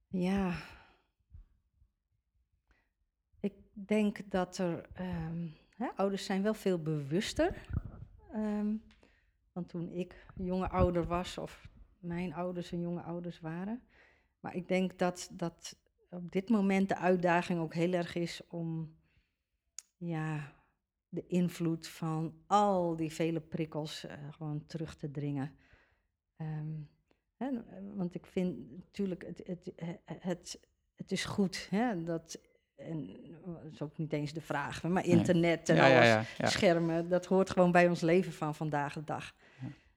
Ja. 0.08 0.54
Ik 3.40 3.54
denk 3.74 4.18
dat 4.30 4.58
er. 4.58 4.86
ehm, 4.94 5.48
hè, 5.76 5.88
ouders 5.96 6.26
zijn 6.26 6.42
wel 6.44 6.54
veel 6.54 6.82
bewuster. 6.82 7.54
Ehm, 8.34 8.76
dan 9.54 9.66
toen 9.66 9.92
ik 9.92 10.26
jonge 10.36 10.70
ouder 10.70 11.08
was, 11.08 11.38
of 11.38 11.70
mijn 12.00 12.34
ouders 12.34 12.72
en 12.72 12.80
jonge 12.80 13.02
ouders 13.02 13.40
waren. 13.40 13.82
Maar 14.40 14.56
ik 14.56 14.68
denk 14.68 15.00
dat, 15.00 15.30
dat 15.34 15.80
op 16.10 16.32
dit 16.32 16.50
moment 16.50 16.90
de 16.90 16.98
uitdaging 16.98 17.60
ook 17.60 17.74
heel 17.74 17.94
erg 17.94 18.16
is 18.16 18.42
om. 18.48 18.96
Ja, 19.98 20.54
de 21.12 21.28
invloed 21.28 21.88
van 21.88 22.34
al 22.48 22.96
die 22.96 23.12
vele 23.12 23.42
prikkels 23.42 24.06
eh, 24.06 24.18
gewoon 24.32 24.66
terug 24.66 24.96
te 24.96 25.12
dringen. 25.12 25.56
Ehm, 26.36 26.82
want 27.96 28.16
ik 28.16 28.26
vind 28.26 28.72
natuurlijk, 28.72 29.26
het, 29.26 29.42
het, 29.48 29.72
het, 30.06 30.60
het 30.96 31.12
is 31.12 31.26
goed 31.26 31.68
hè, 31.70 32.04
dat, 32.04 32.42
en 32.86 33.10
dat 33.46 33.72
is 33.72 33.82
ook 33.82 33.98
niet 33.98 34.14
eens 34.14 34.34
de 34.34 34.42
vraag, 34.42 34.84
maar 34.84 35.06
internet 35.06 35.70
en 35.70 35.76
ja, 35.76 35.96
alles, 35.96 36.08
ja, 36.08 36.24
ja. 36.38 36.48
schermen, 36.48 37.10
dat 37.10 37.26
hoort 37.26 37.50
gewoon 37.50 37.72
bij 37.72 37.88
ons 37.88 38.02
leven 38.02 38.34
van 38.34 38.56
vandaag 38.56 38.94
de 38.94 39.04
dag. 39.04 39.36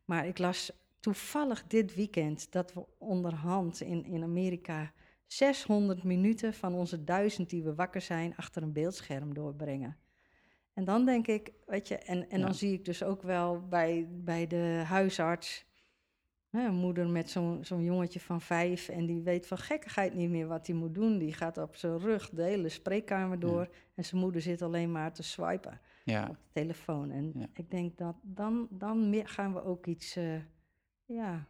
Maar 0.05 0.27
ik 0.27 0.39
las 0.39 0.73
toevallig 1.01 1.65
dit 1.67 1.95
weekend 1.95 2.53
dat 2.53 2.73
we 2.73 2.85
onderhand 2.99 3.81
in, 3.81 4.05
in 4.05 4.23
Amerika 4.23 4.93
600 5.27 6.03
minuten 6.03 6.55
van 6.55 6.75
onze 6.75 7.05
duizend 7.05 7.51
die 7.51 7.63
we 7.63 7.75
wakker 7.75 8.01
zijn 8.01 8.37
achter 8.37 8.63
een 8.63 8.73
beeldscherm 8.73 9.35
doorbrengen. 9.35 9.97
En 10.75 10.85
dan 10.85 11.05
denk 11.05 11.27
ik, 11.27 11.53
weet 11.67 11.89
je, 11.89 11.99
en, 11.99 12.31
en 12.31 12.41
dan 12.41 12.55
zie 12.55 12.73
ik 12.73 12.85
dus 12.85 13.03
ook 13.03 13.23
wel 13.23 13.69
bij, 13.69 14.07
bij 14.11 14.47
de 14.47 14.83
huisarts 14.87 15.65
een 16.63 16.75
moeder 16.75 17.09
met 17.09 17.31
zo'n 17.31 17.65
zo'n 17.65 17.85
jongetje 17.85 18.21
van 18.21 18.41
vijf 18.41 18.89
en 18.89 19.07
die 19.07 19.23
weet 19.23 19.47
van 19.47 19.59
gekkigheid 19.59 20.15
niet 20.15 20.31
meer 20.31 20.47
wat 20.47 20.67
hij 20.67 20.77
moet 20.77 20.95
doen. 20.95 21.19
Die 21.19 21.33
gaat 21.33 21.59
op 21.59 21.77
zijn 21.77 21.99
rug 21.99 22.31
de 22.31 22.43
hele 22.43 22.69
spreekkamer 22.69 23.39
door 23.39 23.69
en 23.95 24.05
zijn 24.05 24.21
moeder 24.21 24.41
zit 24.43 24.63
alleen 24.63 24.93
maar 24.93 25.13
te 25.13 25.23
swipen. 25.23 25.81
Ja. 26.05 26.27
op 26.29 26.37
de 26.37 26.61
telefoon. 26.61 27.11
En 27.11 27.33
Ja. 27.35 27.47
ik 27.53 27.71
denk 27.71 27.99
dat 27.99 28.15
dan, 28.23 28.67
dan 28.71 29.23
gaan 29.25 29.53
we 29.55 29.65
ook 29.65 29.87
iets, 29.87 30.17
eh, 30.17 30.37
ja, 31.05 31.47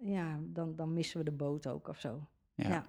ja 0.00 0.38
dan, 0.42 0.76
dan 0.76 0.92
missen 0.92 1.18
we 1.18 1.24
de 1.24 1.30
boot 1.36 1.66
ook 1.66 1.88
of 1.88 2.00
zo. 2.00 2.26
Ja. 2.54 2.86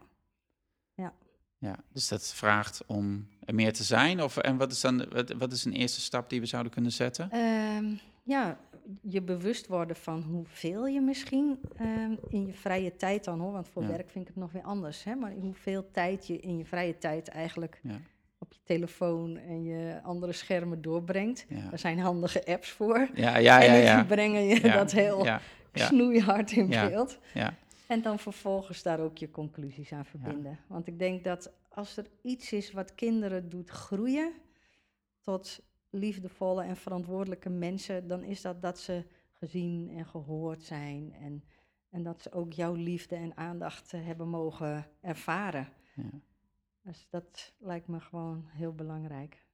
Ja. 0.94 1.14
Ja, 1.60 1.76
dus 1.92 2.08
dat 2.08 2.34
vraagt 2.34 2.86
om 2.86 3.28
er 3.46 3.56
meer 3.56 3.74
te 3.74 3.84
zijn. 3.84 4.22
Of, 4.24 4.38
en 4.38 4.58
wat 4.58 4.72
is 4.72 4.82
dan 4.82 5.10
wat, 5.10 5.32
wat 5.32 5.52
is 5.52 5.66
een 5.66 5.74
eerste 5.74 6.02
stap 6.02 6.30
die 6.30 6.40
we 6.40 6.46
zouden 6.46 6.72
kunnen 6.72 6.92
zetten? 6.92 7.32
Ehm, 7.32 7.96
ja, 8.28 8.60
je 9.02 9.22
bewust 9.22 9.68
worden 9.68 9.96
van 9.96 10.22
hoeveel 10.22 10.86
je 10.88 11.02
misschien 11.02 11.60
ehm, 11.78 12.16
in 12.30 12.46
je 12.46 12.54
vrije 12.54 12.96
tijd 12.96 13.24
dan 13.24 13.40
hoor. 13.40 13.52
Want 13.52 13.68
voor 13.70 13.82
Ja. 13.82 13.88
werk 13.88 14.10
vind 14.10 14.28
ik 14.28 14.34
het 14.34 14.44
nog 14.44 14.52
weer 14.52 14.62
anders. 14.64 15.04
Hè? 15.04 15.16
Maar 15.16 15.32
hoeveel 15.32 15.92
tijd 15.92 16.28
je 16.28 16.40
in 16.40 16.58
je 16.58 16.66
vrije 16.66 16.98
tijd 16.98 17.28
eigenlijk 17.28 17.80
Ja, 17.84 18.00
op 18.38 18.54
je 18.54 18.60
telefoon 18.64 19.38
en 19.38 19.64
je 19.64 20.00
andere 20.04 20.32
schermen 20.34 20.82
doorbrengt. 20.82 21.46
ja, 21.50 21.72
Er 21.72 21.80
zijn 21.80 22.00
handige 22.00 22.46
apps 22.46 22.70
voor. 22.72 23.10
ja, 23.14 23.38
ja. 23.38 23.62
ja, 23.62 23.90
en 23.90 23.96
die 23.98 24.06
brengen 24.06 24.44
je 24.44 24.62
dat 24.62 24.92
heel 24.92 25.28
snoeihard 25.74 26.52
in 26.52 26.68
Ja. 26.70 26.90
beeld. 26.90 27.20
ja, 27.34 27.54
En 27.88 28.02
dan 28.02 28.20
vervolgens 28.20 28.84
daar 28.84 29.00
ook 29.00 29.18
je 29.18 29.30
conclusies 29.32 29.92
aan 29.92 30.06
verbinden. 30.06 30.60
Want 30.68 30.88
ik 30.88 31.00
denk 31.00 31.24
dat 31.24 31.52
als 31.70 31.98
er 31.98 32.06
iets 32.22 32.52
is 32.54 32.72
wat 32.72 32.96
kinderen 32.96 33.50
doet 33.50 33.70
groeien 33.70 34.32
tot 35.22 35.60
liefdevolle 35.98 36.64
en 36.64 36.78
verantwoordelijke 36.78 37.50
mensen, 37.50 38.08
dan 38.08 38.24
is 38.24 38.42
dat 38.42 38.62
dat 38.62 38.80
ze 38.80 39.06
gezien 39.34 39.90
en 39.98 40.06
gehoord 40.06 40.64
zijn 40.64 41.14
en, 41.14 41.44
en 41.90 42.04
dat 42.04 42.22
ze 42.22 42.32
ook 42.32 42.54
jouw 42.54 42.74
liefde 42.74 43.16
en 43.16 43.38
aandacht 43.38 43.94
eh, 43.94 44.06
hebben 44.06 44.28
mogen 44.28 44.88
ervaren. 45.02 45.70
ja. 45.96 46.10
Dus 46.84 47.08
dat 47.10 47.54
lijkt 47.60 47.88
me 47.88 48.00
gewoon 48.00 48.46
heel 48.48 48.74
belangrijk. 48.74 49.48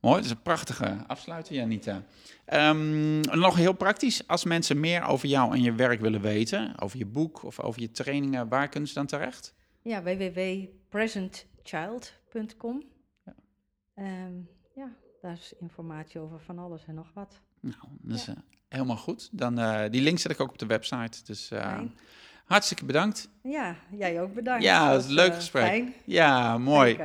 Mooi, 0.00 0.16
dat 0.16 0.24
is 0.24 0.30
een 0.30 0.42
prachtige 0.42 1.04
afsluiter, 1.06 1.54
Janita. 1.54 2.02
Ehm, 2.44 3.20
nog 3.20 3.56
heel 3.56 3.72
praktisch, 3.72 4.26
als 4.26 4.44
mensen 4.44 4.80
meer 4.80 5.02
over 5.02 5.28
jou 5.28 5.52
en 5.52 5.62
je 5.62 5.72
werk 5.72 6.00
willen 6.00 6.20
weten, 6.20 6.80
over 6.80 6.98
je 6.98 7.06
boek 7.06 7.42
of 7.42 7.60
over 7.60 7.80
je 7.80 7.90
trainingen, 7.90 8.48
waar 8.48 8.68
kunnen 8.68 8.88
ze 8.88 8.94
dan 8.94 9.06
terecht? 9.06 9.54
Ja, 9.82 10.02
www.presentchild.com. 10.02 12.82
Ja. 13.24 13.34
Ehm, 13.94 14.34
ja, 14.34 14.61
daar 15.22 15.32
is 15.32 15.52
informatie 15.60 16.20
over 16.20 16.40
van 16.40 16.58
alles 16.58 16.84
en 16.86 16.94
nog 16.94 17.10
wat. 17.14 17.40
Nou, 17.60 17.76
dat 18.00 18.18
is 18.18 18.28
eh, 18.28 18.34
helemaal 18.68 18.96
goed. 18.96 19.28
Dan, 19.32 19.58
eh, 19.58 19.90
die 19.90 20.02
link 20.02 20.18
zet 20.18 20.32
ik 20.32 20.40
ook 20.40 20.50
op 20.50 20.58
de 20.58 20.66
website. 20.66 21.24
Dus 21.24 21.50
eh, 21.50 21.80
hartstikke 22.44 22.84
bedankt. 22.84 23.28
Ja, 23.42 23.76
jij 23.90 24.20
ook 24.20 24.34
bedankt. 24.34 24.62
Ja, 24.62 24.86
dat 24.86 24.96
Was, 24.96 25.06
een 25.06 25.14
leuk 25.14 25.34
gesprek. 25.34 25.64
Fijn. 25.64 25.94
Ja, 26.04 26.58
mooi. 26.58 26.98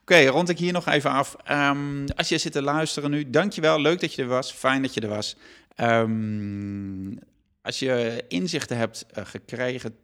Oké, 0.00 0.26
rond 0.26 0.48
ik 0.48 0.58
hier 0.58 0.72
nog 0.72 0.86
even 0.86 1.10
af. 1.10 1.36
Ehm, 1.44 2.06
als 2.16 2.28
je 2.28 2.38
zit 2.38 2.52
te 2.52 2.62
luisteren 2.62 3.10
nu, 3.10 3.30
dankjewel. 3.30 3.80
Leuk 3.80 4.00
dat 4.00 4.14
je 4.14 4.22
er 4.22 4.28
was. 4.28 4.52
Fijn 4.52 4.82
dat 4.82 4.94
je 4.94 5.00
er 5.00 5.08
was. 5.08 5.36
Ehm, 5.74 7.16
als 7.62 7.78
je 7.78 8.24
inzichten 8.28 8.76
hebt 8.76 9.06
gekregen 9.12 9.96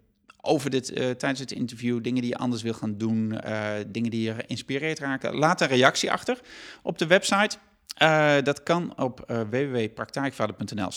over 0.47 0.71
dit 0.71 0.91
eh, 0.91 1.11
tijdens 1.11 1.41
het 1.41 1.53
interview, 1.53 2.03
dingen 2.03 2.21
die 2.21 2.31
je 2.31 2.37
anders 2.37 2.63
wil 2.63 2.73
gaan 2.73 2.99
doen, 2.99 3.41
eh, 3.41 3.73
dingen 3.87 4.11
die 4.11 4.23
je 4.23 4.35
geïnspireerd 4.35 4.99
raken, 4.99 5.35
laat 5.35 5.61
een 5.61 5.69
reactie 5.69 6.13
achter 6.13 6.41
op 6.83 6.99
de 6.99 7.07
website. 7.07 7.59
Eh, 7.97 8.35
dat 8.43 8.63
kan 8.63 8.99
op 8.99 9.21
eh 9.21 9.41
www.praktijkvader.nl 9.51 10.91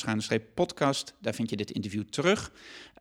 podcast. 0.54 1.14
Daar 1.22 1.34
vind 1.34 1.50
je 1.50 1.56
dit 1.56 1.72
interview 1.72 2.04
terug. 2.04 2.52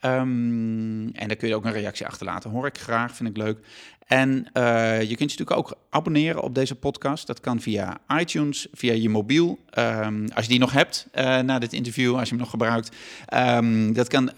Ehm, 0.01 1.09
en 1.09 1.29
daar 1.29 1.37
kun 1.37 1.49
je 1.49 1.55
ook 1.55 1.65
een 1.65 1.73
reactie 1.73 2.07
achterlaten. 2.07 2.51
Hoor 2.51 2.67
ik 2.67 2.79
graag, 2.79 3.17
vind 3.17 3.29
ik 3.29 3.37
leuk. 3.37 3.59
En 4.07 4.47
eh, 4.53 5.01
je 5.01 5.17
kunt 5.17 5.33
je 5.33 5.39
natuurlijk 5.39 5.57
ook 5.57 5.75
abonneren 5.91 6.43
op 6.43 6.55
deze 6.55 6.75
podcast. 6.75 7.27
Dat 7.27 7.41
kan 7.41 7.61
via 7.61 7.99
iTunes, 8.19 8.67
via 8.73 8.93
je 8.93 9.09
mobiel. 9.09 9.59
Ehm, 9.71 10.27
als 10.35 10.45
je 10.45 10.51
die 10.51 10.61
nog 10.61 10.73
hebt 10.73 11.07
na 11.13 11.59
dit 11.59 11.73
interview, 11.73 12.15
als 12.15 12.23
je 12.23 12.35
hem 12.35 12.39
nog 12.39 12.51
gebruikt. 12.51 12.97
Ehm, 13.27 13.93
dat 13.93 14.09
kan 14.09 14.31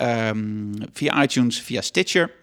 via 0.93 1.23
iTunes, 1.23 1.61
via 1.61 1.81
Stitcher. 1.81 2.40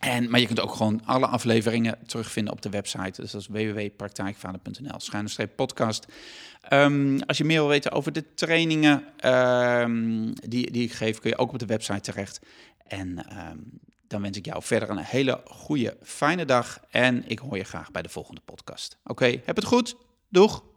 En, 0.00 0.30
maar 0.30 0.40
je 0.40 0.46
kunt 0.46 0.60
ook 0.60 0.74
gewoon 0.74 1.02
alle 1.04 1.26
afleveringen 1.26 1.98
terugvinden 2.06 2.52
op 2.52 2.62
de 2.62 2.70
website. 2.70 3.20
Dus 3.20 3.30
dat 3.30 3.40
is 3.40 3.46
www.praktijkvader.nl, 3.46 5.00
schuine 5.00 5.46
podcast. 5.56 6.06
Ehm, 6.60 7.18
als 7.26 7.38
je 7.38 7.44
meer 7.44 7.58
wil 7.58 7.68
weten 7.68 7.92
over 7.92 8.12
de 8.12 8.34
trainingen 8.34 9.04
ehm, 9.16 10.32
die, 10.32 10.70
die 10.70 10.82
ik 10.82 10.92
geef, 10.92 11.18
kun 11.18 11.30
je 11.30 11.38
ook 11.38 11.52
op 11.52 11.58
de 11.58 11.66
website 11.66 12.00
terecht. 12.00 12.40
En 12.86 13.28
ehm, 13.28 13.58
dan 14.06 14.22
wens 14.22 14.36
ik 14.36 14.46
jou 14.46 14.62
verder 14.62 14.90
een 14.90 14.98
hele 14.98 15.40
goede, 15.44 15.96
fijne 16.02 16.44
dag. 16.44 16.80
En 16.90 17.24
ik 17.26 17.38
hoor 17.38 17.56
je 17.56 17.64
graag 17.64 17.90
bij 17.90 18.02
de 18.02 18.08
volgende 18.08 18.40
podcast. 18.44 18.98
Oké, 19.04 19.40
heb 19.44 19.56
het 19.56 19.64
goed. 19.64 19.96
Doeg! 20.28 20.69